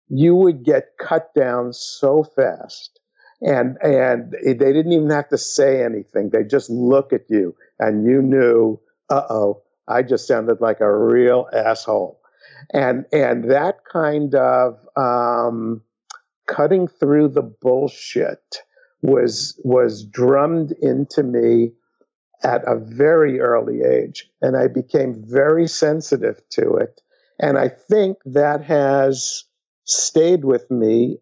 you 0.10 0.36
would 0.36 0.64
get 0.64 0.92
cut 1.00 1.34
down 1.36 1.74
so 1.74 2.24
fast 2.24 3.00
and 3.42 3.78
and 3.82 4.32
they 4.32 4.54
didn't 4.54 4.92
even 4.92 5.10
have 5.12 5.30
to 5.30 5.38
say 5.38 5.84
anything. 5.84 6.30
They 6.32 6.44
just 6.44 6.70
look 6.70 7.14
at 7.14 7.30
you, 7.30 7.56
and 7.80 8.06
you 8.06 8.22
knew, 8.22 8.80
uh 9.10 9.24
oh, 9.30 9.64
I 9.88 10.02
just 10.04 10.28
sounded 10.28 10.62
like 10.62 10.82
a 10.82 10.92
real 10.96 11.48
asshole. 11.54 12.20
And 12.74 13.06
and 13.14 13.52
that 13.52 13.86
kind 13.92 14.34
of 14.34 14.80
um, 14.96 15.82
cutting 16.48 16.88
through 16.88 17.30
the 17.30 17.44
bullshit 17.44 18.64
was 19.02 19.60
was 19.64 20.06
drummed 20.06 20.72
into 20.82 21.24
me 21.24 21.74
at 22.44 22.64
a 22.68 22.78
very 22.78 23.40
early 23.40 23.82
age, 23.84 24.30
and 24.42 24.58
I 24.58 24.68
became 24.68 25.24
very 25.28 25.68
sensitive 25.68 26.42
to 26.52 26.76
it. 26.76 27.02
And 27.40 27.58
I 27.58 27.70
think 27.70 28.18
that 28.26 28.64
has 28.64 29.46
stayed 29.86 30.46
with 30.46 30.70
me 30.72 31.20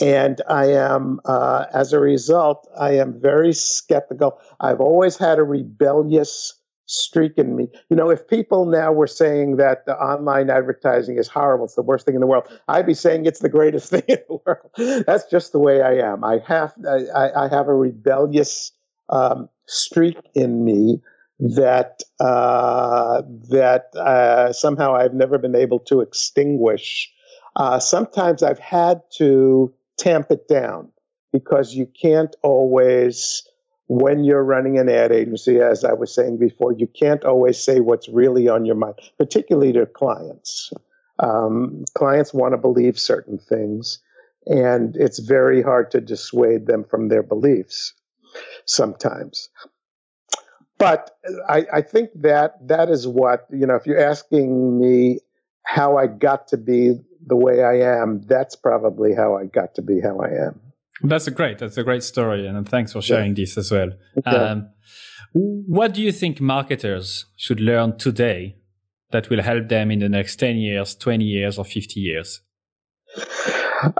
and 0.00 0.42
I 0.48 0.72
am, 0.72 1.20
uh, 1.24 1.66
as 1.72 1.92
a 1.92 2.00
result, 2.00 2.68
I 2.78 2.98
am 2.98 3.20
very 3.20 3.54
skeptical. 3.54 4.38
I've 4.60 4.80
always 4.80 5.16
had 5.16 5.38
a 5.38 5.42
rebellious 5.44 6.54
streak 6.86 7.32
in 7.36 7.56
me. 7.56 7.68
You 7.90 7.96
know, 7.96 8.10
if 8.10 8.26
people 8.28 8.64
now 8.66 8.92
were 8.92 9.06
saying 9.06 9.56
that 9.56 9.86
the 9.86 9.96
online 9.96 10.50
advertising 10.50 11.18
is 11.18 11.28
horrible, 11.28 11.66
it's 11.66 11.74
the 11.74 11.82
worst 11.82 12.06
thing 12.06 12.14
in 12.14 12.20
the 12.20 12.26
world, 12.26 12.48
I'd 12.68 12.86
be 12.86 12.94
saying 12.94 13.26
it's 13.26 13.40
the 13.40 13.48
greatest 13.48 13.90
thing 13.90 14.04
in 14.08 14.18
the 14.28 14.38
world. 14.44 15.04
That's 15.06 15.28
just 15.30 15.52
the 15.52 15.58
way 15.58 15.82
I 15.82 15.94
am. 15.94 16.24
I 16.24 16.38
have, 16.46 16.72
I, 16.88 17.30
I 17.44 17.48
have 17.48 17.68
a 17.68 17.74
rebellious 17.74 18.72
um, 19.08 19.48
streak 19.66 20.18
in 20.34 20.64
me 20.64 21.00
that 21.38 22.02
uh, 22.18 23.22
that 23.50 23.94
uh, 23.94 24.52
somehow 24.52 24.94
I've 24.94 25.14
never 25.14 25.38
been 25.38 25.54
able 25.54 25.80
to 25.80 26.00
extinguish. 26.00 27.12
Uh, 27.56 27.78
sometimes 27.78 28.42
I've 28.42 28.58
had 28.58 29.02
to 29.16 29.72
tamp 29.98 30.30
it 30.30 30.48
down 30.48 30.92
because 31.32 31.74
you 31.74 31.86
can't 31.86 32.34
always, 32.42 33.46
when 33.88 34.24
you're 34.24 34.44
running 34.44 34.78
an 34.78 34.88
ad 34.88 35.12
agency, 35.12 35.60
as 35.60 35.84
I 35.84 35.92
was 35.92 36.12
saying 36.12 36.38
before, 36.38 36.72
you 36.72 36.86
can't 36.86 37.24
always 37.24 37.62
say 37.62 37.80
what's 37.80 38.08
really 38.08 38.48
on 38.48 38.64
your 38.64 38.74
mind, 38.74 38.96
particularly 39.16 39.72
to 39.74 39.86
clients. 39.86 40.72
Um, 41.18 41.84
clients 41.94 42.34
want 42.34 42.52
to 42.52 42.58
believe 42.58 42.98
certain 42.98 43.38
things, 43.38 44.00
and 44.46 44.96
it's 44.96 45.20
very 45.20 45.62
hard 45.62 45.90
to 45.92 46.00
dissuade 46.00 46.66
them 46.66 46.84
from 46.84 47.08
their 47.08 47.22
beliefs 47.22 47.94
sometimes. 48.64 49.48
But 50.78 51.16
I, 51.48 51.66
I 51.72 51.80
think 51.80 52.10
that 52.16 52.68
that 52.68 52.90
is 52.90 53.08
what, 53.08 53.46
you 53.50 53.66
know, 53.66 53.76
if 53.76 53.86
you're 53.86 53.98
asking 53.98 54.78
me 54.78 55.20
how 55.62 55.96
I 55.96 56.06
got 56.06 56.48
to 56.48 56.58
be 56.58 56.98
the 57.26 57.36
way 57.36 57.64
I 57.64 57.80
am, 58.00 58.20
that's 58.26 58.56
probably 58.56 59.14
how 59.14 59.36
I 59.36 59.46
got 59.46 59.74
to 59.76 59.82
be 59.82 60.00
how 60.00 60.20
I 60.20 60.28
am. 60.28 60.60
That's 61.02 61.26
a 61.26 61.30
great. 61.30 61.58
That's 61.58 61.76
a 61.76 61.84
great 61.84 62.02
story, 62.02 62.46
and 62.46 62.68
thanks 62.68 62.92
for 62.92 63.02
sharing 63.02 63.36
yeah. 63.36 63.42
this 63.42 63.58
as 63.58 63.70
well. 63.70 63.90
Okay. 64.18 64.36
Um, 64.36 64.70
what 65.32 65.92
do 65.92 66.02
you 66.02 66.12
think 66.12 66.40
marketers 66.40 67.26
should 67.36 67.60
learn 67.60 67.98
today 67.98 68.56
that 69.10 69.28
will 69.28 69.42
help 69.42 69.68
them 69.68 69.90
in 69.90 69.98
the 69.98 70.08
next 70.08 70.36
10 70.36 70.56
years, 70.56 70.94
20 70.94 71.24
years, 71.24 71.58
or 71.58 71.64
50 71.64 72.00
years? 72.00 72.40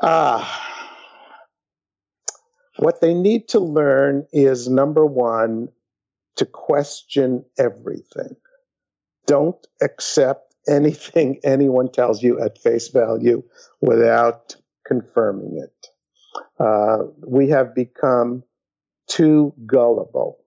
Ah. 0.02 0.62
What 2.78 3.00
they 3.00 3.14
need 3.14 3.48
to 3.48 3.60
learn 3.60 4.26
is 4.32 4.68
number 4.68 5.04
one, 5.04 5.68
to 6.36 6.46
question 6.46 7.44
everything. 7.58 8.36
Don't 9.26 9.66
accept 9.82 10.54
anything 10.68 11.40
anyone 11.44 11.90
tells 11.90 12.22
you 12.22 12.40
at 12.40 12.58
face 12.58 12.88
value 12.88 13.42
without 13.80 14.56
confirming 14.86 15.58
it. 15.62 15.88
Uh, 16.58 17.04
we 17.26 17.48
have 17.48 17.74
become 17.74 18.42
too 19.08 19.52
gullible. 19.66 20.38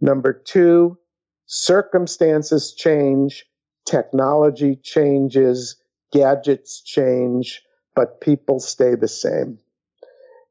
Number 0.00 0.32
two, 0.32 0.98
circumstances 1.46 2.72
change, 2.72 3.46
technology 3.84 4.76
changes, 4.76 5.76
gadgets 6.12 6.80
change, 6.82 7.62
but 7.94 8.20
people 8.20 8.60
stay 8.60 8.94
the 8.94 9.08
same. 9.08 9.58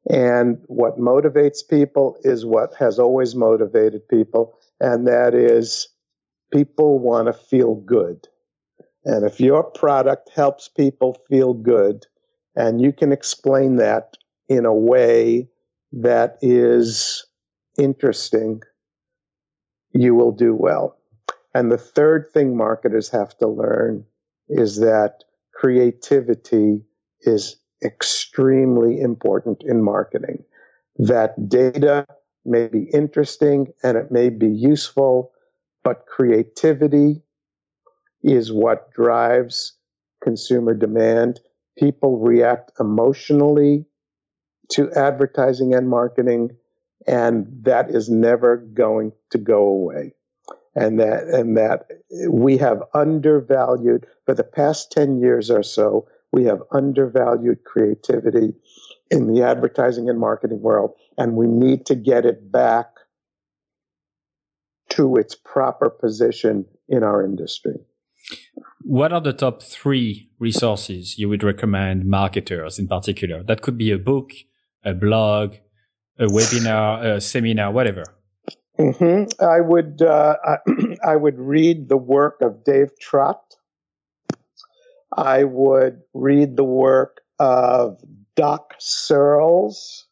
And 0.09 0.61
what 0.67 0.99
motivates 0.99 1.67
people 1.67 2.17
is 2.23 2.45
what 2.45 2.73
has 2.75 2.99
always 2.99 3.35
motivated 3.35 4.07
people, 4.07 4.57
and 4.79 5.07
that 5.07 5.33
is 5.33 5.89
people 6.51 6.99
want 6.99 7.27
to 7.27 7.33
feel 7.33 7.75
good. 7.75 8.27
And 9.05 9.25
if 9.25 9.39
your 9.39 9.63
product 9.63 10.29
helps 10.33 10.67
people 10.67 11.17
feel 11.29 11.53
good, 11.53 12.05
and 12.55 12.81
you 12.81 12.91
can 12.91 13.11
explain 13.11 13.77
that 13.77 14.17
in 14.49 14.65
a 14.65 14.73
way 14.73 15.49
that 15.91 16.37
is 16.41 17.25
interesting, 17.77 18.61
you 19.91 20.15
will 20.15 20.31
do 20.31 20.55
well. 20.55 20.97
And 21.53 21.71
the 21.71 21.77
third 21.77 22.29
thing 22.33 22.55
marketers 22.55 23.09
have 23.09 23.37
to 23.39 23.47
learn 23.47 24.05
is 24.49 24.79
that 24.79 25.23
creativity 25.53 26.81
is 27.21 27.57
extremely 27.83 28.99
important 28.99 29.63
in 29.63 29.81
marketing. 29.81 30.43
That 30.97 31.49
data 31.49 32.05
may 32.45 32.67
be 32.67 32.89
interesting 32.93 33.67
and 33.83 33.97
it 33.97 34.11
may 34.11 34.29
be 34.29 34.47
useful, 34.47 35.31
but 35.83 36.05
creativity 36.05 37.21
is 38.23 38.51
what 38.51 38.91
drives 38.93 39.73
consumer 40.23 40.73
demand. 40.73 41.39
People 41.77 42.19
react 42.19 42.71
emotionally 42.79 43.85
to 44.69 44.91
advertising 44.93 45.73
and 45.73 45.89
marketing, 45.89 46.55
and 47.05 47.47
that 47.63 47.89
is 47.89 48.09
never 48.09 48.57
going 48.57 49.11
to 49.31 49.37
go 49.37 49.65
away. 49.65 50.13
And 50.75 50.99
that, 50.99 51.23
and 51.23 51.57
that 51.57 51.87
we 52.29 52.57
have 52.57 52.83
undervalued 52.93 54.05
for 54.25 54.35
the 54.35 54.43
past 54.43 54.91
10 54.91 55.19
years 55.19 55.49
or 55.49 55.63
so, 55.63 56.07
we 56.31 56.43
have 56.45 56.61
undervalued 56.71 57.63
creativity 57.63 58.53
in 59.09 59.33
the 59.33 59.41
advertising 59.41 60.09
and 60.09 60.19
marketing 60.19 60.61
world, 60.61 60.91
and 61.17 61.35
we 61.35 61.47
need 61.47 61.85
to 61.87 61.95
get 61.95 62.25
it 62.25 62.51
back 62.51 62.87
to 64.89 65.15
its 65.15 65.35
proper 65.35 65.89
position 65.89 66.65
in 66.87 67.03
our 67.03 67.23
industry. 67.23 67.75
What 68.81 69.11
are 69.11 69.21
the 69.21 69.33
top 69.33 69.63
three 69.63 70.29
resources 70.39 71.17
you 71.17 71.29
would 71.29 71.43
recommend 71.43 72.05
marketers 72.05 72.79
in 72.79 72.87
particular? 72.87 73.43
That 73.43 73.61
could 73.61 73.77
be 73.77 73.91
a 73.91 73.97
book, 73.97 74.31
a 74.87 74.93
blog, 74.93 75.55
a 76.17 76.25
webinar, 76.37 77.15
a 77.15 77.21
seminar, 77.21 77.71
whatever. 77.71 78.03
Mm-hmm. 78.79 79.43
I 79.43 79.59
would 79.59 80.01
uh, 80.01 80.35
I, 81.03 81.15
would 81.15 81.39
read 81.39 81.89
the 81.89 81.97
work 81.97 82.41
of 82.41 82.63
Dave 82.63 82.91
Trott. 82.99 83.41
I 85.15 85.43
would 85.45 86.01
read 86.13 86.55
the 86.55 86.63
work 86.63 87.21
of 87.39 87.99
Doc 88.35 88.75
Searls, 88.77 90.05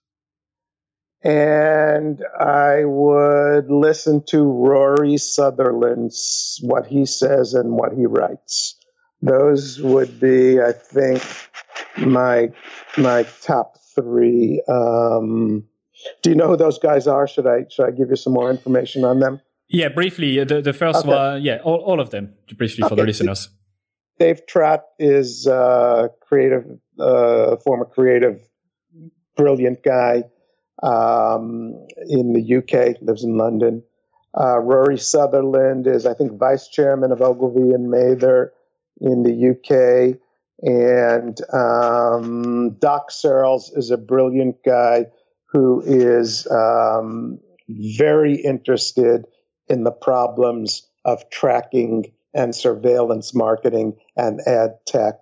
And 1.22 2.24
I 2.40 2.86
would 2.86 3.70
listen 3.70 4.24
to 4.30 4.44
Rory 4.44 5.18
Sutherland's 5.18 6.60
what 6.64 6.88
he 6.88 7.06
says 7.06 7.54
and 7.54 7.72
what 7.72 7.94
he 7.94 8.08
writes. 8.08 8.76
Those 9.22 9.80
would 9.80 10.20
be, 10.20 10.60
I 10.60 10.72
think, 10.72 11.24
my 11.98 12.52
my 12.98 13.24
top 13.42 13.78
three. 13.96 14.62
Um, 14.68 15.64
do 16.22 16.30
you 16.30 16.36
know 16.36 16.50
who 16.50 16.58
those 16.58 16.78
guys 16.78 17.08
are? 17.08 17.28
Should 17.28 17.48
I 17.48 17.66
should 17.70 17.86
I 17.86 17.92
give 17.92 18.10
you 18.10 18.16
some 18.16 18.34
more 18.34 18.50
information 18.52 19.06
on 19.06 19.20
them? 19.20 19.42
Yeah, 19.68 19.90
briefly. 19.90 20.44
The 20.44 20.62
the 20.62 20.74
first 20.74 21.00
okay. 21.00 21.10
one, 21.10 21.42
yeah, 21.42 21.60
all, 21.64 21.78
all 21.78 22.00
of 22.00 22.10
them, 22.10 22.34
briefly 22.58 22.82
for 22.82 22.94
okay. 22.94 22.96
the 22.96 23.04
listeners. 23.04 23.50
Dave 24.20 24.46
Trott 24.48 24.84
is 24.98 25.46
a 25.46 26.10
creative, 26.22 26.66
uh, 27.00 27.58
former 27.58 27.86
creative, 27.86 28.48
brilliant 29.36 29.84
guy 29.84 30.24
um, 30.84 31.86
in 32.08 32.34
the 32.34 32.56
UK, 32.58 33.02
lives 33.02 33.24
in 33.24 33.38
London. 33.38 33.84
Uh, 34.38 34.60
Rory 34.60 34.98
Sutherland 34.98 35.88
is, 35.88 36.06
I 36.06 36.14
think, 36.14 36.38
vice 36.38 36.68
chairman 36.68 37.12
of 37.12 37.22
Ogilvy 37.22 37.74
and 37.74 37.90
Mather 37.90 38.54
in 39.02 39.24
the 39.24 39.50
UK. 39.52 40.20
And 40.62 41.38
um, 41.54 42.78
Doc 42.80 43.12
Searls 43.12 43.72
is 43.76 43.92
a 43.92 43.98
brilliant 43.98 44.58
guy 44.66 45.08
who 45.48 45.82
is 45.86 46.48
um, 46.48 47.40
very 47.70 48.36
interested 48.36 49.26
in 49.68 49.84
the 49.84 49.92
problems 49.92 50.88
of 51.04 51.30
tracking 51.30 52.12
and 52.34 52.56
surveillance 52.56 53.34
marketing 53.34 53.98
and 54.16 54.42
ad 54.48 54.72
tech. 54.86 55.16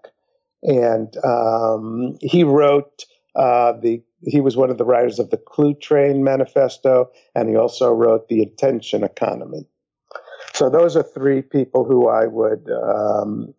And 0.64 1.16
um, 1.24 2.18
he 2.22 2.44
wrote 2.44 3.06
uh, 3.36 3.74
the 3.74 4.02
he 4.26 4.40
was 4.40 4.56
one 4.56 4.70
of 4.70 4.78
the 4.78 4.86
writers 4.86 5.20
of 5.20 5.32
the 5.32 5.38
Cluetrain 5.38 6.22
Manifesto, 6.22 7.12
and 7.36 7.50
he 7.50 7.58
also 7.58 7.92
wrote 7.92 8.30
the 8.30 8.42
Intention 8.42 9.04
Economy. 9.04 9.68
So 10.54 10.70
those 10.70 10.96
are 10.96 11.04
three 11.04 11.42
people 11.42 11.84
who 11.84 12.08
I 12.08 12.28
would, 12.28 12.70
um, 12.72 13.54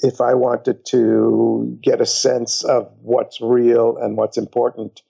if 0.00 0.20
I 0.20 0.34
wanted 0.34 0.84
to 0.86 1.78
get 1.82 2.00
a 2.00 2.06
sense 2.06 2.64
of 2.64 2.90
what's 3.00 3.40
real 3.40 3.96
and 3.96 4.16
what's 4.16 4.38
important 4.38 5.02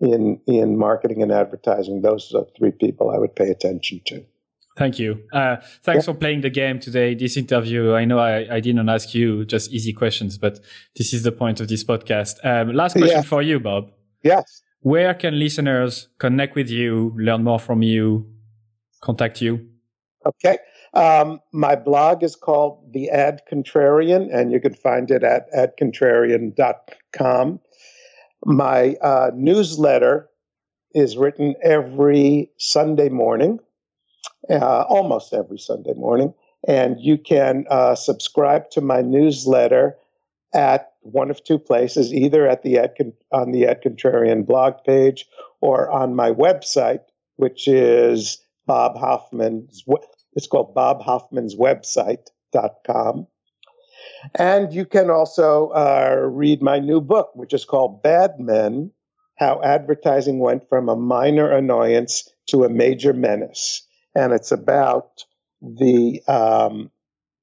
in 0.00 0.40
in 0.46 0.76
marketing 0.76 1.22
and 1.22 1.32
advertising, 1.32 2.02
those 2.02 2.32
are 2.34 2.44
three 2.56 2.72
people 2.72 3.10
I 3.10 3.18
would 3.18 3.34
pay 3.34 3.50
attention 3.50 4.00
to. 4.06 4.24
Thank 4.76 4.98
you. 4.98 5.22
Uh, 5.32 5.56
thanks 5.82 6.06
yeah. 6.06 6.12
for 6.12 6.18
playing 6.18 6.40
the 6.40 6.50
game 6.50 6.80
today. 6.80 7.14
This 7.14 7.36
interview, 7.36 7.94
I 7.94 8.04
know 8.04 8.18
I, 8.18 8.56
I, 8.56 8.58
didn't 8.58 8.88
ask 8.88 9.14
you 9.14 9.44
just 9.44 9.70
easy 9.70 9.92
questions, 9.92 10.36
but 10.36 10.58
this 10.96 11.14
is 11.14 11.22
the 11.22 11.30
point 11.30 11.60
of 11.60 11.68
this 11.68 11.84
podcast. 11.84 12.44
Um, 12.44 12.72
last 12.72 12.94
question 12.94 13.18
yeah. 13.18 13.22
for 13.22 13.40
you, 13.40 13.60
Bob. 13.60 13.92
Yes. 14.24 14.62
Where 14.80 15.14
can 15.14 15.38
listeners 15.38 16.08
connect 16.18 16.56
with 16.56 16.70
you, 16.70 17.14
learn 17.16 17.44
more 17.44 17.60
from 17.60 17.82
you, 17.82 18.26
contact 19.00 19.40
you? 19.40 19.68
Okay. 20.26 20.58
Um, 20.94 21.40
my 21.52 21.74
blog 21.74 22.22
is 22.22 22.36
called 22.36 22.92
The 22.92 23.10
Ad 23.10 23.42
Contrarian, 23.50 24.32
and 24.32 24.52
you 24.52 24.60
can 24.60 24.74
find 24.74 25.10
it 25.10 25.24
at 25.24 25.50
adcontrarian.com. 25.52 27.60
My 28.44 28.94
uh, 29.02 29.30
newsletter 29.34 30.28
is 30.94 31.16
written 31.16 31.54
every 31.62 32.50
Sunday 32.58 33.08
morning 33.08 33.58
uh, 34.50 34.84
almost 34.88 35.32
every 35.32 35.58
Sunday 35.58 35.94
morning. 35.94 36.34
And 36.66 37.00
you 37.00 37.18
can 37.18 37.66
uh, 37.68 37.94
subscribe 37.94 38.70
to 38.70 38.80
my 38.80 39.02
newsletter 39.02 39.96
at 40.54 40.92
one 41.00 41.30
of 41.30 41.44
two 41.44 41.58
places, 41.58 42.14
either 42.14 42.48
at 42.48 42.62
the 42.62 42.78
Ad, 42.78 43.12
on 43.32 43.52
the 43.52 43.66
Ad 43.66 43.82
Contrarian 43.82 44.46
blog 44.46 44.74
page 44.86 45.26
or 45.60 45.90
on 45.90 46.14
my 46.14 46.30
website, 46.30 47.00
which 47.36 47.68
is 47.68 48.38
Bob 48.66 48.96
Hoffman's. 48.96 49.84
It's 50.34 50.46
called 50.46 50.74
Bob 50.74 51.02
Hoffman's 51.02 51.56
website.com. 51.56 53.26
And 54.34 54.72
you 54.72 54.84
can 54.84 55.10
also 55.10 55.68
uh, 55.68 56.16
read 56.28 56.62
my 56.62 56.78
new 56.78 57.00
book, 57.00 57.30
which 57.34 57.52
is 57.52 57.64
called 57.64 58.02
Bad 58.02 58.38
Men 58.38 58.92
How 59.38 59.62
Advertising 59.62 60.38
Went 60.38 60.68
from 60.68 60.88
a 60.88 60.96
Minor 60.96 61.50
Annoyance 61.50 62.28
to 62.48 62.64
a 62.64 62.68
Major 62.68 63.12
Menace 63.12 63.86
and 64.14 64.32
it's 64.32 64.52
about 64.52 65.24
the 65.60 66.22
um, 66.28 66.90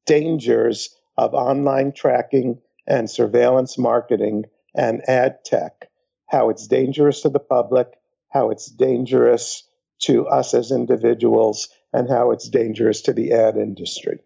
dangers 0.05 0.95
of 1.17 1.33
online 1.33 1.91
tracking 1.91 2.61
and 2.87 3.09
surveillance 3.09 3.77
marketing 3.77 4.45
and 4.73 5.07
ad 5.09 5.43
tech, 5.43 5.89
how 6.27 6.49
it's 6.49 6.67
dangerous 6.67 7.21
to 7.21 7.29
the 7.29 7.39
public, 7.39 7.87
how 8.29 8.51
it's 8.51 8.67
dangerous 8.67 9.63
to 9.99 10.27
us 10.27 10.53
as 10.53 10.71
individuals, 10.71 11.69
and 11.93 12.09
how 12.09 12.31
it's 12.31 12.49
dangerous 12.49 13.01
to 13.01 13.13
the 13.13 13.31
ad 13.31 13.55
industry. 13.55 14.19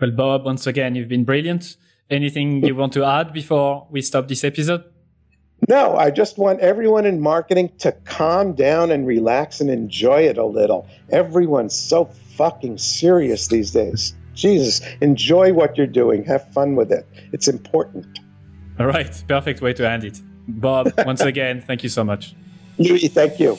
Well, 0.00 0.10
Bob, 0.10 0.44
once 0.44 0.66
again, 0.66 0.94
you've 0.94 1.08
been 1.08 1.24
brilliant. 1.24 1.76
Anything 2.10 2.64
you 2.64 2.74
want 2.74 2.92
to 2.94 3.04
add 3.04 3.32
before 3.32 3.86
we 3.90 4.02
stop 4.02 4.28
this 4.28 4.44
episode? 4.44 4.84
No, 5.68 5.96
I 5.96 6.10
just 6.10 6.38
want 6.38 6.60
everyone 6.60 7.06
in 7.06 7.20
marketing 7.20 7.70
to 7.78 7.92
calm 7.92 8.54
down 8.54 8.90
and 8.90 9.06
relax 9.06 9.60
and 9.60 9.70
enjoy 9.70 10.22
it 10.22 10.36
a 10.36 10.44
little. 10.44 10.88
Everyone's 11.10 11.74
so 11.74 12.06
fucking 12.36 12.78
serious 12.78 13.46
these 13.46 13.70
days. 13.70 14.14
Jesus, 14.34 14.80
enjoy 15.00 15.52
what 15.52 15.78
you're 15.78 15.86
doing. 15.86 16.24
Have 16.24 16.52
fun 16.52 16.74
with 16.74 16.90
it. 16.90 17.06
It's 17.32 17.46
important. 17.46 18.18
All 18.80 18.86
right. 18.86 19.22
Perfect 19.28 19.60
way 19.60 19.72
to 19.74 19.88
end 19.88 20.04
it. 20.04 20.20
Bob, 20.48 20.92
once 21.06 21.20
again, 21.20 21.60
thank 21.60 21.82
you 21.82 21.88
so 21.88 22.02
much. 22.02 22.34
Thank 22.78 23.38
you. 23.38 23.58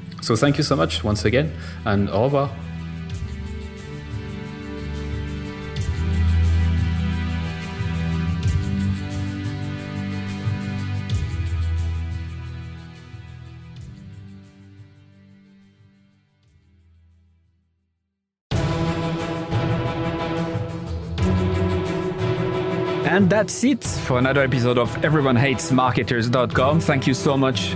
So, 0.21 0.35
thank 0.35 0.57
you 0.57 0.63
so 0.63 0.75
much 0.75 1.03
once 1.03 1.25
again, 1.25 1.51
and 1.85 2.09
au 2.09 2.23
revoir. 2.23 2.49
And 23.11 23.29
that's 23.29 23.63
it 23.65 23.83
for 23.83 24.19
another 24.19 24.41
episode 24.41 24.77
of 24.77 24.89
EveryoneHatesMarketers.com. 24.97 26.79
Thank 26.79 27.07
you 27.07 27.13
so 27.13 27.35
much 27.35 27.75